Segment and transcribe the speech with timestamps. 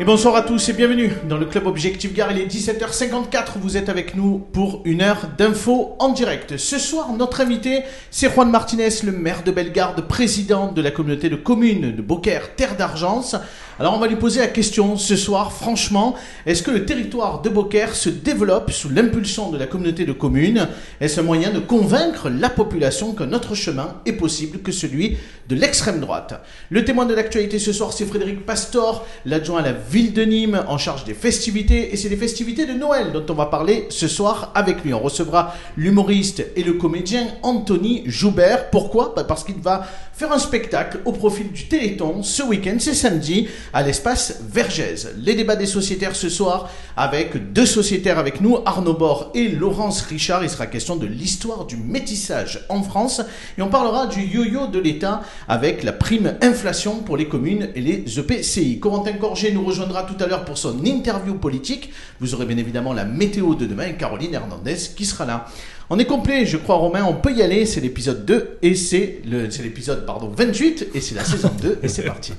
[0.00, 2.30] Et bonsoir à tous et bienvenue dans le club Objectif Gare.
[2.30, 3.58] Il est 17h54.
[3.60, 6.56] Vous êtes avec nous pour une heure d'infos en direct.
[6.56, 11.28] Ce soir, notre invité, c'est Juan Martinez, le maire de Bellegarde, président de la communauté
[11.28, 13.34] de communes de Beaucaire, Terre d'Argence.
[13.80, 16.16] Alors, on va lui poser la question ce soir, franchement,
[16.46, 20.66] est-ce que le territoire de Beaucaire se développe sous l'impulsion de la communauté de communes?
[21.00, 25.16] Est-ce un moyen de convaincre la population qu'un autre chemin est possible que celui
[25.48, 26.42] de l'extrême droite?
[26.70, 30.64] Le témoin de l'actualité ce soir, c'est Frédéric Pastor, l'adjoint à la ville de Nîmes
[30.66, 31.92] en charge des festivités.
[31.92, 34.92] Et c'est les festivités de Noël dont on va parler ce soir avec lui.
[34.92, 38.70] On recevra l'humoriste et le comédien Anthony Joubert.
[38.70, 39.12] Pourquoi?
[39.14, 43.46] Bah, Parce qu'il va faire un spectacle au profil du Téléthon ce week-end, c'est samedi,
[43.72, 45.08] à l'espace Vergès.
[45.18, 50.02] Les débats des sociétaires ce soir avec deux sociétaires avec nous, Arnaud Bord et Laurence
[50.02, 50.42] Richard.
[50.42, 53.20] Il sera question de l'histoire du métissage en France
[53.56, 57.80] et on parlera du yo-yo de l'État avec la prime inflation pour les communes et
[57.80, 58.80] les EPCI.
[58.80, 61.90] Corentin Corget nous rejoindra tout à l'heure pour son interview politique.
[62.20, 65.46] Vous aurez bien évidemment la météo de demain et Caroline Hernandez qui sera là.
[65.90, 69.22] On est complet, je crois Romain, on peut y aller, c'est l'épisode 2 et c'est
[69.24, 72.32] l'épisode pardon 28 et c'est la saison 2 et c'est parti.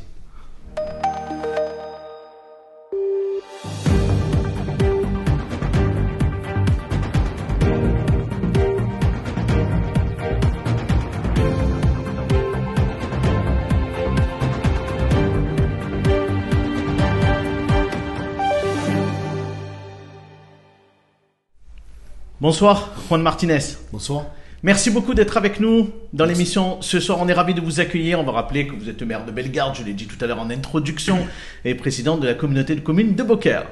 [22.42, 23.60] Bonsoir Juan Martinez.
[23.92, 24.24] Bonsoir.
[24.64, 27.18] Merci beaucoup d'être avec nous dans l'émission ce soir.
[27.20, 28.18] On est ravis de vous accueillir.
[28.18, 30.26] On va rappeler que vous êtes le maire de Bellegarde, je l'ai dit tout à
[30.26, 31.28] l'heure en introduction,
[31.66, 33.66] et président de la communauté de communes de Beaucaire.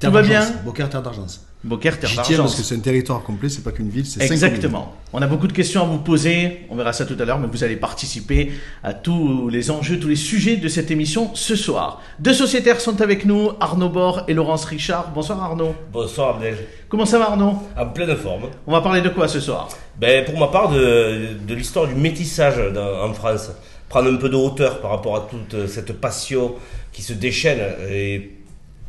[0.00, 0.42] Tout va bien?
[0.64, 1.47] Beaucaire, Terre d'Argence.
[1.68, 4.24] Beaucaire, Terre J'y tiens parce que c'est un territoire complet, c'est pas qu'une ville, c'est
[4.24, 4.94] Exactement.
[5.12, 6.66] On a beaucoup de questions à vous poser.
[6.70, 8.50] On verra ça tout à l'heure, mais vous allez participer
[8.82, 12.02] à tous les enjeux, tous les sujets de cette émission ce soir.
[12.18, 15.12] Deux sociétaires sont avec nous, Arnaud Bord et Laurence Richard.
[15.14, 15.74] Bonsoir Arnaud.
[15.92, 16.56] Bonsoir Abdel.
[16.88, 17.54] Comment ça va Arnaud?
[17.78, 18.44] En pleine forme.
[18.66, 19.68] On va parler de quoi ce soir?
[20.00, 23.50] Ben, pour ma part, de, de l'histoire du métissage dans- en France.
[23.88, 26.54] Prendre un peu de hauteur par rapport à toute cette passion
[26.92, 28.32] qui se déchaîne et,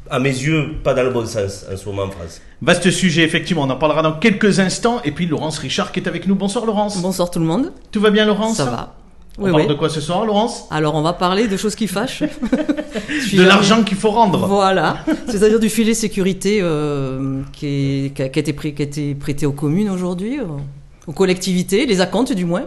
[0.09, 2.41] à mes yeux, pas dans le bon sens en ce moment en France.
[2.61, 3.63] Vaste sujet, effectivement.
[3.63, 5.01] On en parlera dans quelques instants.
[5.05, 6.35] Et puis Laurence Richard qui est avec nous.
[6.35, 7.01] Bonsoir Laurence.
[7.01, 7.71] Bonsoir tout le monde.
[7.91, 8.95] Tout va bien Laurence Ça va.
[9.37, 9.67] On Oui, parle oui.
[9.69, 10.65] de quoi ce soir Laurence?
[10.69, 12.23] Alors on va parler de choses qui fâchent.
[13.09, 14.47] De jamais- l'argent qu'il faut rendre.
[14.47, 14.97] Voilà.
[15.27, 19.45] C'est-à-dire du filet sécurité euh, qui, est- qui a, été prêt- qui a été prêté
[19.45, 20.43] aux communes aujourd'hui, euh,
[21.07, 22.63] aux collectivités, les acomptes du moins.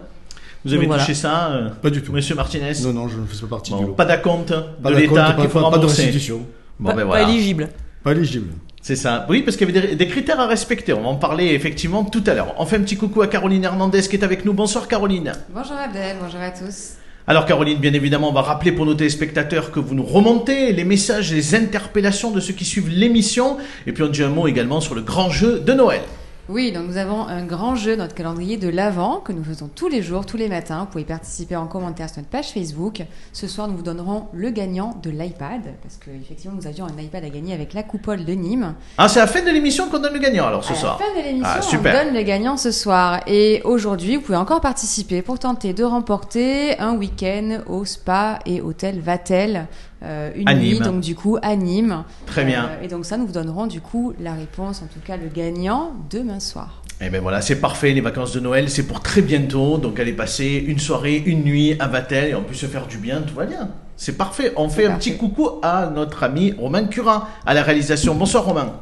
[0.65, 1.03] Vous avez Donc, voilà.
[1.03, 2.13] touché ça euh, Pas du tout.
[2.13, 2.73] Monsieur Martinez?
[2.85, 3.93] Non, non, je ne fais pas partie Bon, du lot.
[3.93, 6.03] Pas d'acompte de l'État pas, qu'il faut pas, pas de rembourser.
[6.05, 6.47] restitution.
[6.83, 7.29] Bon, pas, ben pas voilà.
[7.29, 7.69] éligible.
[8.03, 8.49] Pas éligible.
[8.81, 9.25] C'est ça.
[9.29, 10.93] Oui, parce qu'il y avait des, des critères à respecter.
[10.93, 12.55] On va en parler effectivement tout à l'heure.
[12.59, 14.53] On fait un petit coucou à Caroline Hernandez qui est avec nous.
[14.53, 15.33] Bonsoir Caroline.
[15.55, 16.95] Bonjour Abdel, bonjour à tous.
[17.29, 20.83] Alors Caroline, bien évidemment, on va rappeler pour nos téléspectateurs que vous nous remontez les
[20.83, 23.59] messages, les interpellations de ceux qui suivent l'émission.
[23.87, 26.01] Et puis on dit un mot également sur le grand jeu de Noël.
[26.49, 29.87] Oui, donc nous avons un grand jeu, notre calendrier de l'Avent, que nous faisons tous
[29.87, 30.81] les jours, tous les matins.
[30.81, 33.03] Vous pouvez participer en commentaire sur notre page Facebook.
[33.33, 37.25] Ce soir, nous vous donnerons le gagnant de l'iPad, parce qu'effectivement, nous avions un iPad
[37.25, 38.75] à gagner avec la coupole de Nîmes.
[38.99, 40.99] Ah, c'est à la fin de l'émission qu'on donne le gagnant alors ce à soir.
[41.01, 41.61] la fin de l'émission, Ah,
[42.01, 43.21] on donne le gagnant ce soir.
[43.29, 48.61] Et aujourd'hui, vous pouvez encore participer pour tenter de remporter un week-end au spa et
[48.61, 49.69] hôtel Vatel.
[50.05, 52.05] Euh, une À nuit, donc du coup, à Nîmes.
[52.27, 52.65] Très bien.
[52.67, 55.29] Euh, et donc ça, nous vous donnerons du coup la réponse, en tout cas le
[55.29, 56.83] gagnant, demain soir.
[57.01, 59.79] Eh bien voilà, c'est parfait, les vacances de Noël, c'est pour très bientôt.
[59.79, 62.99] Donc allez passer une soirée, une nuit à Vatel et on peut se faire du
[62.99, 63.71] bien, tout va bien.
[63.97, 64.53] C'est parfait.
[64.57, 65.11] On fait un parfait.
[65.11, 68.15] petit coucou à notre ami Romain Curin à la réalisation.
[68.15, 68.73] Bonsoir Romain.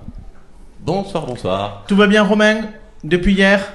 [0.80, 1.84] Bonsoir, bonsoir.
[1.86, 2.62] Tout va bien Romain
[3.04, 3.72] Depuis hier?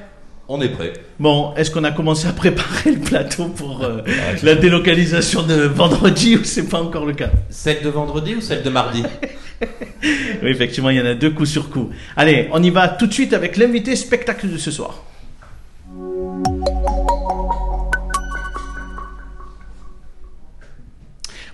[0.47, 0.93] On est prêt.
[1.19, 4.35] Bon, est-ce qu'on a commencé à préparer le plateau pour euh, Ouais.
[4.43, 7.31] la délocalisation de vendredi ou c'est pas encore le cas?
[7.49, 9.03] Celle de vendredi ou celle de mardi?
[10.43, 11.89] Oui, effectivement, il y en a deux coups sur coup.
[12.17, 15.01] Allez, on y va tout de suite avec l'invité spectacle de ce soir.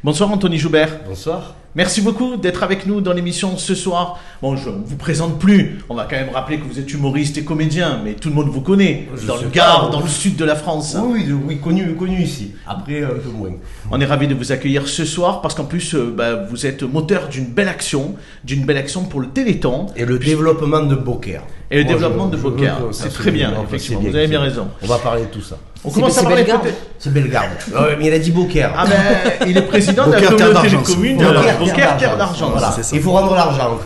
[0.04, 1.00] Bonsoir Anthony Joubert.
[1.08, 1.56] Bonsoir.
[1.76, 4.20] Merci beaucoup d'être avec nous dans l'émission ce soir.
[4.42, 5.80] Bon, je ne vous présente plus.
[5.90, 8.50] On va quand même rappeler que vous êtes humoriste et comédien, mais tout le monde
[8.50, 9.08] vous connaît.
[9.16, 9.92] Je dans le Gard, oui.
[9.92, 10.98] dans le sud de la France.
[11.02, 12.52] Oui, oui, oui, connu, connu ici.
[12.68, 13.52] Après, un peu moins.
[13.92, 16.82] On est ravi de vous accueillir ce soir parce qu'en plus, euh, bah, vous êtes
[16.82, 21.44] moteur d'une belle action, d'une belle action pour le Téléthon Et le développement de Beaucaire.
[21.70, 22.78] et le Moi, développement je- de Beaucaire.
[22.92, 24.02] C'est très bien, effectivement.
[24.02, 24.68] Vous avez bien raison.
[24.82, 25.58] On va parler de tout ça.
[25.84, 26.76] On commence à parler peut-être.
[27.00, 27.48] C'est Bellegarde.
[27.74, 28.72] Ouais, mais il a dit Beaucaire.
[28.78, 32.50] Ah ben, il est président de la communauté des communes Beaucaire, Terre Beaucaire, Terre d'Argent.
[32.52, 32.76] Voilà.
[32.94, 33.80] Il faut rendre l'argent.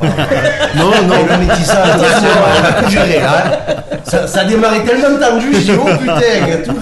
[0.76, 1.16] Non, non.
[1.30, 3.60] Le métissage, attention, on a tout géré, là.
[4.04, 6.20] ça, ça a démarré tellement tendu, je dis oh putain,
[6.66, 6.76] tout.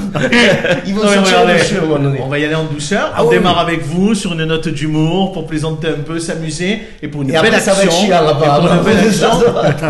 [0.88, 2.20] Ils vont Non, le cheveu à un moment donné.
[2.24, 3.12] On va y aller en douceur.
[3.16, 6.82] Ah on oui, démarre avec vous sur une note d'humour pour plaisanter un peu, s'amuser
[7.04, 7.92] et pour une Et belle après, ça va action.
[7.92, 9.30] être chiant, et pour une belle action.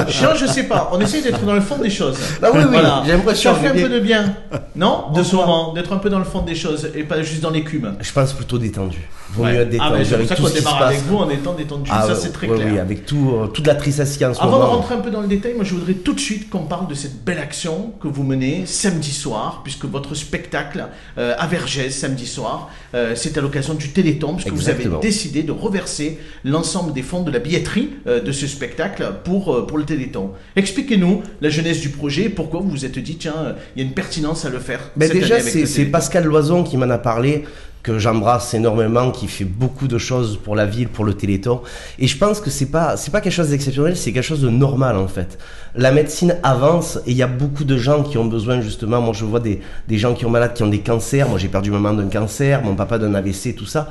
[0.10, 0.90] Chiant, je sais pas.
[0.92, 2.18] On essaye d'être dans le fond des choses.
[2.42, 4.34] Bah oui, oui, j'ai l'impression, Ça fait un peu de bien,
[4.76, 5.06] non?
[5.14, 7.96] De moment, d'être un peu dans le fond des choses et pas juste dans l'écume.
[8.00, 9.00] Je pense plutôt détendu.
[9.36, 10.88] Vaut mieux être Ah, détendu pour avec ça tout qu'on ce qui se démarre passe.
[10.90, 11.90] avec vous en étant détendu.
[11.94, 12.68] Ah, ça, c'est très ouais, clair.
[12.74, 14.76] Oui, avec tout, euh, toute la tristesse qu'il y a en ce Avant de moment.
[14.78, 16.94] rentrer un peu dans le détail, moi je voudrais tout de suite qu'on parle de
[16.94, 20.86] cette belle action que vous menez samedi soir, puisque votre spectacle
[21.18, 25.44] euh, à Vergès samedi soir, euh, c'est à l'occasion du Téléthon, puisque vous avez décidé
[25.44, 29.78] de reverser l'ensemble des fonds de la billetterie euh, de ce spectacle pour, euh, pour
[29.78, 30.32] le Téléthon.
[30.56, 33.94] Expliquez-nous la jeunesse du projet, pourquoi vous vous êtes dit, tiens, il y a une
[33.96, 34.80] pertinence à le faire.
[34.96, 35.86] Mais cette déjà, c'est.
[35.86, 37.44] Pascal Loison qui m'en a parlé,
[37.84, 41.62] que j'embrasse énormément, qui fait beaucoup de choses pour la ville, pour le Téléthon.
[42.00, 44.50] Et je pense que c'est pas c'est pas quelque chose d'exceptionnel, c'est quelque chose de
[44.50, 45.38] normal en fait.
[45.76, 49.02] La médecine avance et il y a beaucoup de gens qui ont besoin justement.
[49.02, 51.28] Moi, je vois des, des gens qui ont malades, qui ont des cancers.
[51.28, 53.90] Moi, j'ai perdu maman d'un cancer, mon papa d'un AVC, tout ça.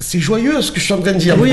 [0.00, 1.36] C'est joyeux ce que je suis en train de dire.
[1.40, 1.50] Oui,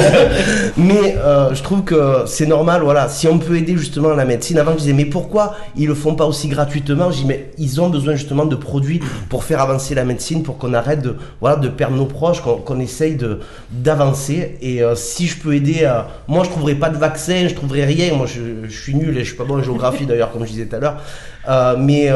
[0.76, 3.08] Mais euh, je trouve que c'est normal, voilà.
[3.08, 6.14] Si on peut aider justement la médecine, avant je disais, mais pourquoi ils le font
[6.14, 7.10] pas aussi gratuitement?
[7.10, 9.00] Je dis, mais ils ont besoin justement de produits
[9.30, 12.78] pour faire avancer la médecine, pour qu'on arrête de, voilà, de perdre nos proches, qu'on
[12.78, 14.58] essaye de d'avancer.
[14.60, 17.86] Et euh, si je peux aider, euh, moi je trouverai pas de vaccin, je trouverai
[17.86, 18.14] rien.
[18.14, 20.50] Moi je, je suis nul et je suis pas bon en géographie d'ailleurs, comme je
[20.50, 21.78] disais tout à l'heure.
[21.78, 22.10] Mais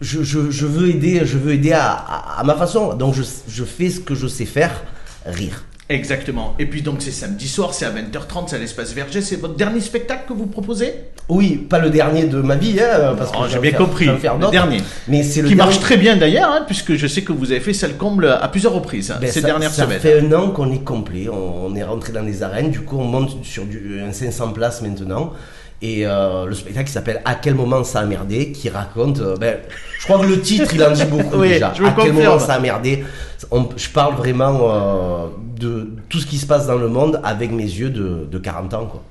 [0.00, 2.94] je, je, je veux aider, je veux aider à, à, à ma façon.
[2.94, 4.82] Donc je, je fais ce que je sais faire,
[5.26, 5.64] rire.
[5.90, 6.54] Exactement.
[6.58, 9.22] Et puis donc c'est samedi soir, c'est à 20h30, c'est à l'espace Vergès.
[9.24, 10.92] C'est votre dernier spectacle que vous proposez?
[11.30, 13.80] Oui, pas le dernier de ma vie, hein, parce que Oh, J'ai en bien faire-
[13.80, 14.04] compris.
[14.06, 14.82] Le dernier.
[15.08, 17.52] Mais c'est le qui dernier- marche très bien d'ailleurs, hein, puisque je sais que vous
[17.52, 20.00] avez fait salle comble à plusieurs reprises hein, Ben, ces ça, dernières ça semaines.
[20.00, 22.98] fait un an qu'on est complet, on, on est rentré dans les arènes, du coup
[22.98, 25.32] on monte sur du, un 500 places maintenant.
[25.80, 29.36] Et euh, le spectacle qui s'appelle À quel moment ça a merdé, qui raconte, euh,
[29.36, 29.58] ben,
[30.00, 31.72] je crois que le titre il en dit beaucoup Oui, déjà.
[31.76, 33.04] je à quel moment ça a merdé,
[33.52, 35.26] On- je parle vraiment euh,
[35.60, 38.74] de tout ce qui se passe dans le monde avec mes yeux de, de 40
[38.74, 38.86] ans.
[38.86, 39.02] Quoi.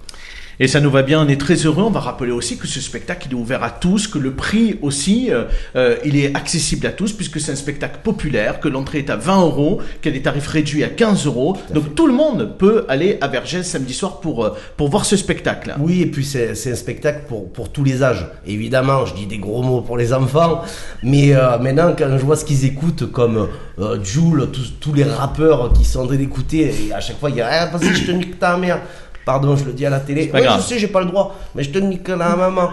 [0.60, 1.84] Et ça nous va bien, on est très heureux.
[1.84, 4.80] On va rappeler aussi que ce spectacle il est ouvert à tous, que le prix
[4.82, 5.44] aussi euh,
[5.76, 9.16] euh, il est accessible à tous puisque c'est un spectacle populaire, que l'entrée est à
[9.16, 11.56] 20 euros, qu'il y a des tarifs réduits à 15 euros.
[11.74, 15.16] Donc tout le monde peut aller à Vergès samedi soir pour euh, pour voir ce
[15.16, 15.76] spectacle.
[15.80, 18.26] Oui, et puis c'est c'est un spectacle pour, pour tous les âges.
[18.46, 20.62] Évidemment, je dis des gros mots pour les enfants,
[21.04, 23.48] mais euh, maintenant, quand je vois ce qu'ils écoutent, comme
[23.80, 27.30] euh, Joule, tous, tous les rappeurs qui sont en train d'écouter, et à chaque fois,
[27.30, 28.82] il y a Ah, vas-y, je te nique ta mère.
[29.28, 30.32] Pardon, je le dis à la télé.
[30.34, 30.60] Ouais, grave.
[30.62, 32.70] je sais, j'ai pas le droit, mais je te nique la maman.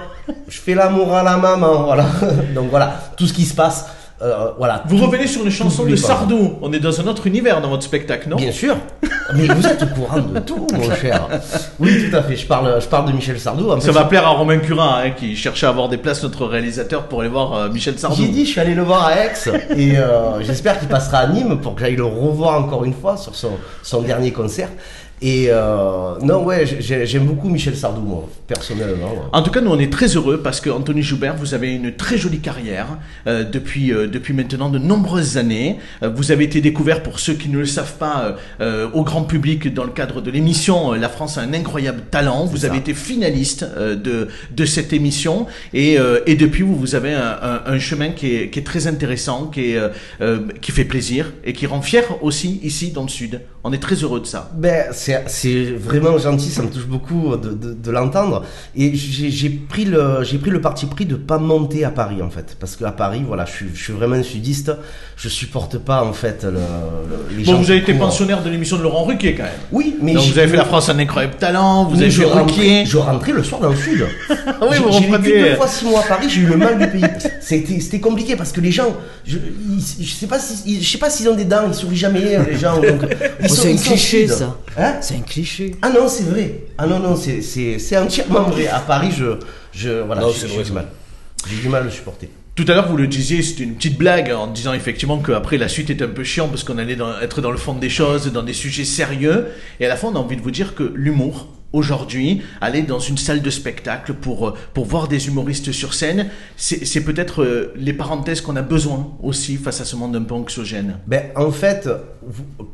[0.49, 2.07] Je fais l'amour à la maman, voilà.
[2.55, 3.87] Donc voilà, tout ce qui se passe.
[4.23, 4.85] euh, voilà.
[4.87, 5.97] Vous Tout- revenez sur une chanson de.
[5.97, 6.55] Sardou.
[6.63, 8.37] On est dans un autre univers dans votre spectacle, non?
[8.37, 8.77] Bien sûr.
[9.35, 11.27] Mais vous êtes au courant de tout, mon cher.
[11.81, 12.37] Oui, tout à fait.
[12.37, 13.79] Je parle, je parle de Michel Sardou.
[13.81, 17.05] Ça va plaire à Romain Curin, hein, qui cherchait à avoir des places, notre réalisateur,
[17.09, 18.17] pour aller voir euh, Michel Sardou.
[18.17, 19.33] J'ai dit, je suis allé le voir à Aix
[19.77, 23.17] et euh, j'espère qu'il passera à Nîmes pour que j'aille le revoir encore une fois
[23.17, 23.53] sur son,
[23.83, 24.69] son dernier concert.
[25.27, 29.11] Et euh, non, ouais, j'ai- j'aime beaucoup Michel Sardou, moi, personnellement.
[29.13, 29.19] ouais.
[29.33, 31.97] En tout cas, nous on est très heureux parce que Anthony Joubert, vous avez une
[31.97, 32.89] très jolie carrière
[33.27, 35.79] euh, depuis euh, depuis maintenant de nombreuses années.
[36.03, 39.03] Euh, vous avez été découvert pour ceux qui ne le savent pas euh, euh, au
[39.03, 42.45] grand public dans le cadre de l'émission La France a un incroyable talent.
[42.45, 42.67] Vous ça.
[42.67, 47.15] avez été finaliste euh, de de cette émission et euh, et depuis vous vous avez
[47.15, 49.81] un, un, un chemin qui est qui est très intéressant, qui est
[50.61, 53.41] qui fait plaisir et qui rend fier aussi ici dans le sud.
[53.67, 54.51] On est très heureux de ça.
[54.55, 58.45] Ben, c'est c'est vraiment gentil, ça me touche beaucoup de, de, de l'entendre.
[58.77, 62.23] Et j'ai j'ai pris, le, j'ai pris le parti pris de pas monter à Paris,
[62.23, 62.57] en fait.
[62.59, 64.73] Parce qu'à Paris, voilà, je suis, je suis vraiment sudiste.
[65.17, 68.07] Je supporte pas, en fait, le, le- les gens Bon, vous avez été courent.
[68.07, 69.53] pensionnaire de l'émission de Laurent Ruquier quand même.
[69.71, 72.27] Oui, mais Donc vous avez fait La France un incroyable talent, vous avez je fait
[72.29, 72.87] rentrais, Ruquier.
[72.87, 74.05] je rentrais le soir dans le sud.
[74.31, 74.37] oui,
[74.73, 76.87] J'ai- vous J'ai vécu deux fois six mois à Paris, j'ai eu le mal du
[76.89, 77.05] pays.
[77.41, 80.91] C'était c'était compliqué parce que les gens, je, ils- je sais pas si, ils- je
[80.91, 82.75] sais pas s'ils ont des dents, ils sourient jamais les gens.
[82.77, 84.57] donc, ils Oh, sont- c'est un cliché, ça.
[84.77, 85.75] Hein C'est un cliché.
[85.83, 86.61] ah non, c'est vrai.
[86.79, 88.67] Ah non non, c'est c'est c'est entièrement vrai.
[88.69, 89.39] À Paris, je
[89.73, 90.89] je voilà, Non, j'ai c'est j'ai vrai, du mal.
[91.49, 92.29] J'ai du mal à le supporter.
[92.55, 95.69] Tout à l'heure, vous le disiez, c'était une petite blague en disant effectivement qu'après la
[95.69, 98.31] suite était un peu chiant parce qu'on allait dans- être dans le fond des choses,
[98.33, 99.47] dans des sujets sérieux.
[99.81, 102.99] Et à la fin, on a envie de vous dire que l'humour, aujourd'hui, aller dans
[102.99, 107.73] une salle de spectacle pour, euh, pour voir des humoristes sur scène, c'est peut-être euh,
[107.77, 110.99] les parenthèses qu'on a besoin aussi face à ce monde un peu anxiogène.
[111.07, 111.89] Ben, en fait,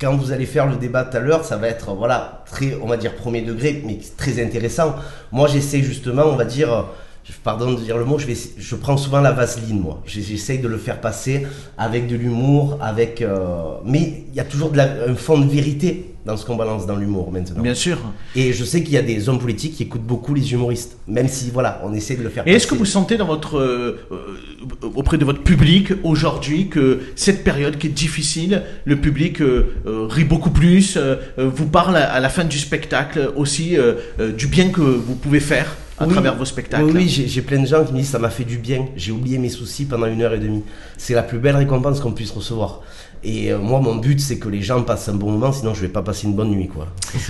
[0.00, 2.86] quand vous allez faire le débat tout à l'heure, ça va être, voilà, très, on
[2.86, 4.94] va dire, premier degré, mais très intéressant.
[5.32, 6.86] Moi, j'essaie justement, on va dire,
[7.44, 10.02] pardon de dire le mot, je, vais, je prends souvent la vaseline, moi.
[10.06, 11.46] J'essaye de le faire passer
[11.78, 13.22] avec de l'humour, avec...
[13.22, 16.09] euh, mais il y a toujours un fond de vérité.
[16.26, 17.62] Dans ce qu'on balance dans l'humour maintenant.
[17.62, 17.98] Bien sûr.
[18.36, 21.28] Et je sais qu'il y a des hommes politiques qui écoutent beaucoup les humoristes, même
[21.28, 22.46] si voilà, on essaie de le faire.
[22.46, 24.36] Et est-ce que vous sentez dans votre, euh, euh,
[24.94, 30.24] auprès de votre public aujourd'hui que cette période qui est difficile, le public euh, rit
[30.24, 33.76] beaucoup plus, euh, vous parle à, la fin du spectacle aussi
[34.36, 36.12] du bien que vous pouvez faire à Oui.
[36.12, 38.44] travers vos spectacles Oui, oui, j'ai plein de gens qui me disent ça m'a fait
[38.44, 38.86] du bien.
[38.96, 40.62] J'ai oublié mes soucis pendant une heure et demie.
[40.96, 42.82] C'est la plus belle récompense qu'on puisse recevoir.
[43.22, 45.80] Et euh, moi, mon but, c'est que les gens passent un bon moment, sinon je
[45.82, 46.86] vais pas passer une bonne nuit, quoi.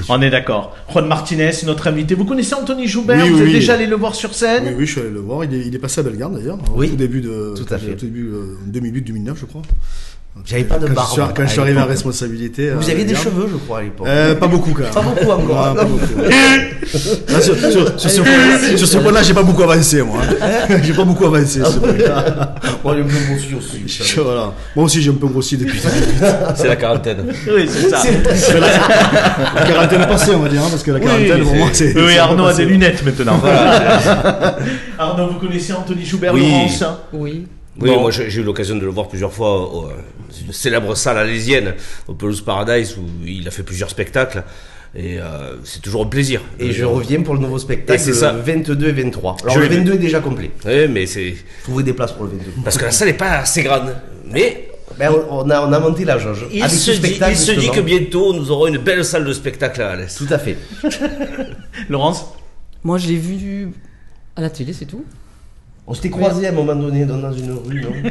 [0.09, 0.77] On est d'accord.
[0.93, 2.15] Juan Martinez, notre invité.
[2.15, 3.25] Vous connaissez Anthony Joubert?
[3.25, 3.53] Oui, Vous oui, êtes oui.
[3.55, 4.65] déjà allé le voir sur scène?
[4.69, 5.45] Oui, oui, je suis allé le voir.
[5.45, 6.59] Il est, il est passé à Bellegarde d'ailleurs.
[6.77, 6.87] Oui.
[6.87, 7.55] Au tout début de.
[7.57, 7.93] Tout à fait.
[7.93, 9.63] Au tout début, euh, 2008-2009, je crois.
[10.47, 12.71] J'avais pas de quand barbe Je suis, quand je suis arrivé à responsabilité.
[12.71, 14.07] Vous à aviez des cheveux, je crois, à l'époque.
[14.09, 14.91] euh, Pas beaucoup quand même.
[14.93, 15.67] Pas beaucoup encore.
[15.67, 16.07] Non, pas beaucoup.
[17.29, 20.19] Là, sur, sur- sur ce point- sur ce point-là, j'ai pas beaucoup avancé, moi.
[20.41, 20.77] hein.
[20.83, 21.61] j'ai pas beaucoup avancé.
[21.65, 22.55] ce point-là.
[22.83, 23.83] Moi, j'ai un peu grossi aussi.
[24.15, 24.53] Je- voilà.
[24.75, 25.81] Moi aussi, j'ai un peu grossi depuis.
[26.57, 27.19] C'est la quarantaine.
[27.55, 28.03] Oui, c'est ça.
[29.55, 31.95] La quarantaine passée, on va dire, hein, parce que la quarantaine, pour moi, c'est.
[31.95, 33.41] Oui, Arnaud a des lunettes maintenant.
[34.99, 36.49] Arnaud, vous connaissez Anthony Joubert, Oui.
[36.51, 37.47] Laurence Oui.
[37.81, 38.01] Oui, Bon.
[38.01, 39.89] moi j'ai eu l'occasion de le voir plusieurs fois dans
[40.47, 41.75] une célèbre salle alésienne,
[42.09, 44.43] au Pelouse Paradise, où il a fait plusieurs spectacles.
[44.95, 46.41] Et euh, c'est toujours un plaisir.
[46.59, 48.33] Et je reviens pour le nouveau spectacle, c'est ça.
[48.33, 49.37] 22 et 23.
[49.43, 50.51] Alors, Je le l'ai 22 est déjà complet.
[50.65, 51.35] Oui, mais c'est.
[51.63, 52.45] Trouvez des places pour le 22.
[52.65, 53.95] Parce que la salle n'est pas assez grande.
[54.33, 54.69] Mais
[54.99, 56.45] Ben, on, a, on a monté la jauge.
[56.53, 59.25] il, Avec se ce dit, il se dit que bientôt nous aurons une belle salle
[59.25, 60.19] de spectacle à l'Est.
[60.19, 60.57] Tout à fait.
[61.89, 62.25] Laurence?
[62.83, 63.69] Moi, je l'ai vu
[64.35, 65.05] à la télé, c'est tout.
[65.91, 68.11] On s'était croisés à un moment donné dans, dans une rue, non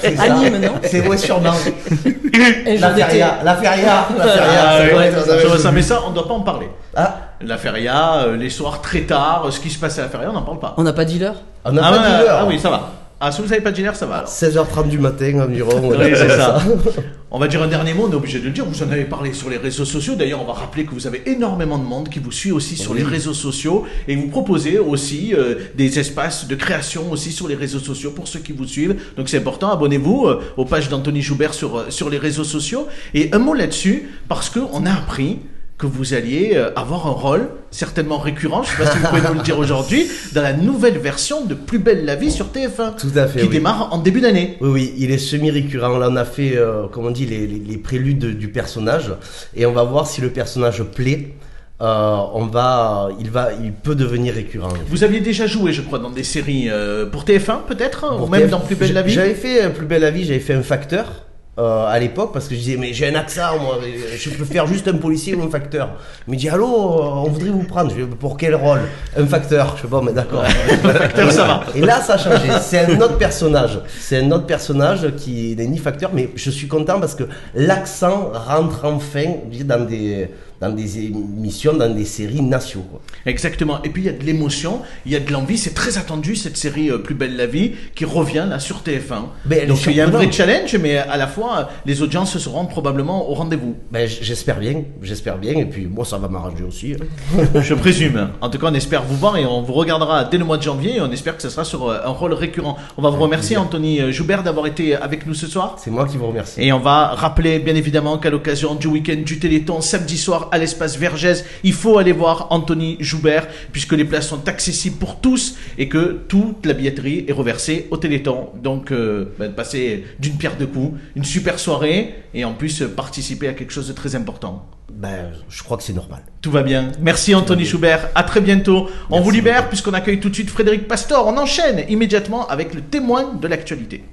[0.00, 0.28] C'est ça.
[0.34, 1.52] Nîmes, non C'est ouais, sûrement.
[2.66, 4.42] Et La feria, la feria, la feria.
[4.66, 6.14] Ah, ça oui, doit être- ça doit ça être- va, ça, mais ça, on ne
[6.16, 6.68] doit pas en parler.
[6.96, 10.08] Ah, La feria, euh, les soirs très tard, euh, ce qui se passe à la
[10.08, 10.74] feria, on n'en parle pas.
[10.76, 11.36] On n'a pas dit l'heure?
[11.64, 12.38] On n'a ah, pas ouais, dit l'heure.
[12.40, 12.90] ah oui, ça va.
[13.18, 14.28] Ah, si vous savez pas de ça va alors.
[14.28, 15.88] 16h30 du matin environ.
[15.88, 16.62] Oui, c'est ça.
[17.30, 18.64] On va dire un dernier mot, on est obligé de le dire.
[18.64, 20.14] Vous en avez parlé sur les réseaux sociaux.
[20.14, 22.94] D'ailleurs, on va rappeler que vous avez énormément de monde qui vous suit aussi sur
[22.94, 27.56] les réseaux sociaux et vous proposez aussi euh, des espaces de création aussi sur les
[27.56, 28.96] réseaux sociaux pour ceux qui vous suivent.
[29.16, 29.70] Donc c'est important.
[29.72, 32.86] Abonnez-vous euh, aux pages d'Anthony Joubert sur euh, sur les réseaux sociaux.
[33.12, 35.40] Et un mot là-dessus parce que on a appris
[35.78, 39.06] que vous alliez euh, avoir un rôle certainement récurrent, je ne sais pas si vous
[39.08, 42.46] pouvez nous le dire aujourd'hui, dans la nouvelle version de Plus belle la vie sur
[42.46, 43.40] TF1, Tout à fait.
[43.40, 43.52] qui oui.
[43.52, 44.56] démarre en début d'année.
[44.62, 45.98] Oui, oui, il est semi-récurrent.
[45.98, 49.12] Là, on a fait, euh, comme on dit, les, les- les préludes du personnage.
[49.54, 51.34] Et on va voir si le personnage plaît.
[51.82, 54.70] Euh, on va, il va, il peut devenir récurrent.
[54.88, 58.40] Vous aviez déjà joué, je crois, dans des séries euh, pour TF1 peut-être, ou même
[58.42, 59.12] TF, dans Plus belle la vie?
[59.12, 61.25] J'avais fait Plus belle la vie, j'avais fait un facteur.
[61.58, 63.78] Euh, à l'époque parce que je disais mais j'ai un accent moi
[64.14, 65.88] je peux faire juste un policier ou un facteur.
[66.28, 67.90] Il me dit allô euh, on voudrait vous prendre.
[67.90, 68.80] Je dis, pour quel rôle?
[69.16, 69.74] Un facteur.
[69.76, 70.44] Je sais pas mais d'accord.
[70.44, 71.60] Facteur, ça va.
[71.74, 72.48] et là ça a changé.
[72.60, 73.80] C'est un autre personnage.
[73.98, 78.32] C'est un autre personnage qui n'est ni facteur mais je suis content parce que l'accent
[78.34, 80.28] rentre enfin dans des
[80.60, 83.00] dans des émissions dans des séries nationaux.
[83.24, 83.82] Exactement.
[83.82, 85.58] Et puis il y a de l'émotion, il y a de l'envie.
[85.58, 89.26] C'est très attendu cette série euh, Plus belle la vie qui revient là sur TF1.
[89.46, 91.64] Mais elle est Donc il y a un vrai challenge, mais à la fois euh,
[91.84, 93.76] les audiences seront probablement au rendez-vous.
[93.90, 97.44] ben, j'espère bien j'espère bien et puis moi ça va m'arranger aussi hein.
[97.60, 98.30] Je présume.
[98.40, 100.62] En tout cas, on espère vous voir et on vous regardera dès le mois de
[100.62, 102.76] janvier et on espère que ce sera sur euh, un rôle récurrent.
[102.96, 105.76] On va vous remercier, Anthony euh, Joubert, d'avoir été avec nous ce soir.
[105.78, 109.20] c'est moi qui vous remercie Et on va rappeler bien évidemment qu'à l'occasion du week-end
[109.24, 114.04] du Téléthon, samedi soir à l'espace Vergès, il faut aller voir Anthony Joubert puisque les
[114.04, 118.50] places sont accessibles pour tous et que toute la billetterie est reversée au Téléthon.
[118.62, 122.82] Donc, euh, bah, de passer d'une pierre deux coups, une super soirée et en plus
[122.82, 124.66] euh, participer à quelque chose de très important.
[124.92, 126.92] ben je crois que c'est normal Tout va bien.
[127.00, 128.08] Merci Anthony Joubert.
[128.14, 128.88] À très bientôt.
[129.10, 131.26] On vous libère puisqu'on accueille tout de suite Frédéric Pastor.
[131.26, 134.04] On enchaîne immédiatement avec le témoin de l'actualité.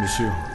[0.00, 0.26] Monsieur.
[0.26, 0.49] Revoir.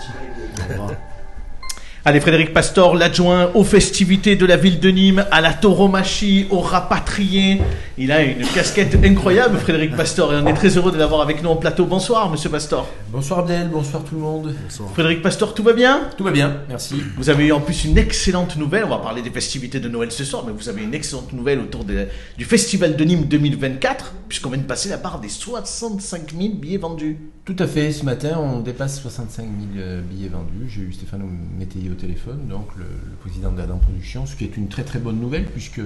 [2.07, 6.59] Allez, Frédéric Pastor, l'adjoint aux festivités de la ville de Nîmes, à la tauromachie, au
[6.59, 7.59] rapatrié.
[7.97, 11.41] Il a une casquette incroyable, Frédéric Pastor, et on est très heureux de l'avoir avec
[11.41, 11.85] nous en plateau.
[11.85, 12.87] Bonsoir, monsieur Pastor.
[13.11, 14.53] Bonsoir Abdel, bonsoir tout le monde.
[14.93, 16.01] Frédéric Pastor, tout va bien?
[16.15, 17.01] Tout va bien, merci.
[17.17, 18.83] Vous avez eu en plus une excellente nouvelle.
[18.85, 21.57] On va parler des festivités de Noël ce soir, mais vous avez une excellente nouvelle
[21.57, 22.05] autour de-
[22.37, 26.77] du Festival de Nîmes 2024, puisqu'on vient de passer la barre des 65 000 billets
[26.77, 27.17] vendus.
[27.45, 30.67] Tout à fait, ce matin on dépasse 65 000 euh, billets vendus.
[30.67, 31.21] J'ai eu Stéphane
[31.59, 34.83] Métayer au téléphone, donc le, le président de l'Adam Production, ce qui est une très
[34.83, 35.81] très bonne nouvelle puisque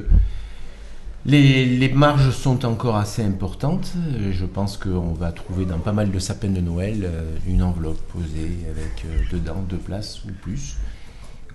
[1.25, 3.91] les, les marges sont encore assez importantes.
[4.31, 7.99] Je pense qu'on va trouver dans pas mal de sapins de Noël euh, une enveloppe
[8.13, 10.77] posée avec euh, dedans deux places ou plus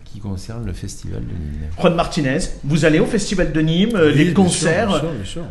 [0.04, 1.70] qui concerne le festival de Nîmes.
[1.80, 4.90] Juan Martinez, vous allez au Festival de Nîmes, Oui, les bien concerts.
[4.90, 5.44] sûr, bien sûr, bien sûr.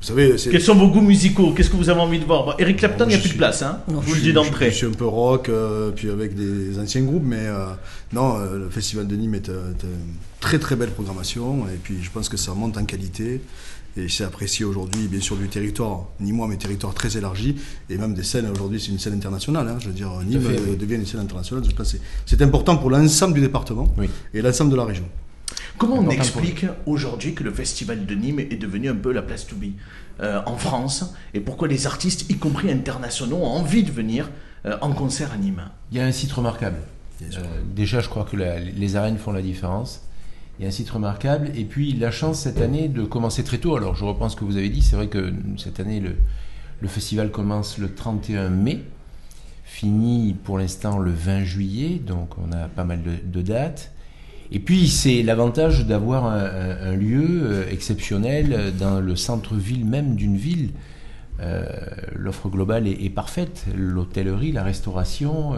[0.00, 0.50] Vous savez, c'est.
[0.50, 1.52] Quels sont vos goûts musicaux?
[1.52, 2.44] Qu'est-ce que vous avez envie de voir?
[2.46, 4.08] Bon, Eric Clapton, il n'y a plus de suis- place, hein Non, je vous Je
[4.08, 4.70] le suis- dis d'entrée.
[4.70, 7.66] Je suis un peu rock, euh, puis avec des anciens groupes, mais euh,
[8.14, 11.96] non, euh, le Festival de Nîmes est, est une très très belle programmation, et puis
[12.02, 13.42] je pense que ça monte en qualité,
[13.98, 17.56] et c'est apprécié aujourd'hui, bien sûr, du territoire, ni moi, mais territoire très élargi,
[17.90, 20.60] et même des scènes, aujourd'hui c'est une scène internationale, hein, je veux dire, Nîmes fait,
[20.66, 20.76] oui.
[20.78, 24.08] devient une scène internationale, je pense que c'est- c'est important pour l'ensemble du département Oui.
[24.32, 25.04] et l'ensemble de la région.
[25.78, 29.46] Comment on explique aujourd'hui que le Festival de Nîmes est devenu un peu la place
[29.46, 29.72] to be
[30.20, 34.30] euh, en France et pourquoi les artistes, y compris internationaux, ont envie de venir
[34.66, 35.62] euh, en concert à Nîmes?
[35.90, 36.78] Il y a un site remarquable.
[37.22, 37.26] Euh,
[37.74, 40.02] déjà, je crois que la- les arènes font la différence.
[40.58, 41.50] Il y a un site remarquable.
[41.54, 43.76] Et puis, la chance cette année de commencer très tôt.
[43.76, 44.82] Alors, je reprends ce que vous avez dit.
[44.82, 46.16] C'est vrai que cette année, le,
[46.80, 48.82] le festival commence le 31 mai,
[49.64, 51.98] finit pour l'instant le 20 juillet.
[52.04, 53.92] Donc, on a pas mal de, de dates.
[54.52, 60.36] Et puis, c'est l'avantage d'avoir un, lieu euh, exceptionnel euh, dans le centre-ville même d'une
[60.36, 60.70] ville.
[61.40, 61.64] Euh,
[62.16, 63.66] L'offre globale est, parfaite.
[63.74, 65.54] L'hôtellerie, la restauration.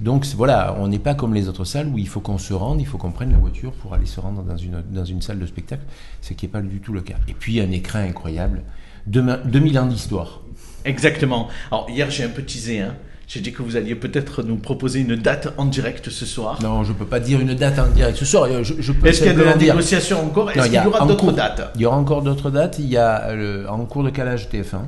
[0.00, 2.80] donc voilà, on n'est pas comme les autres salles où il faut qu'on se rende,
[2.80, 5.38] il faut qu'on prenne la voiture pour aller se rendre dans une, dans une salle
[5.38, 5.84] de spectacle,
[6.20, 7.14] ce qui n'est pas du tout le cas.
[7.28, 8.62] Et puis un écran incroyable,
[9.06, 10.42] Demain- 2000 ans d'histoire.
[10.84, 11.46] Exactement.
[11.70, 12.96] Alors hier j'ai un peu teasé, hein.
[13.28, 16.58] J'ai dit que vous alliez peut-être nous proposer une date en direct ce soir.
[16.62, 19.06] Non, je ne peux pas dire une date en direct ce soir, je, je peux
[19.06, 20.50] Est-ce qu'il y a de la dire- négociation encore?
[20.50, 21.72] Est-ce il qu'il y aura d'autres dates?
[21.74, 22.78] Il y aura encore d'autres dates.
[22.78, 24.78] Il y a euh, en cours de calage TF1.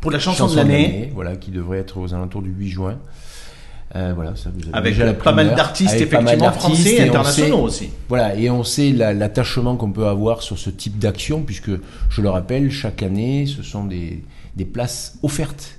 [0.00, 2.98] Pour la chanson, de l'année, voilà, qui devrait être aux alentours du 8 juin.
[3.94, 7.00] Euh, voilà, ça, vous avez avec déjà la pas mal d'artistes effectivement français et et
[7.02, 7.90] on internationaux sait- aussi.
[8.08, 11.70] Voilà, et on sait la- l'attachement qu'on peut avoir sur ce type d'action, puisque,
[12.10, 14.24] je le rappelle, chaque année, ce sont des,
[14.56, 15.76] des places offertes.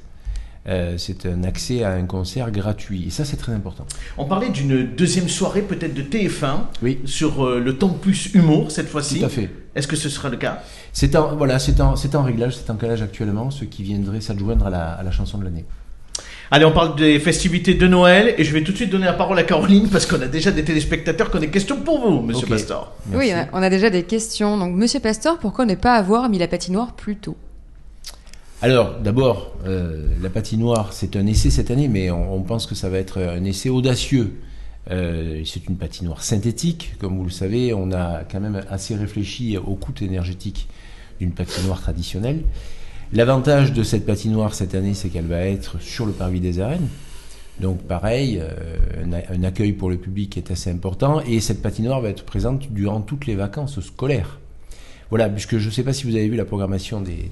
[0.67, 3.05] Euh, c'est un accès à un concert gratuit.
[3.08, 3.86] Et ça, c'est très important.
[4.17, 8.88] On parlait d'une deuxième soirée peut-être de TF1 Oui, sur euh, le plus humour cette
[8.88, 9.20] fois-ci.
[9.20, 9.50] tout à fait.
[9.75, 10.62] Est-ce que ce sera le cas?
[10.93, 14.22] C'est en, voilà, c'est en, c'est en réglage, c'est en calage actuellement, ce qui viendrait
[14.22, 15.65] s'adjoindre à la, à la chanson de l'année.
[16.51, 19.13] Allez, on parle des festivités de Noël et je vais tout de suite donner la
[19.13, 22.22] parole à Caroline parce qu'on a déjà des téléspectateurs qui ont des questions pour vous,
[22.22, 22.51] monsieur Ok.
[22.51, 22.93] Pastor.
[23.12, 24.58] Oui, on a déjà des questions.
[24.58, 27.36] Donc, Monsieur Pastor, pourquoi ne pas avoir mis la patinoire plus tôt?
[28.63, 32.88] Alors, d'abord, euh, la patinoire, c'est un essai cette année, mais on, pense que ça
[32.88, 34.39] va être un essai audacieux.
[34.89, 39.57] Euh, c'est une patinoire synthétique, comme vous le savez, on a quand même assez réfléchi
[39.57, 40.70] au coût énergétique
[41.20, 42.40] d'une patinoire traditionnelle.
[43.11, 46.88] L'avantage de cette patinoire cette année, c'est qu'elle va être sur le parvis des arènes.
[47.59, 52.07] Donc pareil, euh, un accueil pour le public est assez important et cette patinoire va
[52.07, 54.40] être présente durant toutes les vacances scolaires.
[55.09, 57.29] Voilà, puisque je ne sais pas si vous avez vu la programmation des,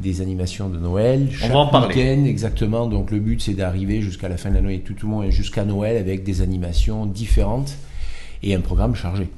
[0.00, 1.28] des animations de Noël.
[1.32, 1.94] Chaque va en parler.
[1.94, 2.86] week-end, exactement.
[2.86, 5.64] Donc le but, c'est d'arriver jusqu'à la fin de l'année et tout le monde jusqu'à
[5.64, 7.74] Noël avec des animations différentes
[8.42, 9.28] et un programme chargé.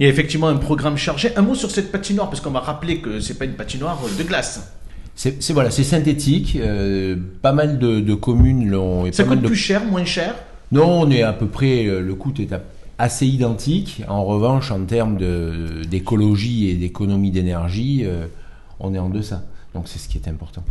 [0.00, 1.30] Il y a effectivement un programme chargé.
[1.36, 4.22] Un mot sur cette patinoire parce qu'on va rappeler que c'est pas une patinoire de
[4.22, 4.72] glace.
[5.16, 6.56] C'est voilà, c'est synthétique.
[6.60, 9.10] euh, pas mal de, de communes l'ont.
[9.12, 10.34] Ça pas mal coûte de- plus cher, moins cher?
[10.70, 12.62] Non, on est à peu près, euh, le coût est à-
[12.98, 14.02] assez identique.
[14.08, 15.18] En revanche, en termes
[15.88, 18.26] d'écologie et d'économie d'énergie, euh,
[18.80, 19.42] on est en deçà.
[19.78, 20.64] Donc c'est ce qui est important.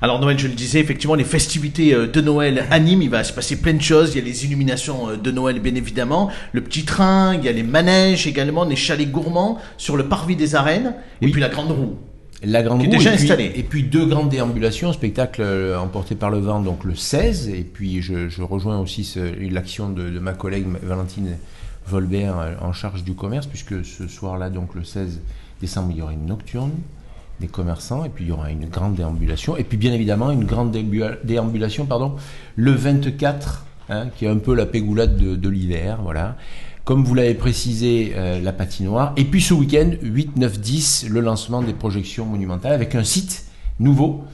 [0.00, 3.22] Alors Noël, je le disais, effectivement, les festivités euh, de Noël à Nîmes, il va
[3.22, 4.14] se passer plein de choses.
[4.14, 7.48] Il y a les illuminations euh, de Noël, bien évidemment, le petit train, il y
[7.50, 11.50] a les manèges également, les chalets gourmands sur le parvis des arènes, et puis la
[11.50, 11.98] grande roue.
[12.42, 13.52] La grande Qui est roue, déjà et puis- installée.
[13.56, 17.50] Et puis deux grandes déambulations, spectacle euh, emporté par le vent, donc le 16.
[17.50, 19.14] Et puis je, je rejoins aussi
[19.50, 21.36] l'action de, de ma collègue Valentine
[21.86, 25.20] Volbert en charge du commerce, puisque ce soir-là, donc le 16
[25.60, 26.70] décembre, il y aura une nocturne
[27.40, 30.44] des commerçants, et puis il y aura une grande déambulation, et puis bien évidemment une
[30.44, 32.14] grande déambula- déambulation pardon,
[32.56, 36.36] le 24, hein, qui est un peu la pégoulade de, de l'hiver, voilà.
[36.84, 39.12] Comme vous l'avez précisé, euh, la patinoire.
[39.16, 43.44] Et puis ce week-end, 8, 9, 10, le lancement des projections monumentales avec un site
[43.78, 44.24] nouveau,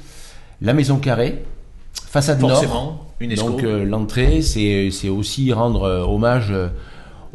[0.62, 1.45] la Maison Carrée,
[1.92, 2.51] façade nord.
[2.53, 3.51] Forcément, UNESCO.
[3.51, 6.69] Donc euh, l'entrée, c'est c'est aussi rendre euh, hommage euh,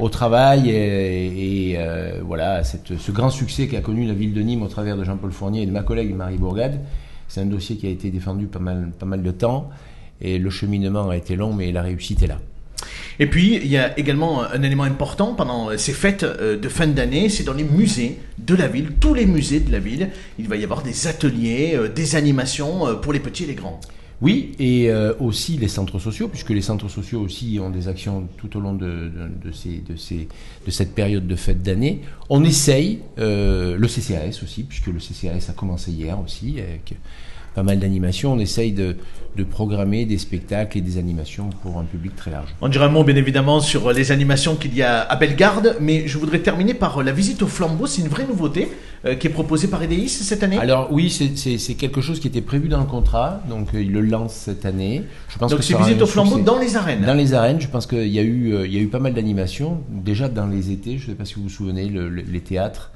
[0.01, 4.67] au travail et, euh, voilà ce grand succès qu'a connu la ville de Nîmes au
[4.67, 6.81] travers de Jean-Paul Fournier et de ma collègue Marie Bourgade.
[7.27, 9.69] C'est un dossier qui a été défendu pas mal, pas mal de temps
[10.19, 12.39] et le cheminement a été long, mais la réussite est là.
[13.19, 16.87] Et puis, il y a également un élément important pendant ces fêtes euh, de fin
[16.87, 20.09] d'année, c'est dans les musées de la ville, tous les musées de la ville,
[20.39, 23.79] il va y avoir des ateliers, euh, des animations pour les petits et les grands.
[24.21, 28.27] Oui, et euh, aussi les centres sociaux, puisque les centres sociaux aussi ont des actions
[28.38, 29.81] tout au long de, de, de ces,
[30.65, 32.01] de, cette période de fête d'année.
[32.29, 36.93] On essaye, euh, le CCAS aussi, puisque le CCAS a commencé hier aussi, avec,
[37.55, 38.33] pas mal d'animations.
[38.33, 38.95] On essaye de,
[39.37, 42.49] de programmer des spectacles et des animations pour un public très large.
[42.61, 46.07] On dirait un mot bien évidemment sur les animations qu'il y a à Bellegarde, mais
[46.07, 47.87] je voudrais terminer par la visite au flambeau.
[47.87, 48.69] C'est une vraie nouveauté
[49.05, 50.57] euh, qui est proposée par EDIS cette année.
[50.57, 54.01] Alors oui, c'est- quelque chose qui était prévu dans le contrat, donc euh, il le
[54.01, 55.03] lance cette année.
[55.29, 57.01] Je pense Donc que c'est visite au flambeau dans les arènes.
[57.05, 58.99] Dans les arènes, je pense qu'il y, a eu, euh, il y a eu pas
[58.99, 59.81] mal d'animations.
[59.89, 62.41] Déjà dans les étés, je ne sais pas si vous vous souvenez, le- le- les
[62.41, 62.91] théâtres,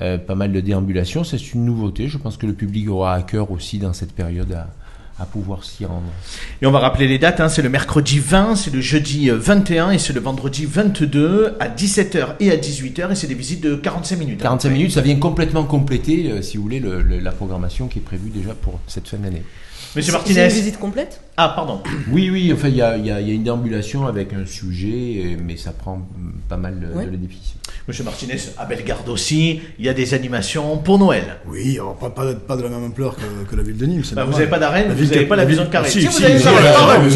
[0.00, 1.24] euh, pas mal de déambulations.
[1.24, 2.08] C'est une nouveauté.
[2.08, 4.68] Je pense que le public aura à cœur aussi dans cette période à,
[5.22, 6.06] à pouvoir s'y rendre.
[6.62, 9.36] Et on va rappeler les dates, hein, c'est le mercredi 20, c'est le jeudi euh,
[9.36, 13.60] 21 et c'est le vendredi 22 à 17h et à 18h et c'est des visites
[13.62, 14.40] de 45 minutes.
[14.40, 14.44] hein.
[14.44, 17.98] 45 minutes, ça vient complètement compléter, euh, si vous voulez, le- le- la programmation qui
[17.98, 19.42] est prévue déjà pour cette fin d'année.
[19.96, 20.34] Monsieur Martinez.
[20.48, 21.20] C'est une visite complète?
[21.42, 21.80] Ah, pardon.
[22.12, 24.44] Oui, oui, enfin, il y a, il y a- y a une déambulation avec un
[24.44, 26.06] sujet, mais ça prend
[26.48, 27.06] pas mal de, Ouais.
[27.06, 27.54] de l'édifice.
[27.88, 31.38] Monsieur Martinez, à Bellegarde aussi, il y a des animations pour Noël.
[31.48, 34.02] Oui, alors pas, pas, pas de la même ampleur que, que la ville de Nîmes.
[34.14, 35.86] Bah, vous n'avez pas d'arène, vous n'avez pas la maison de carré.
[35.88, 36.58] Ah, si, vous si, avez si, pardon.
[36.60, 37.08] arènes,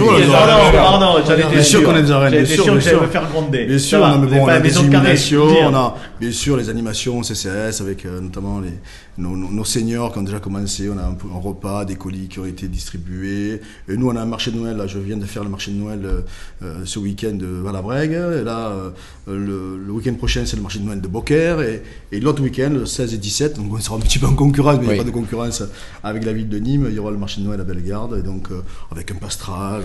[1.50, 3.64] bien sûr, qu'on a des arènes, bien sûr, que j'allais me faire gronder.
[3.66, 5.70] Bien sûr, on a la des maison de carré, illuminations, je veux dire.
[5.70, 8.70] on a bien sûr les animations CCS avec euh, notamment les,
[9.18, 10.88] nos, nos- nos seniors qui ont déjà commencé.
[10.88, 13.60] On a un repas, des colis qui ont été distribués.
[13.88, 14.76] Et nous, on a un marché de Noël.
[14.76, 16.20] Là, je viens de faire le marché de Noël euh,
[16.62, 18.12] euh, ce week-end de Valabrègue.
[18.12, 18.90] Et là, euh,
[19.26, 21.60] le, le week-end prochain, c'est le marché de Noël de Beaucaire.
[21.60, 24.34] Et, et l'autre week-end, le 16 et 17, donc on sera un petit peu en
[24.34, 25.62] concurrence, mais il n'y a pas de concurrence
[26.02, 26.86] avec la ville de Nîmes.
[26.88, 28.16] Il y aura le marché de Noël à Bellegarde.
[28.18, 29.84] Et donc, euh, avec un pastrage,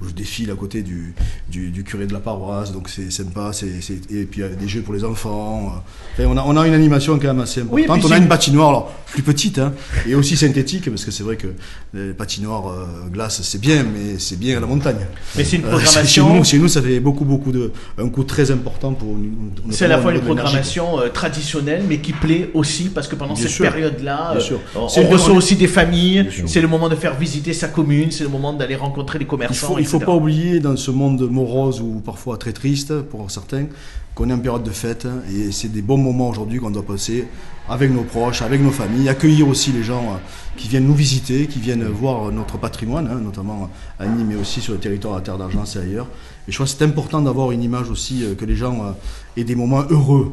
[0.00, 1.14] où je défile à côté du,
[1.48, 2.72] du, du curé de la paroisse.
[2.72, 3.50] Donc, c'est sympa.
[3.62, 5.82] et puis, il y a des jeux pour les enfants.
[6.12, 8.04] Enfin, on, a, on a une animation quand même assez importante.
[8.04, 9.72] on a une patinoire, alors plus petite, hein,
[10.08, 11.46] et aussi synthétique, parce que c'est vrai que
[11.94, 15.06] les patinoires euh, glace, c'est bien, mais c'est bien à la montagne.
[15.36, 16.34] Mais c'est une Euh, chez programmation.
[16.34, 19.30] nous, chez nous, ça fait beaucoup, beaucoup de, un coût très important pour nous.
[19.70, 23.34] C'est à la fois une programmation euh, traditionnelle, mais qui plaît aussi parce que pendant
[23.34, 26.28] Bien cette période-là, euh, on, reçoit aussi des familles.
[26.46, 28.10] C'est le moment de faire visiter sa commune.
[28.10, 29.68] C'est le moment d'aller rencontrer les Il commerçants.
[29.68, 30.06] faut, il faut etc.
[30.06, 33.66] pas oublier dans ce monde morose ou parfois très triste pour certains
[34.14, 36.84] qu'on est en période de fête hein, et c'est des bons moments aujourd'hui qu'on doit
[36.84, 37.26] passer
[37.68, 40.16] avec nos proches, avec nos familles, accueillir aussi les gens euh,
[40.56, 44.60] qui viennent nous visiter, qui viennent voir notre patrimoine, hein, notamment à Nîmes mais aussi
[44.60, 46.08] sur le territoire la Terre d'Argent et ailleurs.
[46.46, 48.92] Et je crois que c'est important d'avoir une image aussi euh, que les gens euh,
[49.40, 50.32] aient des moments heureux.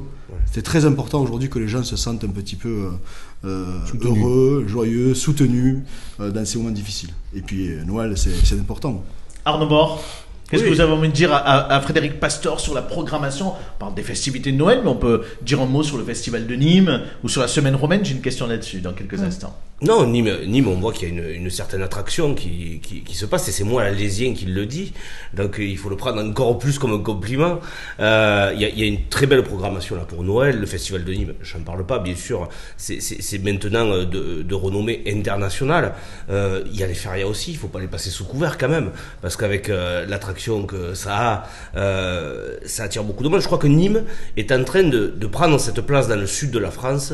[0.51, 2.89] C'est très important aujourd'hui que les gens se sentent un petit peu euh,
[3.45, 5.79] euh, heureux, joyeux, soutenus
[6.19, 7.11] euh, dans ces moments difficiles.
[7.35, 9.03] Et puis euh, Noël, c'est c'est important.
[9.45, 10.03] Arnaud Bord,
[10.51, 10.69] qu'est-ce Oui.
[10.69, 13.47] que vous avez envie de dire à, à- à Frédéric Pastor sur la programmation?
[13.49, 16.45] On parle des festivités de Noël, mais on peut dire un mot sur le festival
[16.45, 18.05] de Nîmes ou sur la semaine romaine.
[18.05, 19.57] J'ai une question là-dessus dans quelques instants.
[19.83, 23.25] Non, Nîmes, Nîmes, on voit qu'il y a une, une certaine attraction qui, qui, se
[23.25, 24.93] passe, et c'est moi l'Alésien qui le dit,
[25.33, 27.59] donc euh, il faut le prendre encore plus comme un compliment.
[27.99, 31.33] Euh, Il y, a, une très belle programmation là pour Noël, le festival de Nîmes,
[31.41, 32.99] j'en parle pas, bien sûr, c'est-
[33.43, 35.95] maintenant euh, de, renommée internationale.
[36.29, 38.91] Il y a les férias aussi, il faut pas les passer sous couvert quand même,
[39.23, 43.41] parce qu'avec l'attraction que ça a, ça attire beaucoup de monde.
[43.41, 44.03] Je crois que Nîmes
[44.37, 47.13] est en train de prendre cette place dans le sud de la France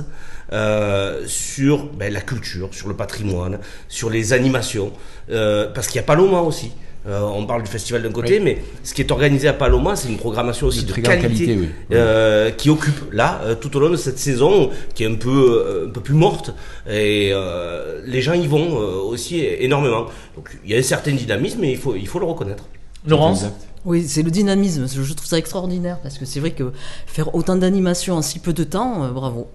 [0.53, 4.91] euh, sur ben, la culture, sur le patrimoine, sur les animations,
[5.29, 6.71] euh, parce qu'il y a Paloma aussi.
[7.07, 10.09] Euh, on parle du festival d'un côté, mais ce qui est organisé à Paloma, c'est
[10.09, 11.69] une programmation aussi De de, très grande qualité, qualité, oui.
[11.93, 15.29] euh, qui occupe là euh, tout au long de cette saison, qui est un peu
[15.29, 16.53] euh, un peu plus morte,
[16.89, 20.07] et euh, les gens y vont euh, aussi énormément.
[20.35, 22.65] Donc il y a un certain dynamisme, et il faut il faut le reconnaître.
[23.07, 23.45] Laurence.
[23.85, 24.85] Oui, c'est le dynamisme.
[24.89, 26.73] Je trouve ça extraordinaire parce que c'est vrai que
[27.05, 29.47] faire autant d'animations en si peu de temps, euh, bravo.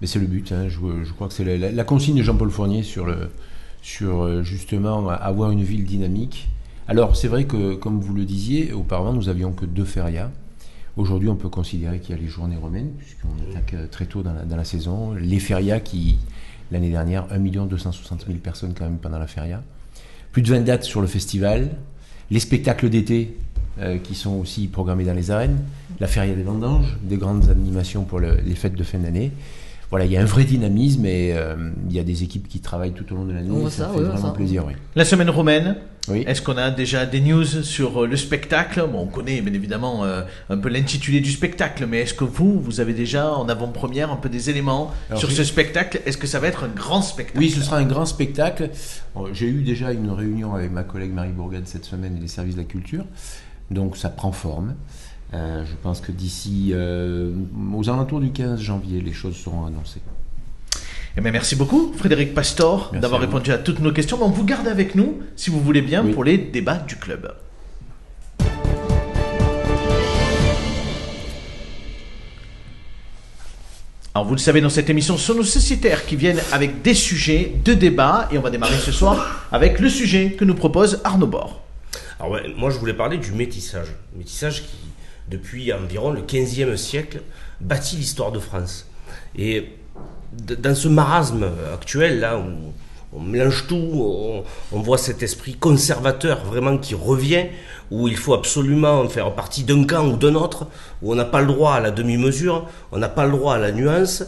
[0.00, 0.52] Mais c'est le but.
[0.52, 0.68] hein.
[0.68, 5.84] Je, crois que c'est la, consigne de Jean-Paul Fournier sur, euh, justement avoir une ville
[5.84, 6.48] dynamique.
[6.86, 10.30] Alors c'est vrai que, comme vous le disiez, auparavant nous avions que deux férias.
[10.96, 14.22] Aujourd'hui, on peut considérer qu'il y a les journées romaines, puisqu'on attaque euh, très tôt
[14.22, 15.12] dans la, saison.
[15.14, 16.18] Les férias qui,
[16.72, 19.62] l'année dernière, 1 260 000 personnes quand même pendant la feria.
[20.32, 21.70] Plus de 20 dates sur le festival.
[22.32, 23.36] Les spectacles d'été
[23.78, 25.58] euh, qui sont aussi programmés dans les arènes.
[26.00, 29.30] La feria des vendanges, des grandes animations pour le- les fêtes de fin d'année.
[29.90, 31.56] Voilà, il y a un vrai dynamisme et euh,
[31.88, 33.48] il y a des équipes qui travaillent tout au long de l'année.
[33.50, 34.34] On voit ça, ça, fait oui, on voit vraiment ça.
[34.34, 34.74] plaisir, oui.
[34.94, 35.76] La semaine romaine,
[36.08, 36.24] Oui.
[36.26, 38.84] est-ce qu'on a déjà des news sur euh, le spectacle?
[38.92, 42.60] Bon, on connaît bien évidemment euh, un peu l'intitulé du spectacle, mais est-ce que vous,
[42.60, 46.02] vous avez déjà en avant-première un peu des éléments Alors, sur ce spectacle?
[46.04, 47.38] Est-ce que ça va être un grand spectacle?
[47.38, 48.68] Oui, ce sera un grand spectacle.
[49.32, 52.56] J'ai eu déjà une réunion avec ma collègue Marie Bourgade cette semaine et les services
[52.56, 53.04] de la culture.
[53.70, 54.74] Donc ça prend forme.
[55.34, 57.32] Euh, je pense que d'ici euh,
[57.74, 60.00] aux alentours du 15 janvier, les choses seront annoncées.
[61.16, 64.16] Eh bien, merci beaucoup, Frédéric Pastor, Merci d'avoir répondu à toutes nos questions.
[64.18, 66.12] Mais on vous garde avec nous, si vous voulez bien, Oui.
[66.12, 67.32] pour les débats du club.
[74.14, 76.94] Alors vous le savez, dans cette émission, ce sont nos sociétaires qui viennent avec des
[76.94, 81.00] sujets de débat et on va démarrer ce soir avec le sujet que nous propose
[81.04, 81.60] Arnaud Bord.
[82.18, 83.88] Alors ouais, moi je voulais parler du métissage.
[84.16, 84.76] Métissage qui,
[85.30, 87.22] depuis environ le 15e siècle,
[87.60, 88.86] bâtit l'histoire de France.
[89.36, 89.70] Et
[90.32, 92.72] dans ce marasme actuel, là, où
[93.12, 97.46] on mélange tout, on, on voit cet esprit conservateur vraiment qui revient,
[97.90, 100.66] où il faut absolument faire partie d'un camp ou d'un autre,
[101.02, 103.58] où on n'a pas le droit à la demi-mesure, on n'a pas le droit à
[103.58, 104.24] la nuance.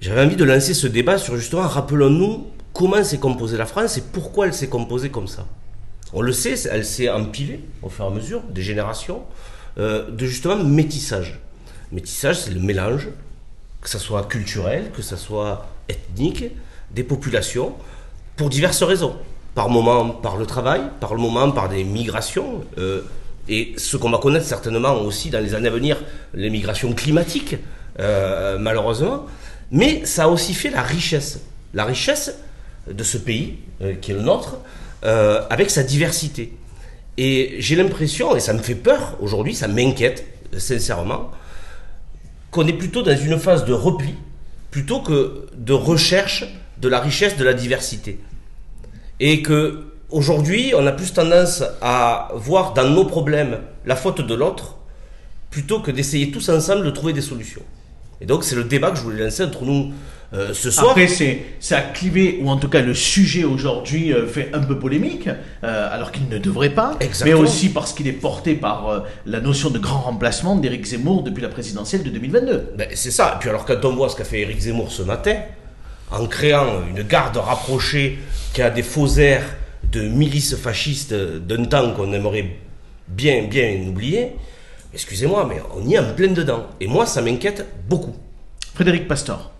[0.00, 4.02] J'avais envie de lancer ce débat sur justement, rappelons-nous comment s'est composée la France et
[4.12, 5.46] pourquoi elle s'est composée comme ça.
[6.12, 9.22] On le sait, elle s'est empilée au fur et à mesure des générations
[9.78, 11.40] euh, de justement métissage.
[11.90, 13.08] Métissage, c'est le mélange,
[13.80, 16.44] que ce soit culturel, que ce soit ethnique,
[16.92, 17.74] des populations,
[18.36, 19.16] pour diverses raisons.
[19.54, 23.02] Par moment, par le travail, par le moment, par des migrations, euh,
[23.48, 26.02] et ce qu'on va connaître certainement aussi dans les années à venir,
[26.34, 27.56] les migrations climatiques,
[28.00, 29.26] euh, malheureusement.
[29.70, 31.40] Mais ça a aussi fait la richesse.
[31.74, 32.36] La richesse
[32.88, 33.58] de ce pays,
[34.00, 34.58] qui est le nôtre,
[35.02, 36.52] avec sa diversité.
[37.16, 41.30] Et j'ai l'impression, et ça me fait peur aujourd'hui, ça m'inquiète, sincèrement,
[42.50, 44.14] qu'on est plutôt dans une phase de repli,
[44.70, 46.44] plutôt que de recherche
[46.78, 48.18] de la richesse de la diversité.
[49.20, 54.34] Et que aujourd'hui, on a plus tendance à voir dans nos problèmes la faute de
[54.34, 54.76] l'autre,
[55.50, 57.62] plutôt que d'essayer tous ensemble de trouver des solutions.
[58.20, 59.92] Et donc, c'est le débat que je voulais lancer entre nous
[60.34, 60.90] euh, ce soir.
[60.90, 64.60] Après, c'est, ça a clivé, ou en tout cas le sujet aujourd'hui euh, fait un
[64.60, 67.38] peu polémique, euh, alors qu'il ne devrait pas, Exactement.
[67.38, 71.42] mais aussi parce qu'il est porté par la notion de grand remplacement d'Éric Zemmour depuis
[71.42, 72.72] la présidentielle de 2022.
[72.76, 73.34] Ben, c'est ça.
[73.36, 75.36] Et puis alors quand on voit ce qu'a fait Éric Zemmour ce matin,
[76.10, 78.18] en créant une garde rapprochée
[78.52, 79.56] qui a des faux airs
[79.90, 82.56] de milices fascistes d'un temps qu'on aimerait
[83.06, 84.32] bien, bien oublier,
[84.92, 86.66] excusez-moi, mais on y est en plein dedans.
[86.80, 88.14] Et moi, ça m'inquiète beaucoup.
[88.74, 89.53] Frédéric Pastor.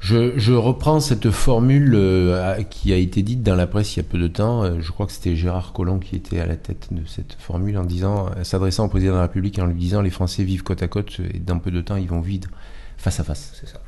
[0.00, 4.00] Je, je reprends cette formule euh, qui a été dite dans la presse il y
[4.00, 4.62] a peu de temps.
[4.62, 7.76] Euh, je crois que c'était Gérard Collomb qui était à la tête de cette formule
[7.76, 10.62] en disant, euh, s'adressant au président de la République en lui disant les Français vivent
[10.62, 12.48] côte à côte et dans peu de temps ils vont vivre
[12.96, 13.52] face à face.
[13.60, 13.80] C'est ça.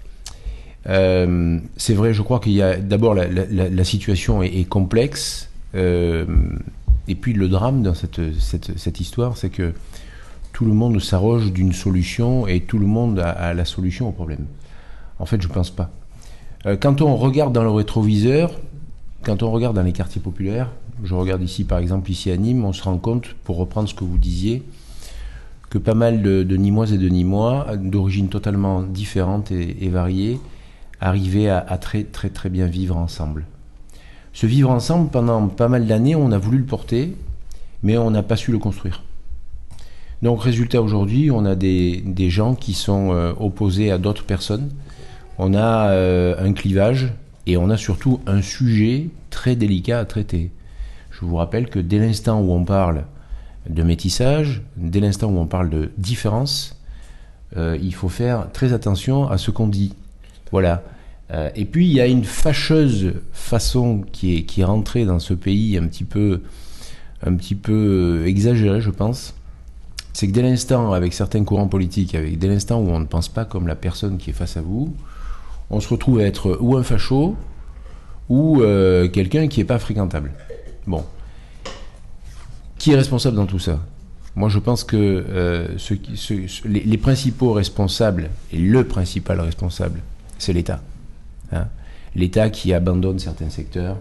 [0.89, 4.49] Euh, c'est vrai, je crois qu'il y a d'abord la, la- la- la situation est,
[4.59, 6.25] est complexe, euh,
[7.07, 9.75] et puis le drame dans cette, cette, cette histoire, c'est que
[10.53, 14.13] tout le monde s'arroge d'une solution et tout le monde a, a la solution au
[14.13, 14.47] problème.
[15.19, 15.91] En fait, je pense pas.
[16.67, 18.53] Euh, quand on regarde dans le rétroviseur,
[19.23, 20.71] quand on regarde dans les quartiers populaires,
[21.03, 23.95] je regarde ici par exemple ici à Nîmes, on se rend compte, pour reprendre ce
[23.95, 24.63] que vous disiez,
[25.71, 30.39] que pas mal de, de Nîmoises et de Nîmois, d'origines totalement différentes et, et variées,
[31.01, 33.47] arrivaient à, très très très bien vivre ensemble.
[34.35, 37.17] Ce vivre ensemble, pendant pas mal d'années, on a voulu le porter,
[37.83, 39.03] mais on n'a pas su le construire.
[40.21, 44.69] Donc résultat aujourd'hui, on a des, des gens qui sont euh, opposés à d'autres personnes,
[45.43, 47.15] on a euh, un clivage
[47.47, 50.51] et on a surtout un sujet très délicat à traiter.
[51.11, 53.05] Je vous rappelle que dès l'instant où on parle
[53.67, 56.79] de métissage, dès l'instant où on parle de différence,
[57.57, 59.95] euh, il faut faire très attention à ce qu'on dit.
[60.53, 60.83] Voilà.
[61.31, 65.21] Euh, et puis il y a une fâcheuse façon qui est, qui est rentrée dans
[65.21, 66.43] ce pays un petit peu,
[67.25, 69.35] un petit peu exagérée, je pense.
[70.13, 73.29] C'est que dès l'instant, avec certains courants politiques, avec dès l'instant où on ne pense
[73.29, 74.95] pas comme la personne qui est face à vous,
[75.71, 77.37] on se retrouve à être ou un facho
[78.29, 80.33] ou euh, quelqu'un qui n'est pas fréquentable.
[80.87, 81.05] Bon.
[82.79, 83.81] Qui est responsable dans tout ça?
[84.37, 85.67] Moi, je pense que euh,
[86.65, 90.01] les, principaux responsables, et le principal responsable,
[90.39, 90.81] c'est l'État.
[91.53, 91.67] Hein.
[92.15, 93.99] L'État qui abandonne certains secteurs,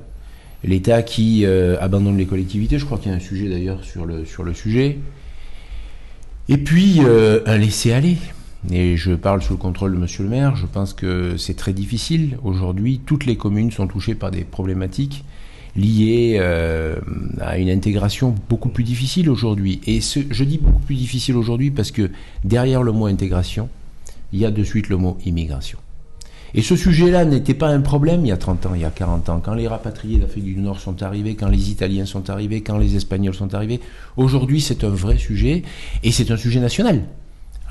[0.63, 2.77] l'État qui euh, abandonne les collectivités.
[2.77, 4.99] Je crois qu'il y a un sujet d'ailleurs sur le, sur le sujet.
[6.47, 8.17] Et puis, un laisser-aller.
[8.71, 10.55] Et je parle sous le contrôle de Monsieur le maire.
[10.55, 12.37] Je pense que c'est très difficile.
[12.43, 15.23] Aujourd'hui, toutes les communes sont touchées par des problématiques
[15.75, 16.95] liées euh,
[17.39, 19.79] à une intégration beaucoup plus difficile aujourd'hui.
[19.87, 22.09] Et je dis beaucoup plus difficile aujourd'hui parce que
[22.43, 23.69] derrière le mot intégration,
[24.33, 25.79] il y a de suite le mot immigration.
[26.55, 28.89] Et ce sujet-là n'était pas un problème il y a 30 ans, il y a
[28.89, 32.61] 40 ans, quand les rapatriés d'Afrique du Nord sont arrivés, quand les Italiens sont arrivés,
[32.61, 33.79] quand les Espagnols sont arrivés.
[34.17, 35.61] Aujourd'hui, c'est un vrai sujet,
[36.03, 37.03] et c'est un sujet national.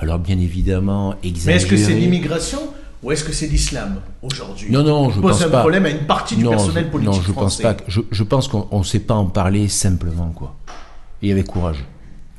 [0.01, 1.57] Alors, bien évidemment, Mais exagéré...
[1.57, 2.59] est-ce que c'est l'immigration
[3.03, 4.71] ou est-ce que c'est l'islam aujourd'hui?
[4.71, 5.61] Non, non, On je pose pense un pas.
[5.61, 7.75] problème à une partie du non, personnel je, politique non, je pense pas.
[7.75, 10.55] que- je, je pense qu'on ne sait pas en parler simplement, quoi.
[11.23, 11.85] Et avec courage.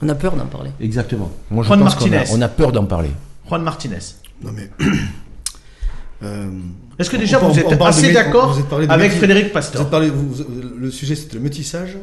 [0.02, 0.72] On a peur d'en parler.
[0.80, 1.30] Exactement.
[1.52, 2.38] Moi, je Juan pense qu'on a, Martinez.
[2.38, 3.10] on a peur d'en parler.
[3.50, 3.98] Juan Martinez.
[4.42, 4.70] Non mais.
[6.24, 6.50] euh,
[6.98, 8.58] Est-ce que déjà on- vous êtes assez d'accord
[8.90, 10.46] avec métis- Frédéric vous Pastor êtes parlé- vous- vous-
[10.78, 11.98] le sujet c'était le métissage.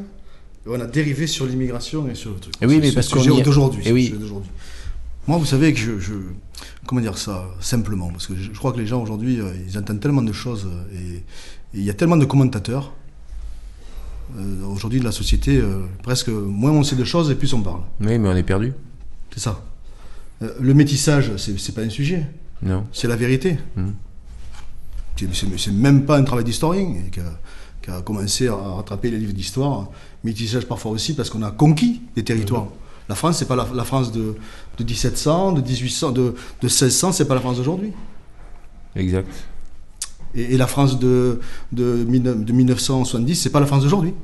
[0.67, 2.53] Et on a dérivé sur l'immigration et sur le truc.
[2.61, 3.81] Eh oui, C'est- mais parce le sujet qu'on y est- d'aujourd'hui.
[3.83, 4.15] Eh c'est le oui.
[5.29, 6.13] Moi, vous savez que je, je-
[6.87, 9.77] comment dire ça simplement Parce que je, je crois que les gens aujourd'hui, euh, ils
[9.79, 11.23] entendent tellement de choses euh, et, et
[11.75, 12.93] il y a tellement de commentateurs.
[14.39, 17.63] Euh, aujourd'hui, de la société, euh, presque moins on sait de choses et plus on
[17.63, 17.81] parle.
[18.01, 18.73] Oui, mais on est perdu.
[19.33, 19.63] C'est ça.
[20.43, 22.27] Euh, le métissage, c'est c'est pas un sujet,
[22.63, 22.85] Non.
[22.93, 23.59] c'est la vérité.
[23.77, 23.95] Mhm.
[25.17, 27.33] C'est- C'est c'est même pas un travail d'historien qui a,
[27.83, 29.89] qui a commencé à rattraper les livres d'histoire.
[30.25, 32.67] Métissage parfois aussi parce qu'on a conquis des territoires.
[33.09, 34.35] La France, c'est pas la, la France de,
[34.79, 37.93] de 1700, de 1800, de, de 1600, c'est pas la France d'aujourd'hui.
[38.97, 39.29] Exact.
[40.35, 41.41] Et, et la France de,
[41.73, 44.15] de, 19 de 1970, c'est pas la France d'aujourd'hui.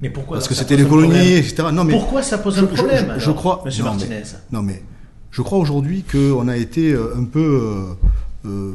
[0.00, 1.68] Mais pourquoi Parce que c'était les colonies, etc.
[1.72, 3.96] Non, mais Pourquoi ça pose un je- problème je- je alors, crois- Monsieur non, mais-
[3.96, 4.22] Martinez?
[4.52, 4.82] Non, mais
[5.30, 7.40] je crois aujourd'hui qu'on a été euh, un peu.
[8.44, 8.74] euh, euh,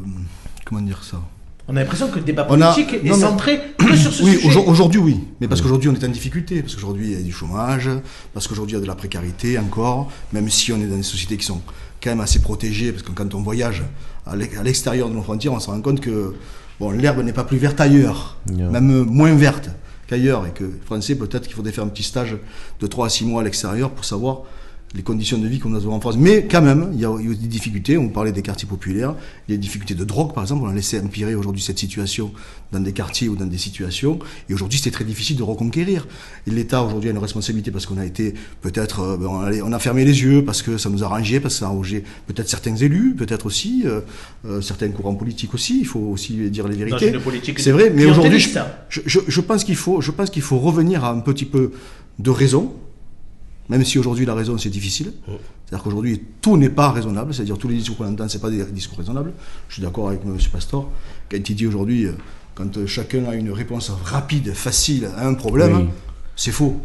[0.65, 1.17] comment dire ça?
[1.71, 4.23] On a l'impression que le débat On a- politique est mais- centré que sur ce
[4.23, 4.47] Oui, sujet.
[4.47, 5.19] aujourd- aujourd'hui, oui.
[5.39, 6.61] Mais parce qu'aujourd'hui, on est en difficulté.
[6.63, 7.89] Parce qu'aujourd'hui, il y a du chômage.
[8.33, 10.11] Parce qu'aujourd'hui, il y a de la précarité encore.
[10.33, 11.61] Même si on est dans des sociétés qui sont
[12.03, 12.91] quand même assez protégées.
[12.91, 13.83] Parce que quand on voyage
[14.25, 16.33] à l'ex- à l'extérieur de nos frontières, on se rend compte que
[16.79, 18.37] bon, l'herbe n'est pas plus verte ailleurs.
[18.51, 19.69] Même moins verte
[20.07, 20.47] qu'ailleurs.
[20.47, 22.35] Et que les Français, peut-être qu'il faudrait faire un petit stage
[22.79, 24.39] de 3 à 6 mois à l'extérieur pour savoir
[24.95, 26.17] les conditions de vie qu'on a en France.
[26.17, 27.97] Mais quand même, il y a des difficultés.
[27.97, 29.15] On parlait des quartiers populaires.
[29.47, 30.63] Il y a des difficultés de drogue, par exemple.
[30.65, 32.31] On a laissé empirer aujourd'hui cette situation
[32.71, 34.17] dans des quartiers ou dans des situations.
[34.49, 36.07] Et aujourd'hui, c'est très difficile de reconquérir.
[36.47, 39.27] L'État, aujourd'hui, a une responsabilité parce qu'on a été, peut-être, euh, ben,
[39.63, 41.69] on, a, fermé les yeux parce que ça nous a arrangé, parce que ça a
[41.69, 44.01] arrangé peut-être certains élus, peut-être aussi, euh,
[44.45, 45.79] euh, certains courants politiques aussi.
[45.79, 47.11] Il faut aussi dire les vérités.
[47.61, 48.39] C'est vrai, mais aujourd'hui,
[48.89, 51.71] je, je- je pense qu'il faut, je pense qu'il faut revenir à un petit peu
[52.17, 52.73] de raison,
[53.69, 55.13] même si aujourd'hui la raison c'est difficile.
[55.27, 58.63] C'est-à-dire qu'aujourd'hui tout n'est pas raisonnable, c'est-à-dire tous les discours qu'on entend c'est pas des
[58.65, 59.31] discours raisonnables.
[59.67, 60.37] Je suis d'accord avec M.
[60.51, 60.89] Pastor
[61.31, 62.13] quand il dit aujourd'hui euh,
[62.55, 65.87] quand chacun a une réponse rapide, facile à un problème, Oui.
[66.35, 66.75] c'est faux.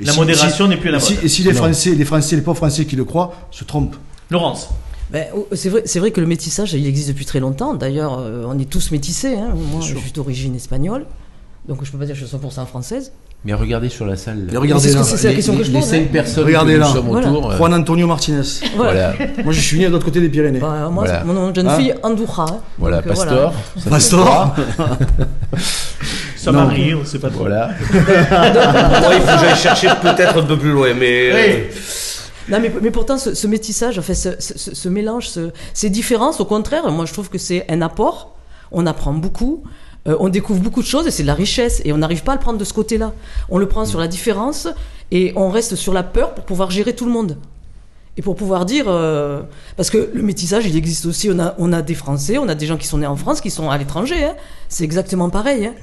[0.00, 1.24] Et La modération n'est plus la et si, mode.
[1.24, 1.56] et si les Non.
[1.56, 3.96] Français, les Français, les pauvres Français qui le croient, se trompent.
[4.30, 4.68] Laurence,
[5.10, 7.74] Ben, oh, c'est vrai, c'est vrai que le métissage, il existe depuis très longtemps.
[7.74, 9.34] D'ailleurs, euh, on est tous métissés.
[9.34, 9.52] hein.
[9.56, 11.04] Moi, je suis d'origine espagnole,
[11.66, 13.10] donc je peux pas dire que je suis 100% française.
[13.44, 14.46] Mais regardez sur la salle.
[14.50, 14.98] Mais regardez là.
[15.00, 15.88] que c'est la Les- question que les- je Les pose.
[15.88, 16.08] cinq hein.
[16.12, 16.92] personnes Regardez que nous là.
[16.92, 17.30] sommes Voilà.
[17.30, 17.50] autour.
[17.52, 18.40] euh, Juan Antonio Martinez.
[18.76, 19.12] Voilà.
[19.16, 19.32] Voilà.
[19.44, 20.58] Moi je suis né de l'autre côté des Pyrénées.
[20.58, 21.24] Bah, moi, Voilà.
[21.24, 22.32] mon nom de jeune Hein fille, Andouja.
[22.38, 22.58] hein.
[22.78, 23.54] Voilà, Donc, euh, Pastor.
[23.88, 24.54] Pastor.
[26.36, 27.40] ça m'arrive, on sait pas trop.
[27.40, 27.68] Voilà.
[27.92, 31.30] Moi, il faut que j'aille chercher peut-être un peu plus loin, mais.
[31.32, 31.34] euh,
[31.70, 31.76] Oui.
[32.50, 36.40] Non, mais, mais pourtant, ce, ce métissage, en fait, ce, ce- mélange, ce- ces différences,
[36.40, 38.34] au contraire, moi, je trouve que c'est un apport.
[38.72, 39.62] On apprend beaucoup.
[40.06, 41.82] Euh, on découvre beaucoup de choses et c'est de la richesse.
[41.84, 43.12] Et on n'arrive pas à le prendre de ce côté-là.
[43.48, 44.68] On le prend sur la différence
[45.10, 47.36] et on reste sur la peur pour pouvoir gérer tout le monde.
[48.16, 48.86] Et pour pouvoir dire.
[48.88, 49.42] euh,
[49.76, 51.30] parce que le métissage, il existe aussi.
[51.32, 53.40] On a, on a des Français, on a des gens qui sont nés en France,
[53.40, 54.24] qui sont à l'étranger.
[54.24, 54.34] hein.
[54.68, 55.66] C'est exactement pareil.
[55.66, 55.74] hein.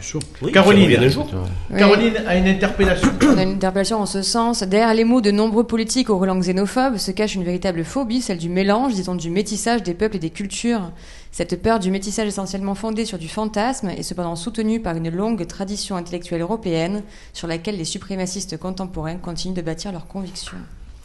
[0.41, 1.07] oui, Caroline.
[1.07, 1.29] jour.
[1.71, 1.77] Oui.
[1.79, 3.07] Caroline a une interpellation.
[3.33, 4.63] On a une interpellation en ce sens.
[4.63, 8.37] Derrière les mots de nombreux politiques aux relents xénophobes se cache une véritable phobie, celle
[8.39, 10.91] du mélange, dit-on, du métissage des peuples et des cultures.
[11.37, 15.45] Cette peur du métissage essentiellement fondée sur du fantasme est cependant soutenue par une longue
[15.45, 20.55] tradition intellectuelle européenne sur laquelle les suprémacistes contemporains continuent de bâtir leurs convictions.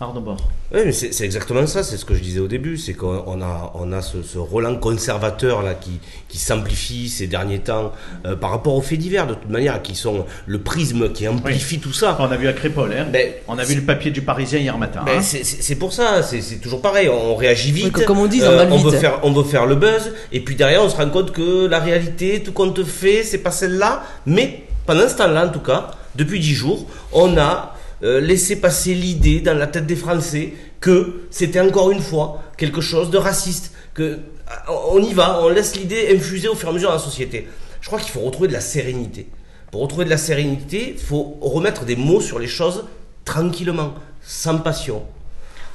[0.02, 0.38] Arnaud Bord.
[0.72, 3.42] Oui, mais c'est exactement ça, c'est ce que je disais au début, c'est qu'on on
[3.42, 7.92] a, on a ce, ce Roland conservateur là qui, qui s'amplifie ces derniers temps
[8.24, 11.80] euh, par rapport aux faits divers, de toute manière, qui sont le prisme qui amplifie
[11.80, 12.16] tout ça.
[12.18, 13.06] On a vu à Crépole, hein.
[13.12, 15.02] Ben, on a vu le papier du Parisien hier matin.
[15.04, 15.22] Ben, hein.
[15.22, 18.66] c'est- pour ça, c'est toujours pareil, on réagit vite, Oui, comme on dit, on euh,
[18.70, 21.10] on, vite, veut faire, on veut faire le buzz, et puis derrière on se rend
[21.10, 25.50] compte que la réalité, tout compte fait, c'est pas celle-là, mais pendant ce temps-là en
[25.50, 29.96] tout cas, depuis dix jours, on a euh, laissé passer l'idée dans la tête des
[29.96, 35.40] Français que c'était encore une fois quelque chose de raciste, que ah, on y va,
[35.42, 37.46] on laisse l'idée infuser au fur et à mesure dans la société.
[37.80, 39.26] Je crois qu'il faut retrouver de la sérénité.
[39.70, 42.84] Pour retrouver de la sérénité, il faut remettre des mots sur les choses
[43.24, 45.04] tranquillement, sans passion.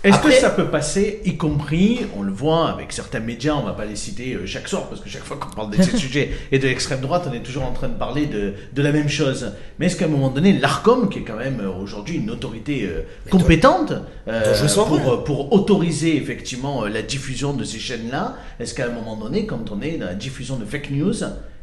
[0.06, 3.74] Est-ce que ça peut passer, y compris, on le voit avec certains médias, on va
[3.74, 6.32] pas les citer euh, chaque soir, parce que chaque fois qu'on parle de ces sujets
[6.52, 9.10] et de l'extrême droite, on est toujours en train de parler de, de la même
[9.10, 9.52] chose.
[9.80, 12.84] Mais est-ce qu'à un moment donné, l'ARCOM, qui est quand même euh, aujourd'hui une autorité
[12.84, 13.94] euh, compétente
[14.28, 19.16] euh, pour, euh, pour autoriser effectivement la diffusion de ces chaînes-là, est-ce qu'à un moment
[19.16, 21.14] donné, quand on est dans la diffusion de fake news,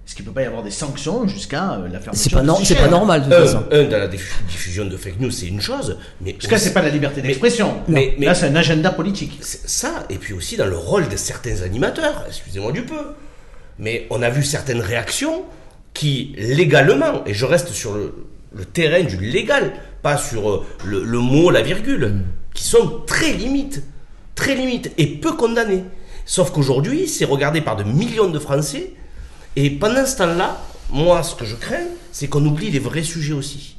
[0.07, 2.75] est-ce qu'il peut pas y avoir des sanctions jusqu'à euh, la fermeture C'est pas, c'est
[2.75, 3.65] pas normal, de toute Un, façon.
[3.71, 6.73] un, dans la diffu- diffusion de fake news, c'est une chose, mais Parce que c'est
[6.73, 7.77] pas la liberté d'expression.
[7.89, 9.39] Mais- mais- Là, c'est un agenda politique.
[9.43, 13.01] ça, et puis aussi dans le rôle de certains animateurs, excusez-moi du peu.
[13.79, 15.45] Mais on a vu certaines réactions
[15.95, 18.15] qui, légalement, et je reste sur le,
[18.55, 22.17] le terrain du légal, pas sur euh, le, le mot, la virgule,
[22.55, 23.83] qui sont très limites,
[24.35, 25.85] très limites, et peu condamnées.
[26.27, 28.93] Sauf qu'aujourd'hui, c'est regardé par de millions de Français,
[29.57, 30.61] et pendant ce temps-là,
[30.91, 33.77] moi, ce que je crains, c'est qu'on oublie les vrais sujets aussi.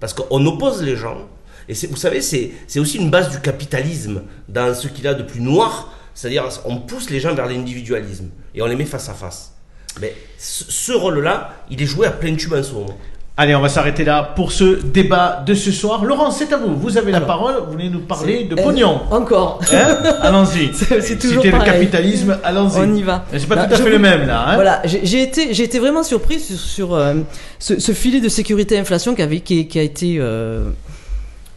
[0.00, 1.28] Parce qu'on oppose les gens.
[1.68, 5.22] Et vous savez, c'est c'est aussi une base du capitalisme dans ce qu'il a de
[5.22, 5.92] plus noir.
[6.14, 9.54] C'est-à-dire, on pousse les gens vers l'individualisme et on les met face à face.
[10.00, 12.96] Mais ce, ce rôle-là, il est joué à plein tube en ce moment.
[13.38, 16.06] Allez, on va s'arrêter là pour ce débat de ce soir.
[16.06, 16.74] Laurent, c'est à vous.
[16.74, 17.56] Vous avez la parole.
[17.66, 19.00] Vous voulez nous parler de Euh, pognon.
[19.10, 19.60] Encore.
[19.74, 20.70] Hein Allons-y.
[20.72, 22.78] C'est- toujours Citer le capitalisme, allons-y.
[22.78, 23.26] On y va.
[23.36, 24.46] C'est pas tout à fait le même là.
[24.48, 27.12] Hein Voilà, j'ai été, été vraiment surpris sur, sur, euh,
[27.58, 30.70] ce, ce filet de sécurité inflation qui, avait, qui, qui a été euh,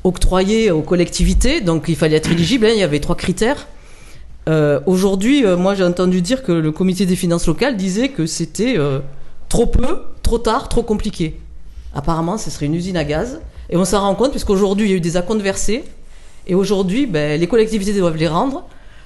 [0.04, 1.62] octroyé aux collectivités.
[1.62, 2.66] Donc il fallait être éligible.
[2.66, 3.68] hein, il y avait trois critères.
[4.50, 8.76] Euh, Aujourd'hui, moi j'ai entendu dire que le comité des finances locales disait que c'était
[9.48, 11.40] trop peu, trop tard, trop compliqué.
[12.00, 13.42] Apparemment, ce serait une usine à gaz.
[13.70, 15.84] Et on s'en rend compte puisqu'aujourd'hui il y a eu des acomptes versés.
[16.48, 18.64] Et aujourd'hui, ben, les collectivités doivent les rendre.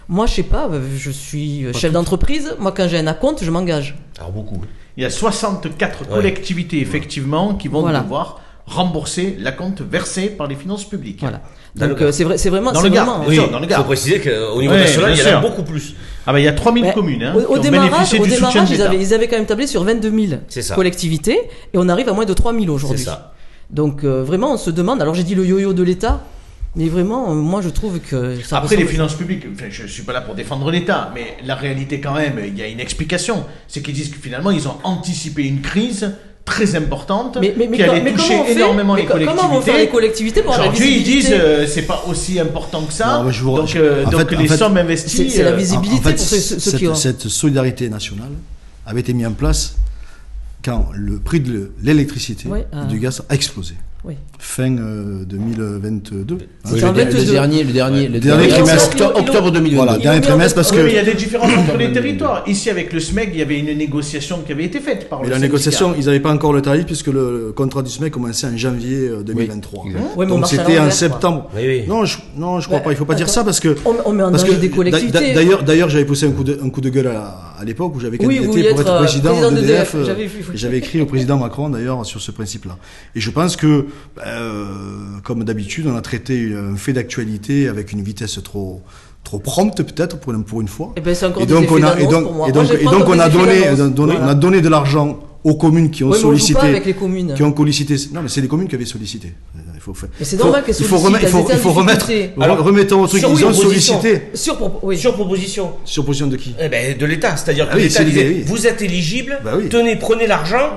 [0.07, 2.55] Moi, je sais pas, euh, je suis chef d'entreprise.
[2.59, 3.95] Moi, quand j'ai un acompte, je m'engage.
[4.19, 4.61] Alors beaucoup.
[4.95, 6.07] Il y a 64 Ouais.
[6.07, 8.01] collectivités effectivement qui vont Voilà.
[8.01, 11.19] devoir rembourser la compte versée par les finances publiques.
[11.19, 11.41] Voilà.
[11.75, 12.71] Donc euh, c'est vrai, c'est vraiment.
[12.71, 14.79] Dans c'est le Gard, vraiment- bien sûr, dans le il faut préciser qu'au niveau Ouais,
[14.81, 15.95] national, il y en a beaucoup plus.
[16.25, 18.81] Ah ben il y a 3000 Mais communes hein, au, au démarrage, au démarrage ils,
[18.81, 20.75] avaient, ils avaient quand même tablé sur 22 000 C'est ça.
[20.75, 21.37] collectivités
[21.73, 23.03] et on arrive à moins de 3 000 C'est aujourd'hui.
[23.03, 23.33] ça.
[23.69, 25.01] Donc euh, vraiment, on se demande.
[25.01, 26.21] Alors j'ai dit le yo-yo de l'État,
[26.75, 30.03] mais vraiment, euh, moi je trouve que ça Après les finances publiques, enfin, je suis
[30.03, 33.43] pas là pour défendre l'État, mais la réalité quand même, il y a une explication.
[33.67, 36.13] C'est qu'ils disent que finalement ils ont anticipé une crise
[36.45, 39.07] très importante Mais, mais, mais, qui allait mais toucher comment on fait énormément Mais les
[39.07, 39.41] co- collectivités.
[39.41, 42.91] Comment vont faire les collectivités pour Aujourd'hui, ils disent euh, c'est pas aussi important que
[42.93, 43.17] ça.
[43.19, 45.09] Non, mais je vous- donc euh, en donc fait- les fait, sommes investies.
[45.09, 46.09] c'est- c'est la euh, visibilité.
[46.09, 46.95] En- pour ceux- ceux- cette, qui ont.
[46.95, 48.31] cette solidarité nationale
[48.85, 49.75] avait été mise en place
[50.65, 53.75] quand le prix de l'électricité Oui, et du gaz a explosé.
[54.05, 54.15] Oui.
[54.37, 56.37] Fin euh, 2022.
[56.65, 57.31] C'était Oui, le, le 22.
[57.31, 58.89] dernier, le dernier, le Dernier trimestre.
[58.91, 59.75] octobre, octobre 2022.
[59.77, 62.43] Voilà, dernier trimestre parce Oui, mais il y que a des différences entre les territoires.
[62.45, 65.25] Ici, avec le SMEC, il y avait une négociation qui avait été faite par mais
[65.27, 65.47] le la syndicat.
[65.47, 69.07] négociation, ils n'avaient pas encore le tarif puisque le contrat du SMEC commençait en janvier
[69.07, 69.85] euh, 2023.
[69.87, 70.01] exact.
[70.17, 71.49] Ouais, mais on Donc c'était en septembre.
[71.87, 72.91] Non, je, non, je crois Bah, pas.
[72.91, 74.69] Il faut pas dire ça parce que On, on met en parce danger que des
[74.69, 75.33] collectivités.
[75.33, 77.99] D'ailleurs, d'ailleurs, j'avais poussé un coup de, un coup de gueule à, à l'époque où
[77.99, 79.95] j'avais candidaté vouliez pour être, être euh, président, président d'EDF.
[80.53, 82.77] J'avais écrit au président Macron d'ailleurs sur ce principe-là.
[83.15, 83.87] Et je pense que,
[84.17, 84.65] ben, euh,
[85.23, 88.81] comme d'habitude, on a traité un fait d'actualité avec une vitesse trop
[89.23, 90.93] trop prompte peut-être pour une, pour une fois.
[90.97, 93.19] Eh ben, c'est encore Et donc on a et donc et donc et donc on
[93.19, 93.61] a donné
[93.91, 96.85] donné- on a donné de l'argent aux communes qui ont Oui, on sollicité pas avec
[96.85, 97.33] les communes.
[97.33, 99.33] qui ont sollicité non mais c'est les communes qui avaient sollicité
[99.73, 101.57] il faut faire Mais c'est normal qu'elles il faut sollicitent, remettre il faut, en il
[101.59, 102.09] faut remettre
[102.39, 104.97] Alors, remettons au truc sur ils oui, ont sollicité Sur, oui.
[104.97, 105.71] Sur proposition.
[105.83, 108.43] sur position de qui Eh ben, de l'État, c'est-à-dire que Ah oui, l'État disait, oui.
[108.45, 109.67] vous êtes éligible, Bah oui.
[109.69, 110.69] tenez, prenez l'argent,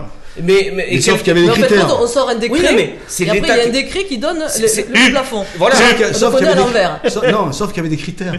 [0.42, 2.34] mais, mais, Mais sauf qu'il y avait Mais des en fait, critères on sort un
[2.34, 5.44] décret, Oui, mais c'est et après il y a un décret qui donne le, plafond.
[5.56, 5.76] Voilà.
[6.12, 8.34] Sauf qu'il y avait des- non sauf qu'il y avait des critères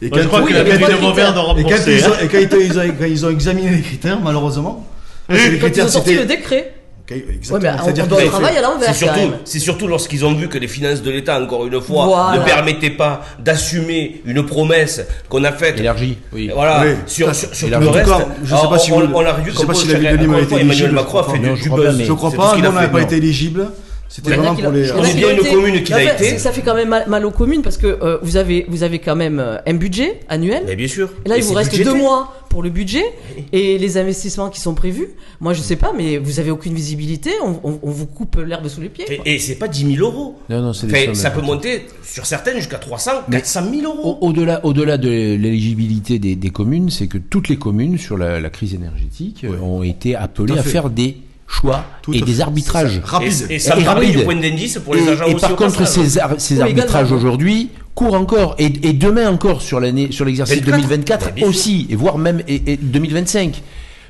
[0.00, 0.28] et quand ils hein.
[0.30, 1.64] ont, et
[2.28, 4.86] quand ils ont, examiné les critères, malheureusement,
[5.28, 6.74] les Quand ils critères ont sorti le décret.
[7.10, 7.72] Ouais, exactement.
[7.80, 9.32] on, C'est-à-dire on doit c'est- travailler à l'envers C'est surtout, même.
[9.44, 12.38] c'est surtout lorsqu'ils ont vu que les finances de l'État, encore une fois, Voilà.
[12.38, 15.78] ne permettaient pas d'assumer une promesse qu'on a faite.
[15.80, 16.50] Élargi, oui.
[16.52, 19.14] Voilà, Oui, sur, sur, sur tout le reste, cas, je sais pas si on, vous-
[19.14, 21.86] on l'a revu je sais comme si a Emmanuel Macron a je fait crois du,
[21.86, 22.02] buzz.
[22.02, 23.68] Je crois pas, a non, on n'a pas été éligible.
[24.08, 24.90] C'était vraiment pour les.
[24.92, 26.38] On est bien une commune qui l'a été.
[26.38, 28.98] Ça fait quand même mal, mal aux communes parce que euh, vous avez vous avez
[29.00, 30.62] quand même euh, un budget annuel.
[30.66, 31.10] Mais bien sûr.
[31.24, 31.90] Et là, Et il vous reste budgété.
[31.90, 33.04] deux mois pour le budget
[33.52, 35.08] et les investissements qui sont prévus.
[35.40, 37.30] Moi, je sais pas, mais vous avez aucune visibilité.
[37.44, 39.04] On, on- on vous coupe l'herbe sous les pieds.
[39.04, 39.16] quoi.
[39.26, 40.38] Et, et c'est pas 10 000 euros.
[40.48, 43.60] Non, non, c'est des Enfin, sommes ça peut monter sur certaines jusqu'à 300, Mais- 400
[43.70, 44.18] 000 euros.
[44.22, 48.40] Au- Au-delà, au-delà de l'éligibilité des, des communes, c'est que toutes les communes sur la,
[48.40, 51.16] la crise énergétique ont été appelées à faire des
[51.48, 53.00] choix Tout et des arbitrages.
[53.02, 53.32] Rapide.
[53.50, 54.18] Et, et ça me Et rappelle rapide.
[54.18, 56.60] du point d'indice pour les agents et aussi par au contre, ces, ar- ces Oui,
[56.62, 61.32] arbitrages aujourd'hui courent encore et, et demain encore sur l'année, sur l'exercice 24, 2024 mais
[61.32, 61.48] bien sûr.
[61.48, 63.62] aussi, et voire même et, et 2025.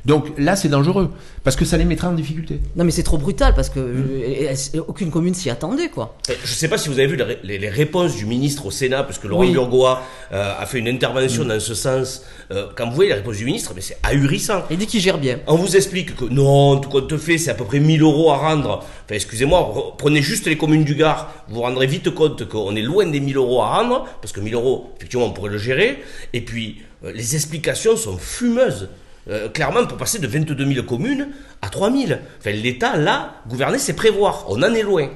[0.08, 1.10] Donc là, c'est dangereux
[1.44, 2.60] parce que ça les mettra en difficulté.
[2.76, 6.16] Non, mais c'est trop brutal parce que euh, et- et- aucune commune s'y attendait, quoi.
[6.30, 8.24] Euh, Je ne sais pas si vous avez vu les, ré- les- les réponses du
[8.24, 9.52] ministre au Sénat, parce que Laurent Oui.
[9.52, 10.02] Burgoa
[10.32, 11.48] euh, a fait une intervention Mm.
[11.48, 12.22] dans ce sens.
[12.50, 14.62] Euh, quand vous voyez les réponses du ministre, mais c'est ahurissant.
[14.70, 15.38] Il dit qu'il gère bien.
[15.46, 18.36] On vous explique que non, tout compte fait, c'est à peu près 1000 euros à
[18.38, 18.78] rendre.
[18.78, 22.74] Enfin, excusez-moi, re- prenez juste les communes du Gard, vous vous rendrez vite compte qu'on
[22.76, 25.58] est loin des 1000 euros à rendre, parce que 1000 euros, effectivement, on pourrait le
[25.58, 25.98] gérer.
[26.32, 28.88] Et puis, euh, les explications sont fumeuses.
[29.28, 31.28] Euh, clairement, pour passer de 22 000 communes
[31.62, 32.04] à 3 000.
[32.38, 34.46] Enfin, l'État, là, gouverner, c'est prévoir.
[34.48, 35.08] On en est loin.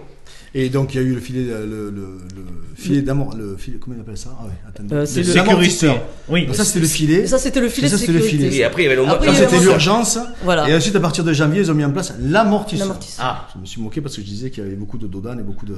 [0.54, 2.44] Et donc il y a eu le filet, le, le, le
[2.76, 4.36] filet d'amour, le filet, comment il appelle ça?
[4.38, 4.52] Ah ouais.
[4.92, 5.92] Euh, c'est le-.
[6.28, 6.44] Oui.
[6.44, 7.20] Donc ça c'était le filet.
[7.20, 8.48] Et ça, c'était le filet Ça, de c'était le sécurité.
[8.50, 8.60] filet.
[8.60, 10.18] Et après, il y avait avait c'était l'urgence.
[10.44, 10.68] Voilà.
[10.68, 12.86] Et ensuite à partir de janvier ils ont mis en place l'amortisseur.
[12.88, 13.24] L'amortisseur.
[13.26, 15.40] Ah, Je me suis moqué parce que je disais qu'il y avait beaucoup de dodanes
[15.40, 15.76] et beaucoup de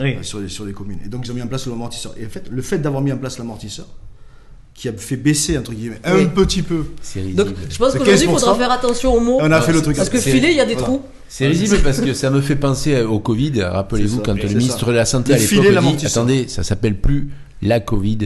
[0.00, 0.16] Oui.
[0.16, 0.98] euh, sur les sur les communes.
[1.04, 2.12] Et donc ils ont mis en place l'amortisseur.
[2.18, 3.86] Et en fait le fait d'avoir mis en place l'amortisseur
[4.76, 6.84] qui a fait baisser entre guillemets un petit peu.
[7.02, 7.66] C'est Donc, risible.
[7.70, 8.58] je pense qu'aujourd'hui, il faudra 15%.
[8.58, 9.38] faire attention aux mots.
[9.40, 9.96] On a fait le truc.
[9.96, 10.86] Parce que filet, il y a des voilà.
[10.88, 11.02] trous.
[11.28, 13.62] C'est risible parce que ça me fait penser au Covid.
[13.62, 14.54] Rappelez-vous quand le ça.
[14.54, 17.30] ministre de la Santé à l'époque dit attendez, ça s'appelle plus
[17.62, 18.18] la Covid,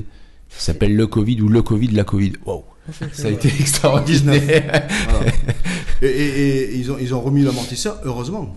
[0.49, 2.33] Ça s'appelle le Covid ou le Covid, la Covid.
[2.45, 2.65] Wow.
[3.13, 4.89] Ça a été extraordinaire.
[5.09, 5.33] Voilà.
[6.03, 8.55] Et, et- et ils, ont, ils ont remis l'amortisseur, heureusement.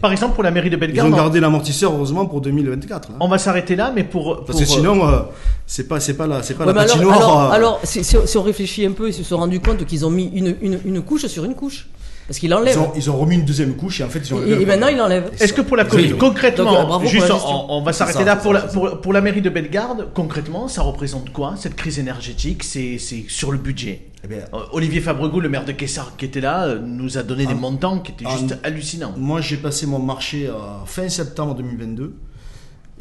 [0.00, 3.10] Par exemple, pour la mairie de Ils Bellegarde, ont gardé l'amortisseur, heureusement, pour 2024.
[3.10, 3.14] hein.
[3.20, 4.44] on va s'arrêter là, mais pour.
[4.44, 5.18] Parce pour, que sinon, euh,
[5.66, 7.16] c'est pas, c'est pas la, c'est pas Ouais, la alors, patinoire.
[7.18, 9.60] alors, euh, alors, si, si on- si on réfléchit un peu, ils se sont rendus
[9.60, 11.86] compte qu'ils ont mis une, une, une couche sur une couche.
[12.26, 12.74] Parce qu'il enlève.
[12.74, 14.64] ils, ont, ils ont remis une deuxième couche et en fait, ils ont Et, et
[14.64, 15.30] maintenant, il enlève.
[15.40, 16.18] Est-ce que pour la Oui, Covid, oui.
[16.18, 19.20] concrètement, Donc, euh, juste, la on, va s'arrêter là pour la, ça, pour, pour la
[19.20, 22.64] mairie de Bellegarde, concrètement, ça représente quoi cette crise énergétique?
[22.64, 24.06] C'est c'est sur le budget.
[24.24, 27.22] Eh bien, Euh, Olivier Fabregou, le maire de Kessar, qui était là, euh, nous a
[27.22, 29.12] donné des montants qui étaient en- juste hallucinants.
[29.18, 32.14] Moi, j'ai passé mon marché à fin septembre 2022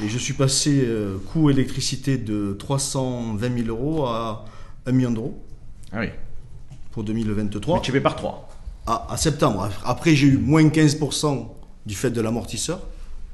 [0.04, 4.44] et je suis passé euh, coût électricité de 320 000 euros à
[4.86, 5.42] 1 million d'euros
[5.94, 6.08] Ah oui.
[6.92, 8.50] pour 2023 Multiplié par 3.
[8.86, 9.70] à, à septembre.
[9.86, 11.48] Après, j'ai eu moins 15%
[11.86, 12.82] du fait de l'amortisseur.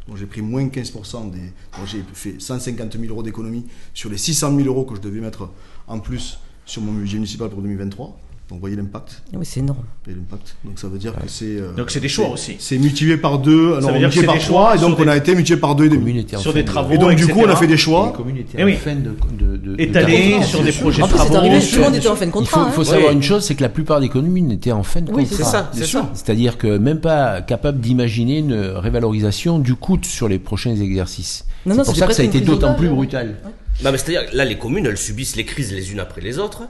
[0.07, 1.39] Donc, j'ai pris moins 15% des.
[1.39, 3.65] donc, j'ai fait 150 000 euros d'économie
[3.95, 5.49] sur les 600 000 euros que je devais mettre
[5.87, 8.17] en plus sur mon budget municipal pour 2023.
[8.49, 9.21] Donc, vous voyez l'impact.
[9.33, 9.83] Oui, c'est énorme.
[10.07, 10.55] Et l'impact.
[10.65, 11.45] Donc, ça veut dire que c'est.
[11.45, 12.55] euh, Donc c'est des choix aussi.
[12.57, 14.79] C'est multiplié par deux, alors veut dire que multiplié c'est par des trois, choix et
[14.89, 16.25] donc on a été multiplié par deux et demi.
[16.35, 16.91] Sur des de- travaux.
[16.91, 18.11] Et donc, du coup, on a fait des choix.
[18.39, 18.73] étaient Eh en oui.
[18.75, 20.45] fin de, de, de- de Étalés contrat.
[20.47, 21.37] sur des projets En de plus, c'est travaux.
[21.45, 22.61] arrivé, tout le monde était en fin de contrat.
[22.63, 22.85] faut, il faut hein.
[22.85, 23.15] savoir Oui.
[23.17, 25.37] une chose, c'est que la plupart des communes étaient en fin de Oui, contrat.
[25.37, 25.99] c'est ça, c'est sûr.
[26.01, 26.09] ça.
[26.15, 28.53] C'est-à-dire que même pas capable d'imaginer une
[28.99, 31.45] révalorisation du coût sur les prochains exercices.
[31.67, 32.93] Non, C'est non, pour ça que ça a été d'autant plus hein.
[32.93, 33.35] brutal.
[33.81, 36.63] Non, c'est-à-dire, là, les communes, elles subissent les crises les unes après les autres.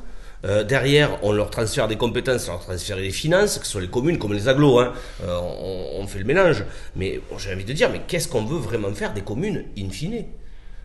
[0.46, 3.82] Euh, derrière, on leur transfère des compétences, on leur transfère des finances, que ce soit
[3.82, 4.94] les communes comme les agglos, hein.
[5.24, 6.64] Euh, on, fait le mélange.
[6.96, 10.26] Mais j'ai envie de dire, mais qu'est-ce qu'on veut vraiment faire des communes in fine?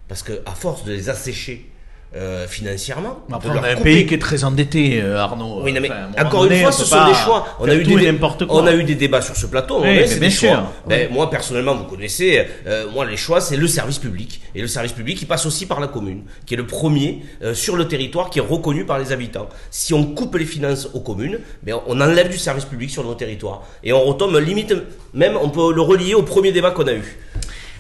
[0.09, 1.71] Parce que à force de les assécher
[2.17, 5.63] euh, financièrement, Après, on a un couper- pays qui est très endetté, euh, Arnaud.
[5.63, 7.47] oui, non, mais Enfin, un encore donné, une fois, ce sont des choix.
[7.59, 8.63] On a, eu des, et n'importe quoi.
[8.63, 9.81] on a eu des débats sur ce plateau.
[9.81, 10.51] Oui, mais c'est bien des sûr.
[10.51, 10.97] choix.
[11.11, 14.41] Moi, personnellement, vous connaissez, euh, moi, les choix, c'est le service public.
[14.55, 17.77] Et le service public, il passe aussi par la commune, qui est le premier sur
[17.77, 19.49] le territoire, qui est reconnu par les habitants.
[19.71, 23.15] Si on coupe les finances aux communes, ben, on enlève du service public sur nos
[23.15, 23.63] territoires.
[23.83, 24.75] Et on retombe, limite,
[25.13, 27.17] même, on peut le relier au premier débat qu'on a eu.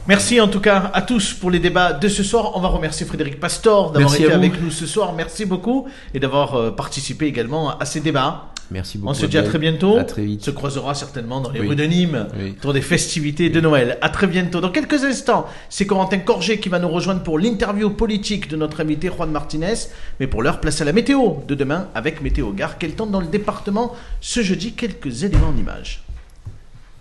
[0.06, 2.52] Merci en tout cas à tous pour les débats de ce soir.
[2.56, 5.14] On va remercier Frédéric Pastor d'avoir été avec nous ce soir.
[5.14, 8.50] Merci beaucoup et d'avoir euh, participé également à ces débats.
[8.70, 9.10] Merci beaucoup.
[9.12, 9.96] On se dit à très bientôt.
[9.96, 10.44] À très On vite.
[10.44, 11.68] se croisera certainement dans les Oui.
[11.68, 12.50] rues de Nîmes Oui.
[12.58, 13.96] autour des festivités de Noël.
[14.02, 14.60] À très bientôt.
[14.60, 18.82] Dans quelques instants, c'est Corentin Corget qui va nous rejoindre pour l'interview politique de notre
[18.82, 19.74] invité Juan Martinez.
[20.20, 22.76] Mais pour l'heure, place à la météo de demain avec Météo Gare.
[22.78, 26.02] Quel temps dans le département ce jeudi Quelques éléments en images.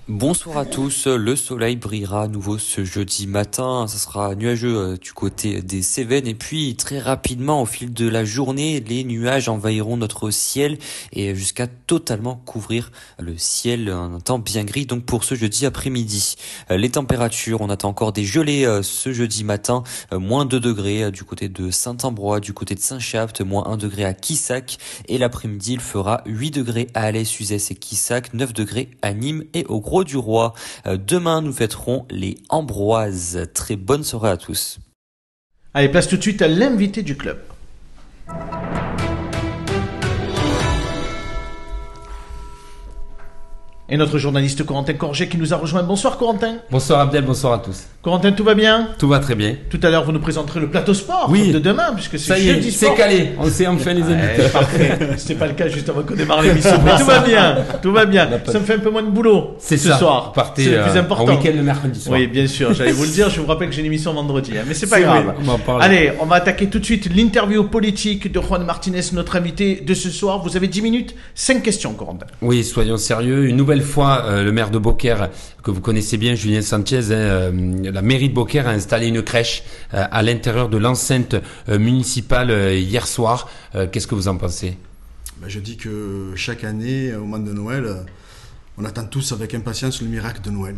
[0.10, 4.97] Bonsoir à tous, le soleil brillera à nouveau ce jeudi matin, ça sera nuageux euh,
[4.97, 6.28] du côté des Cévennes.
[6.28, 10.78] Et puis très rapidement au fil de la journée, les nuages envahiront notre ciel
[11.14, 16.36] et jusqu'à totalement couvrir le ciel, un temps bien gris donc pour ce jeudi après-midi.
[16.70, 21.12] Euh, Les températures, on attend encore des gelées euh, ce jeudi matin, moins 2 degrés
[21.12, 24.80] du côté de Saint-Ambrois, du côté de Saint-Chapt, moins 1 degré à Quissac.
[25.08, 29.45] Et l'après-midi il fera 8 degrés à Alès, Suzès et Quissac, 9 degrés à Nîmes
[29.54, 30.56] et au Gros du Roi.
[30.88, 33.48] Euh, Demain, nous fêterons les Ambroises.
[33.54, 34.80] Très bonne soirée à tous.
[35.76, 37.39] Allez, place tout de suite à l'invité du club.
[43.89, 45.84] Et notre journaliste Corentin Corget qui nous a rejoint.
[45.84, 46.55] Bonsoir Corentin.
[46.71, 47.84] Bonsoir Abdel, bonsoir à tous.
[48.01, 48.89] Corentin, tout va bien?
[48.97, 49.55] Tout va très bien.
[49.69, 51.51] Tout à l'heure, vous nous présenterez le plateau sport Oui.
[51.51, 53.31] de demain, puisque Ça c'est y est, jeudi c'est calé.
[53.38, 54.47] On sait enfin les invités.
[54.53, 54.97] parfait.
[55.17, 56.79] C'était pas le cas juste avant qu'on démarre l'émission.
[56.84, 57.57] Mais tout va bien.
[57.81, 58.29] Tout va bien.
[58.45, 59.97] Ça me fait un peu moins de boulot C'est ce ça.
[59.97, 60.31] soir.
[60.31, 61.23] Partez c'est le euh, plus important.
[61.34, 62.17] en week-end le mercredi soir.
[62.17, 62.73] Oui, bien sûr.
[62.73, 63.29] J'allais vous le dire.
[63.29, 64.51] Je vous rappelle que j'ai une émission vendredi.
[64.57, 65.34] hein, mais c'est pas grave.
[65.67, 65.77] on.
[65.79, 69.93] Allez, on va attaquer tout de suite l'interview politique de Juan Martinez, notre invité de
[69.93, 70.41] ce soir.
[70.41, 72.27] Vous avez 10 minutes, 5 questions, Corentin.
[72.41, 73.45] Oui, soyons sérieux.
[73.47, 75.30] Une nouvelle fois, euh, le maire de Beaucaire,
[75.63, 79.21] que vous connaissez bien, Julien Sanchez, hein, euh, la mairie de Beaucaire a installé une
[79.21, 79.63] crèche
[79.93, 81.36] euh, à l'intérieur de l'enceinte
[81.67, 83.49] municipale hier soir.
[83.91, 84.78] Qu'est-ce que vous en pensez?
[85.41, 87.86] Ben, je dis que chaque année, au moment de Noël,
[88.78, 90.76] on attend tous avec impatience le miracle de Noël.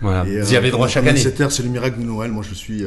[0.00, 0.26] voilà.
[0.26, 1.20] Et, Vous y avez droit chaque année.
[1.20, 2.30] C'est le miracle de Noël.
[2.30, 2.84] Moi, je suis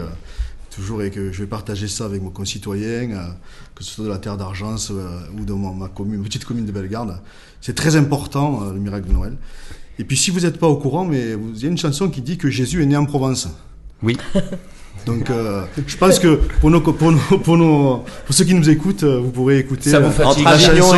[0.76, 3.28] toujours et que je vais partager ça avec mes concitoyens, euh,
[3.76, 6.66] que ce soit de la terre d'Argence euh, ou de mon- ma commune, petite commune
[6.66, 7.20] de Bellegarde.
[7.62, 9.34] C'est très important, euh, le miracle de Noël.
[10.00, 12.22] Et puis, si vous n'êtes pas au courant, mais il y a une chanson qui
[12.22, 13.48] dit que Jésus est né en Provence.
[14.02, 14.18] Oui.
[15.06, 18.70] Donc, euh, je pense que pour, nos, pour, nos, pour, nos, pour ceux qui nous
[18.70, 20.46] écoutent, vous pourrez écouter Ça vous fatigue.
[20.46, 20.96] la chanson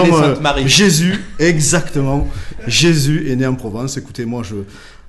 [0.57, 0.67] et les.
[0.69, 2.27] Jésus, exactement.
[2.67, 3.97] Jésus est né en Provence.
[3.97, 4.55] Écoutez, moi, je,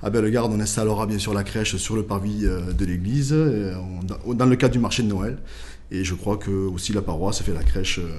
[0.02, 3.74] à Bellegarde, on installera bien sûr la crèche sur le parvis euh, de l'église, euh,
[4.34, 5.38] dans le cadre du marché de Noël.
[5.90, 8.10] Et je crois que aussi la paroisse fait la crèche euh,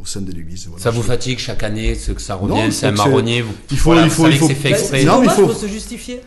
[0.00, 0.66] au sein de l'église.
[0.68, 0.82] Voilà.
[0.82, 3.40] Ça vous fatigue chaque année, ce que ça revient, c'est un marronnier.
[3.42, 5.04] Vous, il faut- voilà, il vous faut- il faut- fait exprès.
[5.04, 6.20] Non, mais il faut- se justifier?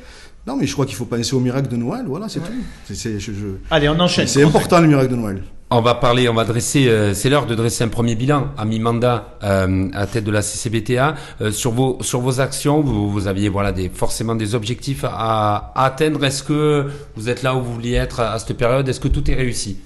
[0.48, 2.06] Non, mais je crois qu'il faut penser au miracle de Noël.
[2.08, 2.52] Voilà, c'est tout.
[2.90, 3.32] Je- je-
[3.70, 4.28] Allez, on enchaîne.
[4.28, 5.44] c'est important le miracle de Noël.
[5.70, 8.64] On va parler, on va dresser, euh, c'est l'heure de dresser un premier bilan à
[8.64, 12.80] mi-mandat euh, à tête de la CCBTA Euh, sur vos actions.
[12.80, 16.24] Vous, vous aviez voilà des forcément des objectifs à, atteindre.
[16.24, 18.88] Est-ce que vous êtes là où vous vouliez être à, cette période?
[18.88, 19.78] Est-ce que tout est réussi?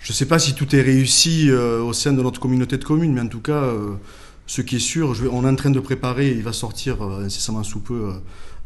[0.00, 3.12] Je ne sais pas si tout est réussi au sein de notre communauté de communes,
[3.12, 3.62] mais en tout cas,
[4.46, 7.80] ce qui est sûr, on est en train de préparer, il va sortir incessamment sous
[7.80, 8.12] peu,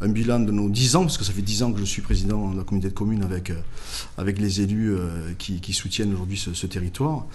[0.00, 2.02] un bilan de nos 10 ans, parce que ça fait 10 ans que je suis
[2.02, 6.54] président de la communauté de communes avec, euh, les élus euh, qui, soutiennent aujourd'hui ce,
[6.54, 7.26] ce territoire.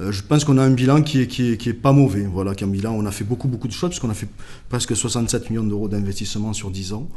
[0.00, 2.26] Euh, je pense qu'on a un bilan qui est, qui est, qui est pas mauvais.
[2.26, 4.28] Voilà, qu'un bilan, on a fait beaucoup, beaucoup de choses, puisqu'on a fait
[4.68, 7.08] presque 67 millions d'euros d'investissement sur 10 ans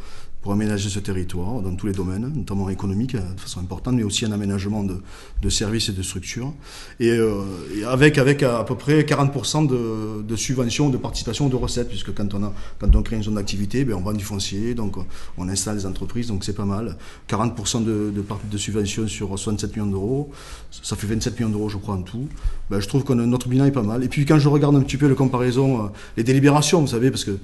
[0.41, 4.03] pour aménager ce territoire dans tous les domaines, notamment économique euh, de façon importante, mais
[4.03, 4.95] aussi un aménagement de,
[5.41, 6.53] de services et de structures.
[7.01, 7.41] Et, euh,
[7.75, 12.13] et avec, avec à, peu près 40% de, de subventions, de participation, de recettes, puisque
[12.13, 14.95] quand on, a, quand on crée une zone d'activité, ben on vend du foncier, donc
[15.37, 16.95] on installe des entreprises, donc c'est pas mal.
[17.29, 20.31] 40% de, de, de subventions sur 67 millions d'euros,
[20.71, 22.27] ça fait 27 millions d'euros, je crois, en tout.
[22.69, 24.05] Ben, je trouve que notre bilan est pas mal.
[24.05, 27.11] Et puis quand je regarde un petit peu les comparaisons, euh, les délibérations, vous savez,
[27.11, 27.37] parce que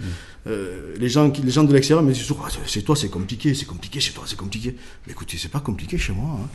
[0.48, 3.10] euh, les, gens, qui- les gens de l'extérieur me disent toujours, Ah, chez toi c'est
[3.10, 4.76] compliqué, c'est compliqué, chez toi c'est compliqué.
[5.06, 6.38] Mais écoutez, c'est pas compliqué chez moi.
[6.42, 6.48] hein.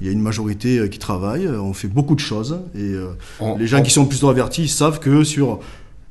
[0.00, 2.80] Il y a une majorité euh, qui travaille, euh, on fait beaucoup de choses, et
[2.82, 5.60] euh, On- les gens on- qui sont plutôt avertis ils savent que sur...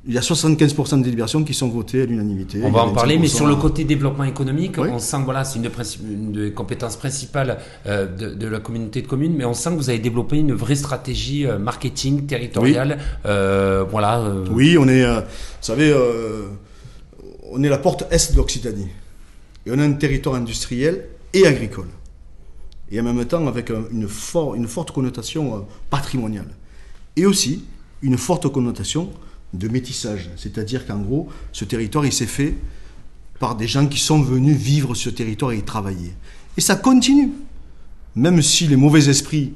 [0.07, 2.59] Il y a 75% de délibérations qui sont votées à l'unanimité.
[2.63, 3.35] On va en parler, mais 25%.
[3.37, 4.89] sur le côté développement économique, Oui.
[4.91, 5.69] on sent que voilà, c'est une, des
[6.07, 7.57] une des compétences principales
[7.87, 10.53] euh, de, de la communauté de communes, mais on sent que vous avez développé une
[10.53, 12.99] vraie stratégie euh, marketing territoriale.
[13.25, 14.23] Euh, voilà.
[14.51, 15.21] Oui, on est, vous
[15.61, 15.91] savez,
[17.51, 18.87] on est la porte est de l'Occitanie.
[19.65, 21.87] Et on a un territoire industriel et agricole.
[22.91, 25.59] Et en même temps avec un- une, for- une forte connotation euh,
[25.89, 26.47] patrimoniale.
[27.15, 27.63] Et aussi
[28.01, 29.09] une forte connotation
[29.53, 30.29] de métissage.
[30.37, 32.55] C'est-à-dire qu'en gros, ce territoire, il s'est fait
[33.39, 36.13] par des gens qui sont venus vivre ce territoire et y travailler.
[36.57, 37.31] Et ça continue.
[38.15, 39.53] Même si les mauvais esprits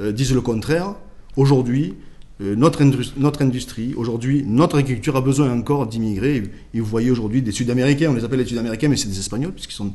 [0.00, 0.94] euh, disent le contraire,
[1.36, 1.94] aujourd'hui,
[2.40, 6.42] notre, indus- notre industrie, aujourd'hui, notre agriculture a besoin encore d'immigrer.
[6.72, 9.52] Et, vous voyez aujourd'hui des Sud-Américains, on les appelle les Sud-Américains, mais c'est des Espagnols,
[9.52, 9.92] puisqu'ils sont,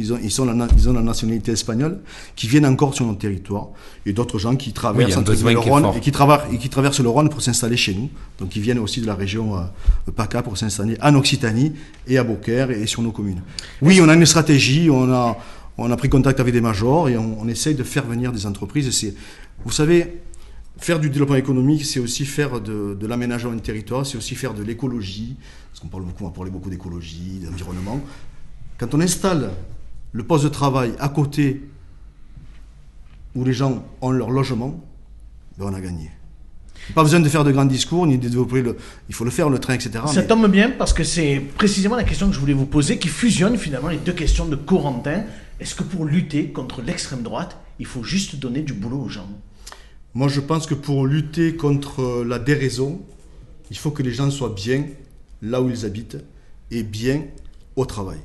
[0.00, 2.00] ils ont, ils, sont la, ils ont la nationalité espagnole,
[2.34, 3.68] qui viennent encore sur notre territoire.
[4.06, 7.00] Et d'autres gens qui Oui, traversent qui le Rhône et qui, traversent, et qui traversent
[7.00, 8.10] le Rhône pour s'installer chez nous.
[8.40, 9.60] Donc ils viennent aussi de la région euh,
[10.16, 11.74] PACA pour s'installer en Occitanie
[12.08, 13.42] et à Beaucaire et, sur nos communes.
[13.82, 15.38] Oui, on a une stratégie, on a,
[15.78, 18.46] on a pris contact avec des majors et on, on essaye de faire venir des
[18.46, 19.04] entreprises.
[19.04, 19.14] Et
[19.64, 20.22] vous savez,
[20.78, 24.54] faire du développement économique, c'est aussi faire de, de l'aménagement du territoire, c'est aussi faire
[24.54, 25.36] de l'écologie,
[25.70, 28.00] parce qu'on parle beaucoup, on va parler beaucoup d'écologie, d'environnement.
[28.78, 29.50] Quand on installe
[30.12, 31.62] le poste de travail à côté
[33.34, 34.80] où les gens ont leur logement,
[35.58, 36.10] ben on a gagné.
[36.94, 38.76] Pas besoin de faire de grands discours, ni de développer le.
[39.08, 39.90] Il faut le faire, le train, etc.
[40.06, 42.98] Ça mais- tombe bien parce que c'est précisément la question que je voulais vous poser
[42.98, 45.22] qui fusionne finalement les deux questions de Corentin.
[45.60, 49.28] Est-ce que pour lutter contre l'extrême droite, il faut juste donner du boulot aux gens?
[50.16, 53.02] Moi, je pense que pour lutter contre euh, la déraison,
[53.72, 54.86] il faut que les gens soient bien
[55.42, 56.18] là où ils habitent
[56.70, 57.24] et bien
[57.74, 58.20] au travail.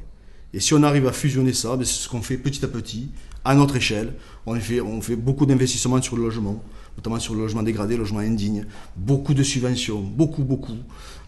[0.54, 3.10] Et si on arrive à fusionner ça, ben, c'est ce qu'on fait petit à petit,
[3.44, 4.14] à notre échelle.
[4.46, 6.64] On fait, on fait beaucoup d'investissements sur le logement,
[6.96, 8.68] notamment sur le logement dégradé, le logement indigne.
[8.96, 10.78] Beaucoup de subventions, beaucoup, beaucoup.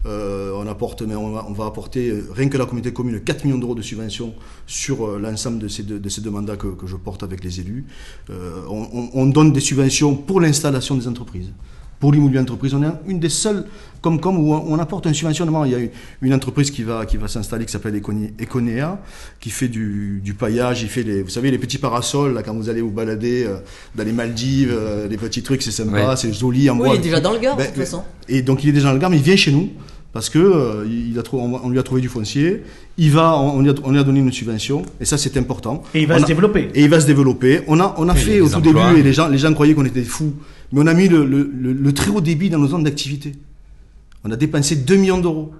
[0.04, 3.20] Euh, on, apporte, mais on, va, on va apporter, euh, rien que la communauté commune,
[3.20, 4.34] 4 millions d'euros de subventions
[4.66, 7.44] sur euh, l'ensemble de ces, deux, de ces deux mandats que, que je porte avec
[7.44, 7.84] les élus.
[8.28, 11.50] On, on- on donne des subventions pour l'installation des entreprises.
[12.00, 13.64] Pour l'immobilier d'entreprise, on est une des seules
[14.00, 15.64] comme comme où on, apporte un subventionnement.
[15.64, 15.78] Il y a
[16.20, 19.00] une, entreprise qui va, qui va s'installer qui s'appelle Econe- Econea,
[19.38, 22.54] qui fait du, du paillage, il fait les, vous savez, les petits parasols, là, quand
[22.54, 23.58] vous allez vous balader euh,
[23.94, 26.16] dans les Maldives, euh, les petits trucs, c'est sympa, Ouais.
[26.16, 26.94] c'est joli en Oui, bois.
[26.96, 28.02] il est déjà dans le Gard, de Ben, toute façon.
[28.28, 29.70] Et donc il est déjà dans le Gard, mais il vient chez nous
[30.12, 32.62] parce que euh, il a trouvé, on, lui a trouvé du foncier.
[32.98, 35.36] Il va, on, on lui a, on lui a donné une subvention et ça c'est
[35.36, 35.82] important.
[35.94, 36.68] Et il va On se a- développer.
[36.74, 37.62] Et il va se développer.
[37.66, 38.88] On a, on a Oui, fait au tout emplois.
[38.88, 40.34] début et les gens, les gens croyaient qu'on était fous,
[40.72, 43.32] mais on a mis le, le- le- le très haut débit dans nos zones d'activité.
[44.24, 45.52] On a dépensé 2 millions d'euros.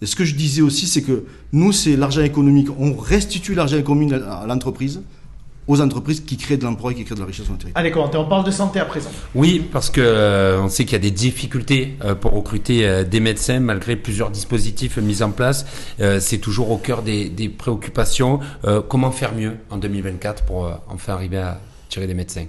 [0.00, 2.68] Et ce que je disais aussi, c'est que nous, c'est l'argent économique.
[2.78, 5.00] On restitue l'argent économique à l'entreprise,
[5.68, 7.80] aux entreprises qui créent de l'emploi et qui créent de la richesse sur le territoire.
[7.80, 9.10] Allez Corentin, on parle de santé à présent.
[9.34, 13.04] Oui, parce que euh, on sait qu'il y a des difficultés euh, pour recruter euh,
[13.04, 15.66] des médecins malgré plusieurs dispositifs mis en place.
[16.00, 18.40] Euh, c'est toujours au cœur des, des préoccupations.
[18.64, 22.46] Euh, comment faire mieux en 2024 pour euh, enfin arriver à tirer des médecins?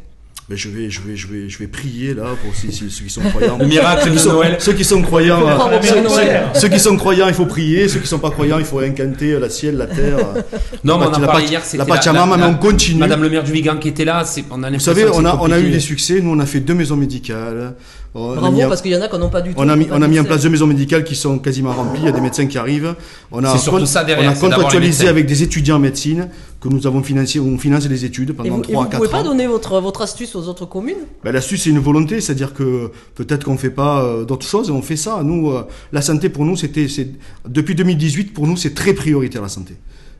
[0.50, 3.04] Mais je vais, je vais, je vais, je vais prier là pour ceux, ceux- ceux
[3.04, 3.58] qui sont croyants.
[3.60, 4.56] Le miracle ceux de qui sont, Noël.
[4.60, 7.88] Ceux qui sont croyants, euh, ceux, qui sont croyants, il faut prier.
[7.88, 10.18] Ceux qui sont pas croyants, il faut incanter la ciel, la terre.
[10.84, 11.60] Non, mais la on en la parlait Pac- hier.
[11.60, 13.00] La c'était Pachamama, mais on continue.
[13.00, 14.24] Madame le maire du Vigan qui était là.
[14.26, 16.20] C'est, on a Vous savez, on a, on a eu des succès.
[16.20, 17.76] Nous, on a fait deux maisons médicales.
[18.16, 19.56] On a Bravo, mis en- parce qu'il y en a qui n'ont pas du tout.
[19.60, 22.00] on a mis, on a mis en place deux maisons médicales qui sont quasiment remplies.
[22.02, 22.96] Il y a des médins qui arrivent.
[23.32, 25.10] On a, C'est surtout ça derrière, on a contractualisé médecins.
[25.12, 26.28] avec des étudiants en médecine
[26.60, 28.98] que nous avons financé, on finance les études pendant vous, et 3 vous à 4
[28.98, 29.24] pouvez pas ans.
[29.26, 30.98] donner votre, votre astuce aux autres communes?
[31.24, 34.72] Ben, L'astuce, c'est une volonté, c'est-à-dire que peut-être qu'on fait pas euh, d'autres choses, et
[34.72, 35.22] on fait ça.
[35.24, 37.10] Nous, euh, la santé pour nous, c'était, c'est,
[37.48, 39.76] depuis 2018, pour nous, c'est très prioritaire la santé.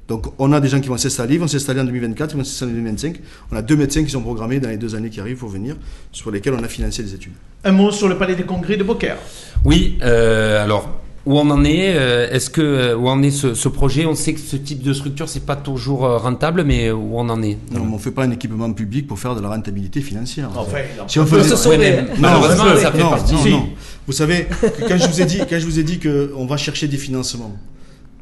[0.08, 2.44] Donc, on a des gens qui vont s'installer, ils vont s'installer en 2024, ils vont
[2.44, 3.20] s'installer en 2025.
[3.52, 5.76] On a deux médecins qui sont programmés dans les deux années qui arrivent pour venir,
[6.12, 7.34] sur lesquels on a financé les études.
[7.64, 9.18] Un mot sur le palais des congrès de Beaucaire.
[9.66, 10.90] Oui, euh, alors
[11.30, 14.08] où on en est euh, Est-ce que euh, où en est ce, ce projet?
[14.08, 17.30] On sait que ce type de structure c'est pas toujours euh, rentable, mais où on
[17.30, 19.50] en est Non, mais on ne fait pas un équipement public pour faire de la
[19.50, 20.50] rentabilité financière.
[20.56, 23.04] Enfin, il en si on peut faisait se sauver, Ouais, mais malheureusement, non, ça fait
[23.04, 23.34] non, partie.
[23.34, 23.52] non, Si.
[23.52, 23.70] non.
[24.08, 26.48] Vous savez, que quand je vous ai dit, quand je vous ai dit que on
[26.48, 27.56] va chercher des financements,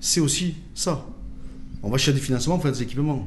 [0.01, 1.05] c'est aussi ça.
[1.83, 3.25] On va chercher des financements pour faire des équipements.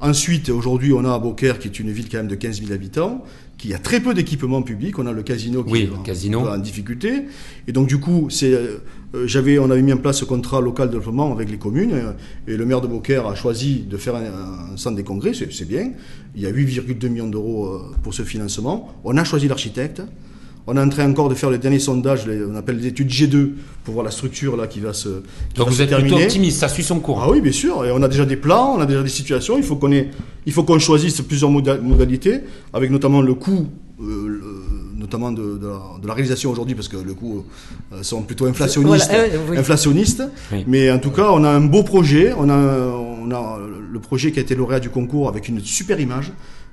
[0.00, 2.72] Ensuite, aujourd'hui, on a à Beaucaire, qui est une ville quand même de 15 000
[2.72, 3.24] habitants,
[3.58, 4.98] qui a très peu d'équipements publics.
[4.98, 6.46] On a le casino qui Oui, est en, casino.
[6.48, 7.24] en difficulté.
[7.66, 8.78] Et donc, du coup, c'est, euh,
[9.26, 11.90] j'avais, on avait mis en place ce contrat local de développement avec les communes.
[11.92, 12.12] euh,
[12.46, 15.34] et le maire de Beaucaire a choisi de faire un, un centre des congrès.
[15.34, 15.90] C'est, c'est bien.
[16.36, 18.94] Il y a 8,2 millions d'euros euh, pour ce financement.
[19.04, 20.02] On a choisi l'architecte.
[20.70, 23.08] On est en train encore de faire le dernier sondage, les- on appelle les études
[23.10, 23.52] G2,
[23.84, 25.14] pour voir la structure là qui va se, qui
[25.56, 26.24] Donc va vous se êtes plutôt terminer.
[26.26, 27.22] optimiste, ça suit son cours.
[27.22, 27.86] Ah oui, bien sûr.
[27.86, 29.56] Et on a déjà des plans, on a déjà des situations.
[29.56, 30.10] Il faut qu'on ait,
[30.44, 32.40] il faut qu'on choisisse plusieurs moda- modalités,
[32.74, 33.66] avec notamment le coût,
[34.02, 34.42] euh, le-
[34.98, 37.44] notamment de, de la, de la réalisation aujourd'hui, parce que le coût
[37.94, 39.08] euh, sont plutôt inflationnistes.
[39.08, 39.56] Voilà, euh, oui.
[39.56, 40.22] inflationnistes.
[40.52, 40.64] Oui.
[40.66, 42.34] Mais en tout cas, on a un beau projet.
[42.36, 43.58] On a, on a
[43.90, 46.30] le projet qui a été lauréat du concours avec une super image.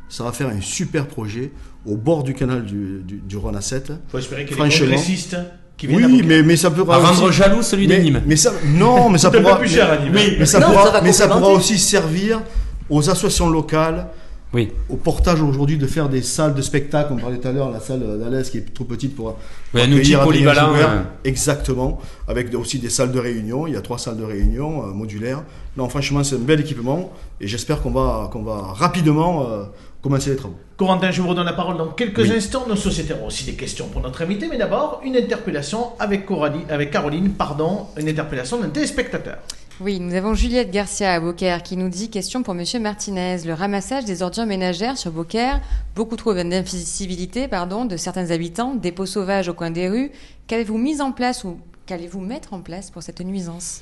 [0.09, 1.51] Ça va faire un super projet
[1.85, 3.91] au bord du canal du, du, du Rhône à 7.
[4.07, 4.85] faut espérer qu'il y ait des Franchement.
[4.87, 5.37] congressistes
[5.77, 8.21] qui viennent Oui, mais, mais ça pourra À rendre aussi- jaloux celui mais, de Nîmes.
[8.25, 9.57] mais ça, non, mais ça pourra.
[9.59, 10.11] plus cher à Nîmes.
[10.13, 11.59] mais, mais ça Non, pourra, ça va mais ça pourra complémenter.
[11.63, 12.41] aussi servir
[12.89, 14.07] aux associations locales,
[14.53, 14.71] Oui.
[14.89, 17.11] au portage aujourd'hui de faire des salles de spectacle.
[17.11, 19.37] On parlait tout à l'heure, la salle d'Alès qui est trop petite pour.
[19.73, 21.01] Oui, un outil polyvalent, euh.
[21.25, 21.99] Exactement.
[22.27, 23.67] Avec aussi des salles de réunion.
[23.67, 25.43] Il y a trois salles de réunion euh, modulaires.
[25.75, 29.63] Non, franchement, c'est un bel équipement et j'espère qu'on va, qu'on va rapidement euh,
[30.05, 30.55] commencer les travaux.
[30.77, 32.31] Corentin, je vous redonne la parole dans quelques Oui.
[32.31, 32.67] instants.
[32.67, 36.61] Nos sociétaires ont aussi des questions pour notre invité, mais d'abord, une interpellation avec, Coralie,
[36.69, 39.37] avec Caroline, pardon, une interpellation d'un téléspectateur.
[39.81, 43.39] Oui, nous avons Juliette Garcia à Beaucaire qui nous dit question pour Monsieur Martinez.
[43.47, 45.59] Le ramassage des ordures ménagères sur Beaucaire,
[45.95, 50.11] beaucoup trop d'invisibilité pardon, de certains habitants, dépôts sauvages au coin des rues.
[50.45, 53.81] Qu'avez-vous mis en place ou qu'allez-vous mettre en place pour cette nuisance?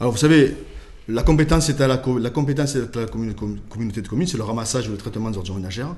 [0.00, 0.56] Alors, vous savez,
[1.08, 5.36] la compétence est à la, communauté de communes, c'est le ramassage et le traitement des
[5.36, 5.94] ordures ménagères.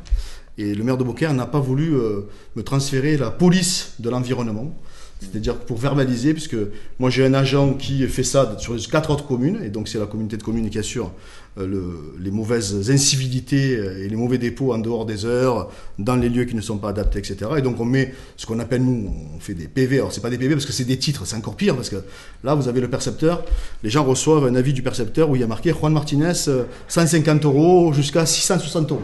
[0.56, 2.22] Et le maire de Beaucaire n'a pas voulu euh,
[2.56, 4.74] me transférer la police de l'environnement.
[5.20, 6.56] C'est-à-dire pour verbaliser, puisque
[6.98, 9.98] moi j'ai un agent qui fait ça sur les quatre autres communes, et donc c'est
[9.98, 11.12] la communauté de communes qui assure
[11.56, 16.28] le- les mauvaises incivilités euh, et les mauvais dépôts en dehors des heures, dans les
[16.28, 17.36] lieux qui ne sont pas adaptés, etc.
[17.58, 19.98] Et donc on met ce qu'on appelle nous, on fait des PV.
[19.98, 22.02] Alors c'est pas des PV parce que c'est des titres, c'est encore pire parce que
[22.42, 23.44] là vous avez le percepteur,
[23.82, 26.64] les gens reçoivent un avis du percepteur où il y a marqué Juan Martinez euh,
[26.88, 29.00] 150 euros jusqu'à 660 euros.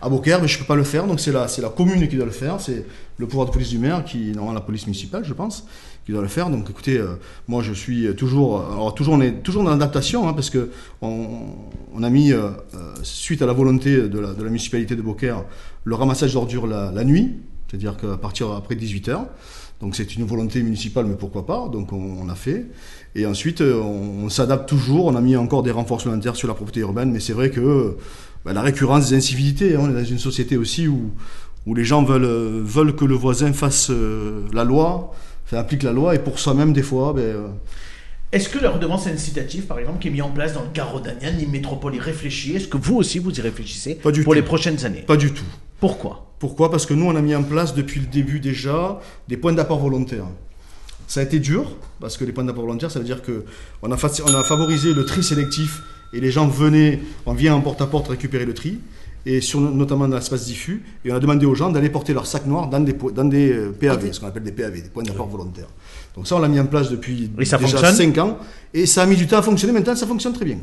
[0.00, 2.16] À Beaucaire, mais je ne peux pas le faire, donc c'est la, la commune qui
[2.16, 2.84] doit le faire, c'est
[3.16, 5.66] le pouvoir de police du maire, qui, normalement la police municipale, je pense,
[6.06, 6.50] qui doit le faire.
[6.50, 7.16] Donc écoutez, euh,
[7.48, 10.70] moi je suis toujours, alors toujours on est toujours dans l'adaptation, hein, parce que
[11.02, 15.44] on, a mis, euh, euh, suite à la volonté de la, la municipalité de Beaucaire,
[15.82, 17.34] le ramassage d'ordures la, la nuit,
[17.68, 19.18] c'est-à-dire qu'à partir après 18 h
[19.80, 22.66] donc c'est une volonté municipale, mais pourquoi pas Donc on, on a fait.
[23.14, 25.06] Et ensuite, on, s'adapte toujours.
[25.06, 27.96] On a mis encore des renforts supplémentaires sur la propriété urbaine, mais c'est vrai que
[28.44, 31.12] bah, la récurrence des incivilités, hein, on est dans une société aussi où,
[31.66, 35.14] où les gens veulent, veulent que le voisin fasse euh, la loi,
[35.44, 37.48] enfin, applique la loi, et pour soi-même, des fois, ben, euh,
[38.32, 41.32] Est-ce que la redevance incitative, par exemple, qui est mise en place dans le Garo-Dagnan,
[41.38, 44.36] Nîmes Métropole y réfléchit Est-ce que vous aussi vous y réfléchissez Pas du pour tout.
[44.36, 45.02] les prochaines années?
[45.02, 45.44] Pas du tout.
[45.80, 46.26] Pourquoi?
[46.38, 46.70] Pourquoi?
[46.70, 49.78] Parce que nous, on a mis en place depuis le début déjà des points d'apport
[49.78, 50.26] volontaires.
[51.06, 53.44] Ça a été dur, parce que les points d'apport volontaires, ça veut dire que
[53.82, 55.82] on a, on a favorisé le tri sélectif
[56.12, 58.78] et les gens venaient, on vient en porte-à-porte récupérer le tri,
[59.26, 62.26] et sur, notamment dans l'espace diffus, et on a demandé aux gens d'aller porter leur
[62.26, 65.02] sac noir dans des, dans des euh, PAV, ce qu'on appelle des PAV, des points
[65.02, 65.68] d'apport volontaires.
[66.16, 67.94] Donc ça, on l'a mis en place depuis déjà fonctionne?
[67.94, 68.38] 5 ans,
[68.72, 70.58] et ça a mis du temps à fonctionner, maintenant ça fonctionne très bien.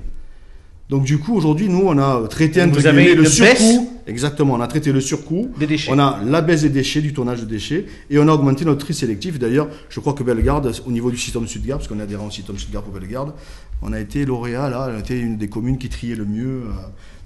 [0.90, 3.92] Donc du coup, aujourd'hui, nous, on a traité entre vous avez le surcoût.
[4.08, 5.50] Exactement, on a traité le surcoût.
[5.58, 5.92] Des déchets.
[5.92, 8.86] On a la baisse des déchets, du tonnage de déchets, et on a augmenté notre
[8.86, 9.40] tri sélectif.
[9.40, 12.32] D'ailleurs, je crois que Bellegarde, au niveau du système Sudgarde, parce qu'on est adhérent au
[12.32, 13.34] système Sudgarde pour Bellegarde,
[13.82, 16.64] on a été lauréat, là, on a été une des communes qui triait le mieux.
[16.68, 16.72] euh.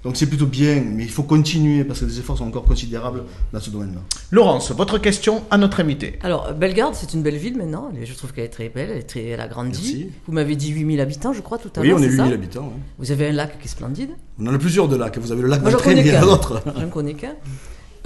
[0.02, 3.24] Donc c'est plutôt bien, mais il faut continuer, parce que les efforts sont encore considérables
[3.52, 4.00] dans ce domaine-là.
[4.30, 6.18] Laurence, votre question à notre invité.
[6.22, 7.90] Alors, Bellegarde, c'est une belle ville maintenant.
[8.02, 9.68] Je trouve qu'elle est très belle, elle, est très, elle a grandi.
[9.78, 10.10] Merci.
[10.26, 11.98] Vous m'avez dit 8000 habitants, je crois, tout à Oui, l'heure.
[11.98, 12.62] on est c'est ça 8000 habitants.
[12.64, 12.80] ouais.
[12.98, 14.10] Vous avez un lac qui est splendide.
[14.38, 15.18] On en a plusieurs de lacs.
[15.18, 16.62] Vous avez le lac d'entraîne, connais il y a d'autres.
[16.78, 17.34] Je ne connais qu'un.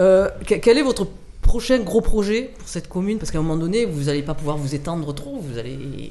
[0.00, 1.06] Euh, que- quel est votre
[1.42, 3.18] prochain gros projet pour cette commune?
[3.18, 5.38] Parce qu'à un moment donné, vous n'allez pas pouvoir vous étendre trop.
[5.40, 6.10] Vous allez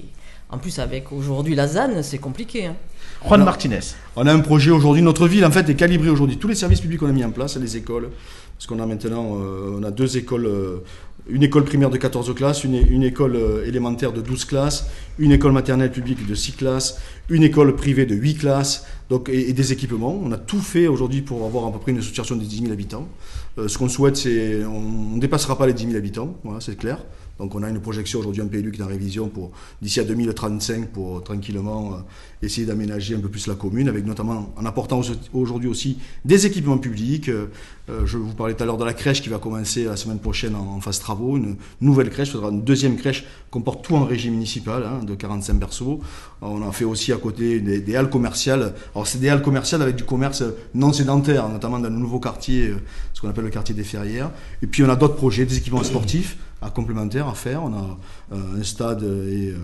[0.54, 2.68] En plus, avec aujourd'hui la ZAN, c'est compliqué.
[2.68, 2.76] hein.
[3.24, 3.80] Juan Alors- Martinez.
[4.16, 6.38] On a un projet aujourd'hui, notre ville en fait est calibrée aujourd'hui.
[6.38, 8.10] Tous les services publics qu'on a mis en place, les écoles,
[8.56, 10.78] parce qu'on a maintenant euh, on a deux écoles, euh,
[11.28, 14.86] une école primaire de 14 classes, une, une école euh, élémentaire de 12 classes,
[15.18, 16.99] une école maternelle publique de 6 classes,
[17.30, 20.20] une école privée de 8 classes, donc, et, et des équipements.
[20.24, 22.72] On a tout fait aujourd'hui pour avoir à peu près une association de 10 000
[22.72, 23.08] habitants.
[23.58, 26.78] Euh, ce qu'on souhaite, c'est on ne dépassera pas les 10 000 habitants, voilà, c'est
[26.78, 26.99] clair.
[27.40, 30.04] Donc on a une projection aujourd'hui, un PLU qui est en révision pour d'ici à
[30.04, 31.98] 2035 pour euh, tranquillement euh,
[32.46, 36.46] essayer d'aménager un peu plus la commune, avec notamment en apportant au- aujourd'hui aussi des
[36.46, 37.30] équipements publics.
[37.30, 37.48] Euh,
[38.06, 40.56] je vous parlais tout à l'heure de la crèche qui va commencer la semaine prochaine
[40.56, 44.06] en, en phase travaux, une nouvelle crèche, faudra une deuxième crèche qu'on porte tout en
[44.06, 46.00] régie municipale, hein, de 45 berceaux.
[46.42, 48.74] On a fait aussi à côté des, des halles commerciales.
[48.94, 50.44] Alors c'est des halles commerciales avec du commerce
[50.76, 52.74] non sédentaire, notamment dans le nouveau quartier,
[53.14, 54.32] ce qu'on appelle le quartier des Ferrières.
[54.62, 57.61] Et puis on a d'autres projets, des équipements sportifs à complémentaires à faire.
[57.64, 57.97] On a
[58.34, 59.55] euh, un stade et, euh,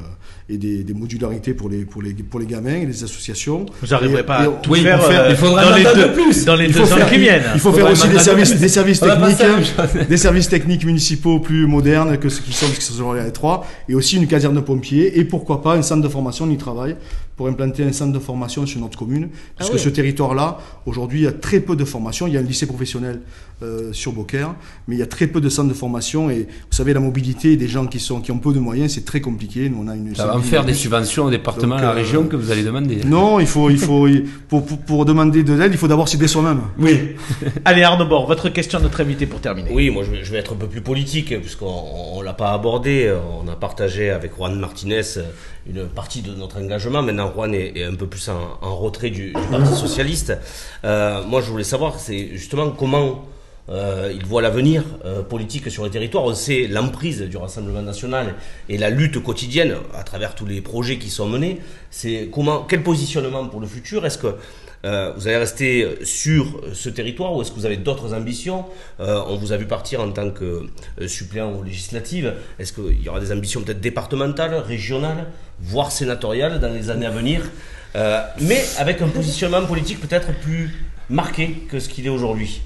[0.49, 3.65] et des, des modularités pour les, pour, les, pour les gamins et les associations.
[3.81, 5.71] Vous n'arriverez Et- pas à tout oui, faire, il faut faire- euh, il faudra dans,
[5.71, 6.45] un les mandat deux, de plus.
[6.45, 7.43] dans les deux faut ans faire- qui viennent.
[7.53, 12.17] Il faut faire aussi des services, des services techniques, des services techniques municipaux plus modernes
[12.17, 15.23] que ceux qui sont, qui sont les trois, et aussi une caserne de pompiers, et
[15.25, 16.95] pourquoi pas un centre de formation, on y travaille,
[17.37, 19.79] pour implanter un centre de formation sur notre commune, puisque oui.
[19.79, 22.27] ce territoire-là, aujourd'hui, il y a très peu de formation.
[22.27, 23.21] Il y a un lycée professionnel
[23.61, 24.55] euh, sur Beaucaire,
[24.87, 27.57] mais il y a très peu de centres de formation, et vous savez, la mobilité
[27.57, 29.69] des gens qui, sont, qui ont peu de moyens, c'est très compliqué.
[29.69, 31.91] Nous, on a une Ça va en faire des subventions au département, Donc, à la
[31.91, 33.01] euh, région que vous allez demander.
[33.05, 36.07] Non, il faut, il faut, il- pour, pour, pour demander de l'aide, il faut d'abord
[36.07, 36.61] s'aider soi-même.
[36.77, 37.15] Oui.
[37.65, 39.69] Allez Arnaud Bord, votre question à notre invité pour terminer.
[39.73, 41.83] Oui, moi je vais, je vais être un peu plus politique, puisqu'on
[42.13, 43.13] on l'a pas abordé.
[43.43, 45.01] On a partagé avec Juan Martinez
[45.69, 47.01] une partie de notre engagement.
[47.01, 50.33] Maintenant, Juan est, est un peu plus en, en retrait du, du Parti Socialiste.
[50.83, 53.25] Euh, moi, je voulais savoir, c'est justement comment
[53.69, 56.23] euh, il voit l'avenir euh, politique sur les territoires.
[56.23, 58.33] On sait l'emprise du Rassemblement national
[58.67, 61.59] et la lutte quotidienne à travers tous les projets qui sont menés.
[61.91, 64.05] C'est comment, quel positionnement pour le futur?
[64.05, 64.35] Est-ce que
[64.85, 68.65] euh, vous allez rester sur ce territoire ou est-ce que vous avez d'autres ambitions?
[68.99, 70.67] On vous a vu partir en tant que
[71.05, 72.33] suppléant aux législatives.
[72.57, 75.27] Est-ce qu'il y aura des ambitions peut-être départementales, régionales,
[75.59, 77.41] voire sénatoriales dans les années à venir?
[78.39, 80.73] Mais avec un positionnement politique peut-être plus
[81.09, 82.61] marqué que ce qu'il est aujourd'hui.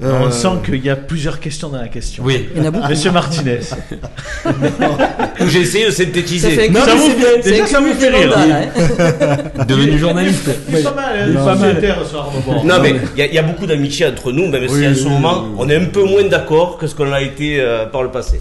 [0.00, 2.24] On Euh, sent qu'il y a plusieurs questions dans la question.
[2.24, 2.48] Oui.
[2.54, 2.88] Il y en a beaucoup.
[2.88, 3.60] Monsieur Martinez.
[5.46, 6.50] J'ai essayé de Ça synthétiser.
[6.50, 7.10] fait Non, ça vous-
[7.42, 8.36] c'est- déjà, ça vous fait rire.
[8.36, 9.64] hein.
[9.68, 10.50] Devenu journaliste.
[10.70, 12.66] C'est pas mal, hein, Non, pas mal ce.
[12.66, 14.88] Non, mais il y, a- il y a beaucoup d'amitié entre nous, même si Oui,
[14.88, 15.56] en ce oui, moment, oui, oui.
[15.60, 18.40] on est un peu moins d'accord que ce qu'on a été euh, par le passé.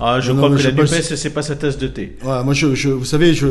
[0.00, 2.16] Ah, je Non, crois que la NUPES, c'est pas sa tasse de thé.
[2.22, 3.46] Ouais, moi, je, je- vous savez, je.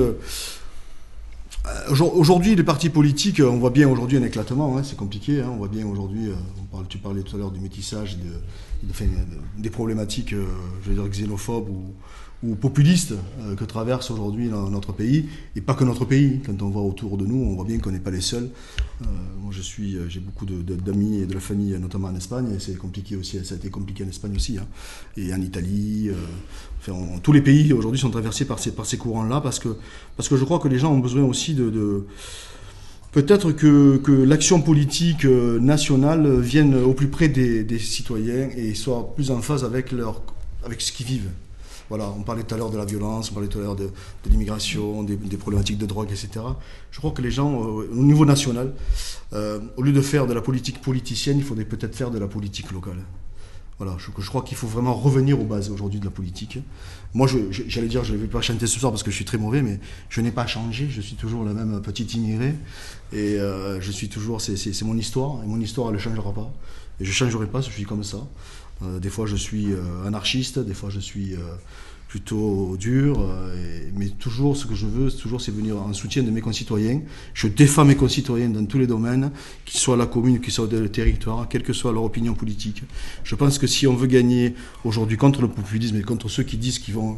[1.65, 5.41] Euh, aujourd- Aujourd'hui, les partis politiques, on voit bien aujourd'hui un éclatement, hein, c'est compliqué.
[5.41, 8.17] hein, on voit bien aujourd'hui, euh, tu parlais tout à l'heure du métissage,
[9.57, 10.45] des problématiques, euh,
[10.83, 11.93] je vais dire xénophobes ou,
[12.61, 15.25] populistes euh, que traverse aujourd'hui no- notre pays,
[15.57, 16.39] et pas que notre pays.
[16.45, 18.49] Quand on voit autour de nous, on voit bien qu'on n'est pas les seuls.
[19.01, 19.05] Euh,
[19.41, 22.59] moi, je suis, euh, j'ai beaucoup d'amis et de la famille, notamment en Espagne, et
[22.59, 23.43] c'est compliqué aussi.
[23.43, 24.65] Ça a été compliqué en Espagne aussi, hein,
[25.17, 26.11] et en Italie.
[27.23, 29.69] Tous les pays aujourd'hui sont traversés par ces, courants-là, parce que,
[30.19, 32.05] je crois que les gens ont besoin aussi de,
[33.11, 39.31] Peut-être que, l'action politique euh, nationale vienne au plus près des, citoyens et soit plus
[39.31, 41.31] en phase avec, ce qu'ils vivent.
[41.89, 43.89] Voilà, on parlait tout à l'heure de la violence, on parlait tout à l'heure de,
[44.29, 46.45] l'immigration, des, des problématiques de drogue, etc.
[46.91, 48.75] Je crois que les gens, euh, au niveau national,
[49.33, 52.27] euh, au lieu de faire de la politique politicienne, il faudrait peut-être faire de la
[52.27, 52.99] politique locale.
[53.79, 56.59] Voilà, je, crois qu'il faut vraiment revenir aux bases aujourd'hui de la politique.
[57.13, 59.37] Moi, j'allais dire, je ne vais pas chanter ce soir parce que je suis très
[59.37, 60.89] mauvais, mais je n'ai pas changé.
[60.89, 62.55] Je suis toujours le même petit immigré.
[63.13, 65.41] Et euh, je suis toujours, c'est- mon histoire.
[65.45, 66.51] Et mon histoire, elle ne changera pas.
[66.99, 68.27] Et je ne changerai pas, je suis comme ça.
[68.81, 71.35] Euh, des fois, je suis euh, anarchiste, des fois, je suis
[72.09, 73.21] plutôt dur.
[73.21, 73.55] euh,
[73.95, 77.01] mais toujours, ce que je veux, toujours, c'est venir en soutien de mes concitoyens.
[77.35, 79.31] Je défends mes concitoyens dans tous les domaines,
[79.63, 82.81] qu'ils soient à la commune, qu'ils soient le territoire, quelle que soit leur opinion politique.
[83.23, 86.57] Je pense que si on veut gagner aujourd'hui contre le populisme et contre ceux qui
[86.57, 87.17] disent qu'ils vont,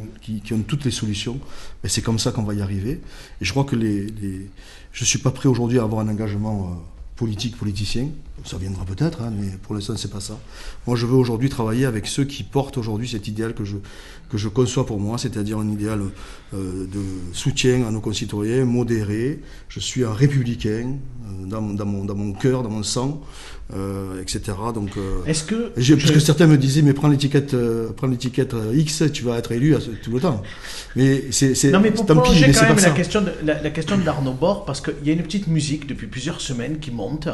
[0.52, 1.40] ont toutes les solutions,
[1.82, 3.00] ben c'est comme ça qu'on va y arriver.
[3.40, 4.50] Et je crois que les, les...
[4.92, 6.76] je suis pas prêt aujourd'hui à avoir un engagement euh,
[7.16, 8.08] politique, politicien.
[8.44, 10.38] Ça viendra peut-être, hein, mais pour l'instant c'est pas ça.
[10.86, 13.76] Moi, je veux aujourd'hui travailler avec ceux qui portent aujourd'hui cet idéal que je
[14.30, 16.00] que je conçois pour moi, c'est-à-dire un idéal
[16.54, 17.00] euh, de
[17.34, 19.40] soutien à nos concitoyens, modéré.
[19.68, 20.94] Je suis un républicain
[21.26, 23.20] euh, dans, mon, dans, mon, dans mon cœur, dans mon sang,
[23.74, 24.40] euh, etc.
[24.74, 24.92] Donc,
[25.26, 25.72] Est-ce que.
[25.76, 27.54] j'ai- parce je- que certains me disaient, mais prends l'étiquette,
[27.94, 30.42] prends l'étiquette X, tu vas être élu à ce- tout le temps.
[30.96, 33.32] Mais c'est, c'est, Non, mais pour tant pis, prolonger quand même pas la question, de,
[33.44, 36.78] la, la question d'Arnaud Bord, parce qu'il y a une petite musique depuis plusieurs semaines
[36.78, 37.28] qui monte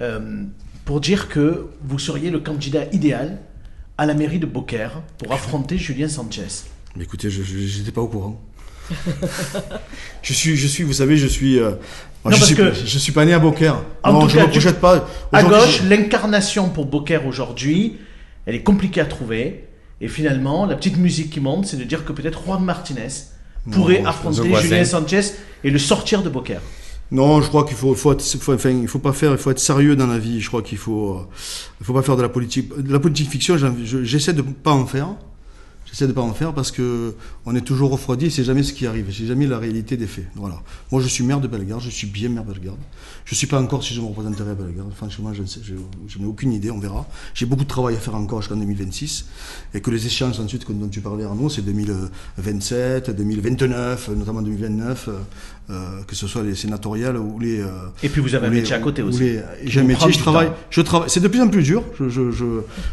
[0.00, 0.42] euh,
[0.84, 3.38] pour dire que vous seriez le candidat idéal
[3.98, 6.46] à la mairie de Beaucaire pour affronter Julien Sanchez.
[6.96, 8.40] Mais écoutez, je, j'étais pas au courant.
[10.22, 11.58] je suis, je suis, vous savez, je suis.
[11.58, 11.70] euh,
[12.24, 13.82] Non, je, parce suis que- je suis pas né à Beaucaire.
[14.02, 15.08] En non, je cas, me projette pas.
[15.32, 17.96] À gauche, je- l'incarnation pour Beaucaire aujourd'hui,
[18.46, 19.64] elle est compliquée à trouver.
[20.00, 23.08] Et finalement, la petite musique qui monte, c'est de dire que peut-être Juan Martinez
[23.70, 25.22] pourrait affronter Julien Sanchez
[25.62, 26.60] et le sortir de Beaucaire.
[27.10, 30.06] Non, je crois qu'il faut, faut, faut- faut pas faire, il faut être sérieux dans
[30.06, 30.40] la vie.
[30.40, 31.26] Je crois qu'il faut, euh,
[31.82, 33.56] faut pas faire de la politique, de la politique fiction.
[33.84, 35.08] J'essaie de pas en faire.
[35.86, 37.14] J'essaie de pas en faire parce que
[37.46, 39.14] on est toujours refroidi c'est jamais ce qui arrive.
[39.16, 40.26] C'est jamais la réalité des faits.
[40.34, 40.60] Voilà.
[40.90, 41.82] Moi, je suis maire de Bellegarde.
[41.82, 42.78] Je suis bien maire de Bellegarde.
[43.24, 44.92] Je suis pas encore si je me représenterai à Bellegarde.
[44.96, 46.72] Franchement, je n'ai aucune idée.
[46.72, 47.06] On verra.
[47.34, 49.26] J'ai beaucoup de travail à faire encore jusqu'en 2026
[49.74, 55.10] et que les échéances ensuite dont tu parlais Arnaud, c'est 2027, 2029, notamment 2029,
[55.70, 57.60] euh, que ce soit les sénatoriales ou les.
[57.60, 57.68] euh,
[58.02, 59.20] Et puis vous avez un les- métier à côté aussi.
[59.20, 60.50] les- J'ai un métier, je travaille.
[60.70, 61.08] Je travaille.
[61.08, 61.82] C'est de plus en plus dur.
[61.98, 62.44] Je, je, je,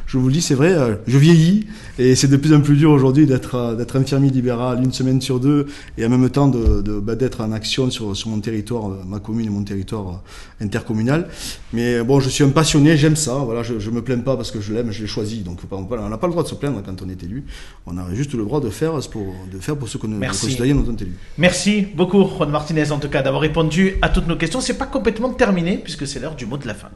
[0.08, 0.72] je vous le dis, c'est vrai.
[0.74, 1.68] euh, Je vieillis
[2.00, 5.40] et c'est de plus en plus dur aujourd'hui d'être d'être infirmier libéral une semaine sur
[5.40, 5.68] deux
[5.98, 9.20] et en même temps de de- bah, d'être en action sur sur mon territoire, ma
[9.20, 10.22] commune et mon territoire
[10.62, 11.28] intercommunal.
[11.74, 12.96] Mais bon, je suis un passionné.
[12.98, 13.34] J'aime ça.
[13.36, 15.40] Voilà, je, je me plains pas parce que je l'aime, je l'ai choisi.
[15.42, 17.22] Donc faut pas, voilà, on n'a pas le droit de se plaindre quand on est
[17.24, 17.44] élu.
[17.86, 20.96] On a juste le droit de faire pour de faire pour ce nos nous ont
[20.96, 21.16] élus.
[21.38, 24.62] Merci beaucoup, Juan Martinez, en tout cas, d'avoir répondu à toutes nos questions.
[24.62, 26.92] C'est pas complètement terminé, puisque c'est l'heure du mot de la fin.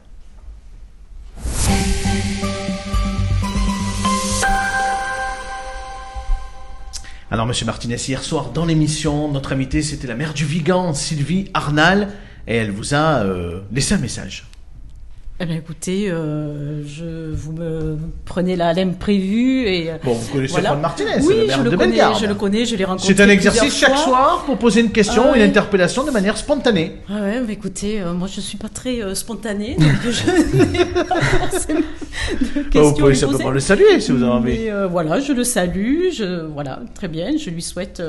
[7.32, 11.50] Alors, Monsieur Martinez, hier soir, dans l'émission, notre invité, c'était la mère du Vigan, Sylvie
[11.52, 12.10] Arnal,
[12.46, 14.46] et elle vous a euh, laissé un message.
[15.38, 19.90] Eh bien, écoutez, euh, je, vous me prenez la lème prévue et.
[19.90, 20.70] euh, Bon, vous connaissez Voilà.
[20.70, 22.20] Juan Martinez, oui, le maire je le de connais, Bellegarde.
[22.22, 23.14] je le connais, je l'ai rencontré.
[23.14, 24.04] C'est un exercice chaque fois.
[24.04, 26.96] soir pour poser une question, Ah une interpellation de manière spontanée.
[27.10, 30.84] Ah ouais, mais écoutez, euh, moi je suis pas très euh, spontanée, donc je n'ai
[30.86, 34.58] pas forcément de questions Bah, vous pouvez simplement le saluer si vous avez envie.
[34.58, 38.02] Mais, euh, voilà, je le salue, je, voilà, très bien, je lui souhaite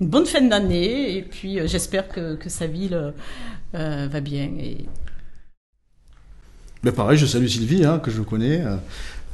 [0.00, 3.12] une bonne fin d'année et puis j'espère que, que sa ville
[3.74, 4.44] va bien.
[4.58, 4.78] Et...
[6.82, 8.64] Ben pareil, je salue Sylvie, hein, que je connais.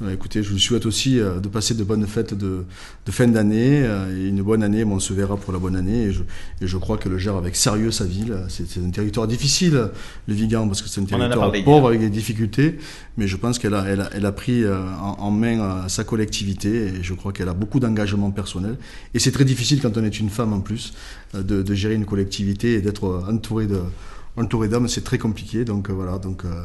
[0.02, 2.64] Euh, écoutez, je vous souhaite aussi euh, de passer de bonnes fêtes de,
[3.06, 4.84] de fin d'année euh, et une bonne année.
[4.84, 6.22] Bon, on se verra pour la bonne année et je,
[6.60, 8.36] et je crois qu'elle gère avec sérieux sa ville.
[8.48, 9.90] C'est un territoire difficile,
[10.26, 12.78] le Vigan, parce que c'est un territoire pauvre avec des difficultés.
[13.16, 16.88] Mais je pense qu'elle a, elle a, elle a pris en, en main sa collectivité
[16.88, 18.76] et je crois qu'elle a beaucoup d'engagement personnel.
[19.14, 20.92] Et c'est très difficile quand on est une femme en plus
[21.32, 23.80] de, de gérer une collectivité et d'être euh, entouré de
[24.36, 24.88] entouré d'hommes.
[24.88, 25.64] C'est très compliqué.
[25.64, 26.18] Donc euh, voilà.
[26.18, 26.64] Donc euh,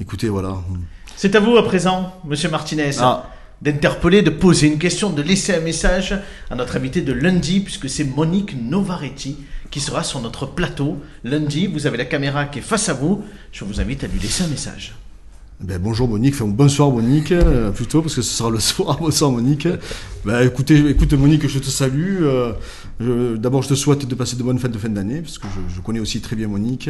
[0.00, 0.56] écoutez, voilà.
[1.16, 3.26] C'est à vous à présent, Monsieur Martinez, Ah.
[3.62, 6.18] d'interpeller, de poser une question, de laisser un message
[6.50, 9.36] à notre invité de lundi, puisque c'est Monique Novaretti
[9.70, 10.96] qui sera sur notre plateau.
[11.24, 13.22] Lundi, vous avez la caméra qui est face à vous.
[13.52, 14.94] Je vous invite à lui laisser un message.
[15.60, 18.96] Ben, bonjour Monique, enfin, bonsoir Monique, euh, plutôt, parce que ce sera le soir.
[18.98, 19.68] Bonsoir Monique.
[20.24, 22.22] Ben, écoutez, écoute Monique, je te salue.
[22.22, 22.52] euh,
[23.00, 25.80] D'abord, je te souhaite de passer de bonnes fêtes de fin d'année, parce que je,
[25.80, 26.88] connais aussi très bien Monique.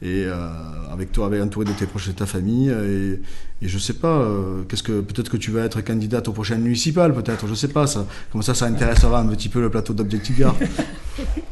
[0.00, 0.48] Et euh,
[0.92, 2.70] avec toi, avec entouré de tes proches et de ta famille.
[2.70, 3.20] Et,
[3.62, 6.56] et je sais pas, euh, qu'est-ce que peut-être que tu vas être candidate au prochain
[6.56, 7.86] municipal, peut-être, je sais pas.
[7.86, 10.54] Ça, comme ça, ça intéressera un petit peu le plateau d'Objectif Gare.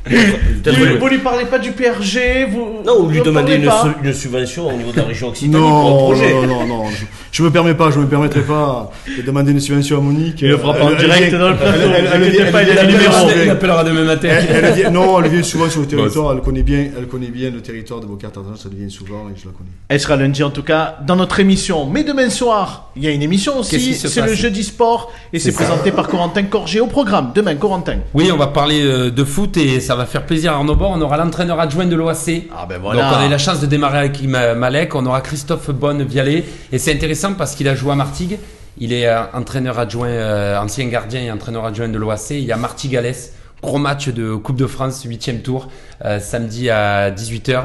[0.08, 3.68] Vous, vous lui parlez pas du PRG vous, Non, ou lui vous demander parlez une,
[3.68, 6.32] pas su- une subvention au niveau de la région Occitanie pour un Non, projet.
[6.32, 9.60] non, non, non, je, je me permets pas, je me permettrai pas de demander une
[9.60, 10.40] subvention à Monique.
[10.40, 14.28] Il le fera pas en direct dans le plateau, elle- appellera demain matin.
[14.30, 17.28] Elle, elle vient- non, elle vient souvent sur le territoire, elle connaît bien, elle connaît
[17.28, 19.70] bien le territoire de Tartan, ça devient souvent et je la connais.
[19.88, 21.84] Elle sera lundi en tout cas dans notre émission.
[21.98, 23.88] Mais demain soir, il y a une émission Qu'est-ce aussi.
[23.88, 25.64] qui se C'est passe le jeudi sport et c'est C'est ça.
[25.64, 27.32] présenté par Corentin Corgé au programme.
[27.34, 27.96] Demain, Corentin.
[28.14, 30.92] Oui, on va parler euh, de foot et ça va faire plaisir à Arnaud Bord.
[30.94, 32.44] On aura l'entraîneur adjoint de l'OAC.
[32.56, 34.94] Ah ben Donc on a eu la chance de démarrer avec Ma- Malek.
[34.94, 36.44] On aura Christophe Bonne-Vialet.
[36.70, 38.38] Et c'est intéressant parce qu'il a joué à Martigues.
[38.78, 42.30] Il est euh, entraîneur adjoint, euh, ancien gardien et entraîneur adjoint de l'OAC.
[42.30, 43.32] Il y a Marty Galès.
[43.60, 45.66] Gros match de Coupe de France, huitième tour,
[46.04, 47.64] euh, samedi à 18h.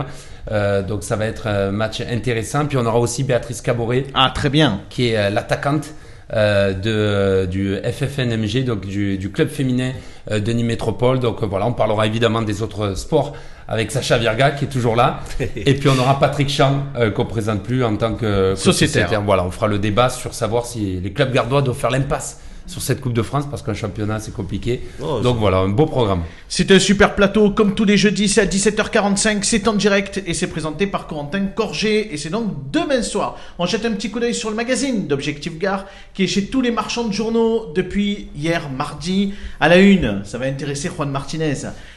[0.52, 2.66] Euh, donc ça va être un match intéressant.
[2.66, 4.82] Puis on aura aussi Béatrice Caboret Ah très bien.
[4.89, 5.94] qui est euh, l'attaquante
[6.34, 9.91] euh, de, du FFNMG, donc du, du club féminin
[10.32, 11.20] euh, de Nîmes Métropole.
[11.20, 13.34] Donc voilà, on parlera évidemment des autres sports
[13.68, 15.22] avec Sacha Virga qui est toujours là.
[15.56, 16.84] Et puis on aura Patrick Champ
[17.16, 19.22] qu'on présente plus en tant que, que Sociétaire.
[19.22, 22.82] Voilà, on fera le débat sur savoir si les clubs gardois doivent faire l'impasse sur
[22.82, 24.82] cette Coupe de France parce qu'un championnat c'est compliqué.
[25.01, 26.24] Oh, donc voilà, un beau programme.
[26.47, 30.34] C'est un super plateau, comme tous les jeudis, c'est à 17h45, c'est en direct et
[30.34, 33.38] c'est présenté par Corentin Corgé et c'est donc demain soir.
[33.59, 36.61] On jette un petit coup d'œil sur le magazine d'Objectif Gare qui est chez tous
[36.61, 39.34] les marchands de journaux depuis hier mardi.
[39.59, 41.53] À la une, ça va intéresser Juan Martinez.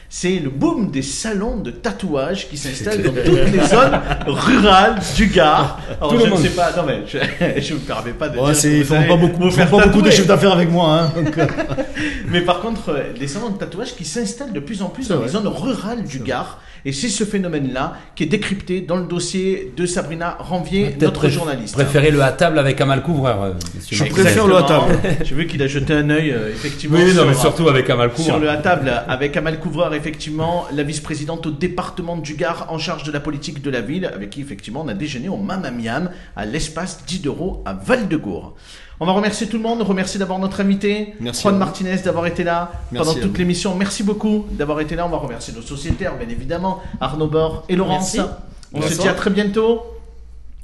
[0.09, 5.27] C'est le boom des salons de tatouage qui s'installent dans toutes les zones rurales du
[5.27, 5.79] Gard.
[5.99, 7.17] Alors, Tout je ne sais pas, non mais je,
[7.61, 10.01] je me permets pas de Ouais, dire ils font pas beaucoup, vous faire pas beaucoup
[10.01, 11.01] de chiffre d'affaires avec moi.
[11.01, 11.45] Hein, donc, euh,
[12.29, 15.15] Mais par contre, euh, des salons de tatouage qui s'installent de plus en plus dans
[15.17, 15.25] vrai.
[15.25, 16.59] les zones rurales du Gard.
[16.85, 21.29] Et c'est ce phénomène-là qui est décrypté dans le dossier de Sabrina Ranvier, notre préf-
[21.31, 21.73] journaliste.
[21.73, 23.43] Préférez le à table avec un mal couvreur.
[23.43, 23.53] euh,
[23.91, 24.97] Je préfère le à table.
[25.23, 26.97] J'ai vu qu'il a jeté un œil, euh, effectivement.
[26.97, 28.39] Oui, non, sur- mais surtout avec un mal Sur couvreur.
[28.39, 33.03] le à table avec Amal Couvreur, effectivement, la vice-présidente au département du Gard en charge
[33.03, 36.09] de la politique de la ville, avec qui effectivement on a déjeuné au Mamma Miam
[36.35, 38.55] à l'espace Diderot à Val-de-Gour.
[38.99, 41.57] On va remercier tout le monde, remercier d'abord notre invité, Merci Juan.
[41.57, 43.75] Martinez, d'avoir été là Merci pendant toute l'émission.
[43.75, 45.05] Merci beaucoup d'avoir été là.
[45.05, 48.15] On va remercier nos sociétaires, bien évidemment, Arnaud Bord et Laurence.
[48.15, 48.31] Merci.
[48.73, 49.83] On se dit à très bientôt.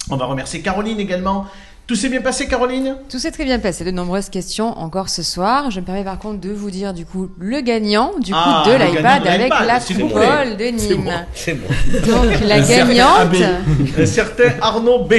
[0.10, 1.46] On va remercier Caroline également.
[1.86, 2.96] Tout s'est bien passé, Caroline?
[3.10, 5.70] Tout s'est très bien passé, de nombreuses questions encore ce soir.
[5.70, 8.64] Je me permets par contre de vous dire du coup le gagnant du coup Ah,
[8.66, 11.12] de l'iPad avec la coupole de Nîmes.
[11.34, 11.68] c'est bon.
[12.08, 13.36] Donc la gagnante,
[14.00, 15.14] Un certain Arnaud B.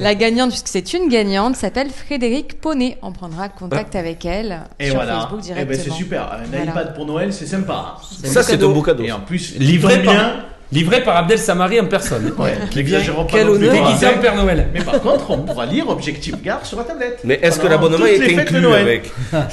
[0.00, 2.98] la gagnante puisque c'est une gagnante s'appelle Frédéric Poney.
[3.00, 5.20] On prendra contact avec elle Et sur voilà.
[5.20, 5.84] Facebook Eh ben, directement.
[5.94, 6.32] c'est super.
[6.32, 6.64] Un Voilà.
[6.72, 7.94] iPad pour Noël, c'est sympa.
[8.24, 9.04] Ça, c'est un beau cadeau.
[9.04, 10.46] Et en plus, Livré bien.
[10.72, 12.32] Livré par Abdel Samari en personne.
[12.38, 14.68] Ouais, Quel honneur Déguisé en Père Noël.
[14.74, 17.20] Mais par contre, on pourra lire Objectif Gare sur la tablette.
[17.24, 18.82] Mais est-ce que l'abonnement est de inclus Noël.
[18.82, 19.10] avec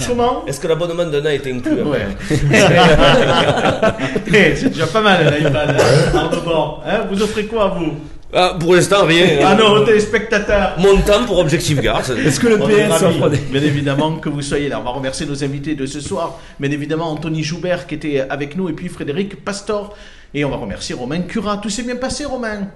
[0.08, 2.08] Comment Est-ce que l'abonnement d'un an est inclus avec Ouais.
[4.34, 5.76] Eh, c'est déjà pas mal l'iPad.
[5.80, 6.30] hein.
[6.86, 7.94] Hein, vous offrez quoi, vous
[8.34, 9.26] Ah, Pour l'instant, rien.
[9.46, 10.76] Ah non, aux téléspectateurs.
[10.80, 12.04] Montant pour Objectif Gare.
[12.06, 13.30] c'est- Est-ce que le PS offre.
[13.52, 14.80] Bien évidemment que vous soyez là.
[14.80, 16.40] On va remercier nos invités de ce soir.
[16.60, 19.96] Bien évidemment, Anthony Joubert qui était avec nous et puis Frédéric Pastor.
[20.34, 21.58] Et on va remercier Romain Cura.
[21.58, 22.68] Tout s'est bien passé, Romain?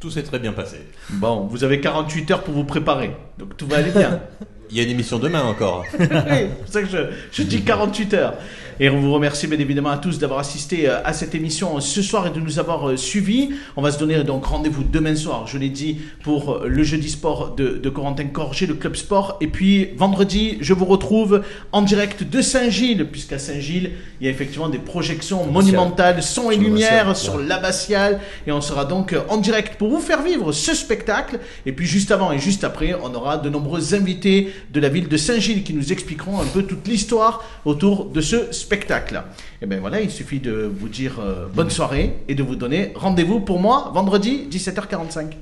[0.00, 0.78] Tout s'est très bien passé.
[1.10, 3.16] Bon, vous avez 48 heures pour vous préparer.
[3.38, 4.20] Donc tout va aller bien.
[4.70, 5.84] Il y a une émission demain encore.
[5.98, 6.98] oui, c'est pour ça que je,
[7.32, 8.34] je dis 48 heures.
[8.80, 12.00] Et on vous remercie bien évidemment à tous d'avoir assisté euh, à cette émission ce
[12.00, 13.50] soir et de nous avoir euh, suivis.
[13.76, 17.08] On va se donner donc rendez-vous demain soir, je l'ai dit, pour euh, le jeudi
[17.08, 19.36] sport de, de Corentin Corgé, le club sport.
[19.40, 24.30] Et puis vendredi, je vous retrouve en direct de Saint-Gilles, puisqu'à Saint-Gilles, il y a
[24.30, 28.20] effectivement des projections monumentales, son et lumière sur l'abbatiale.
[28.46, 31.40] Et on sera donc euh, en direct pour vous faire vivre ce spectacle.
[31.66, 35.16] Et puis juste avant et juste après, on de nombreux invités de la ville de
[35.16, 39.22] Saint-Gilles qui nous expliqueront un peu toute l'histoire autour de ce spectacle.
[39.60, 42.92] Et bien voilà, il suffit de vous dire euh, bonne soirée et de vous donner
[42.94, 45.32] rendez-vous pour moi vendredi 17h45.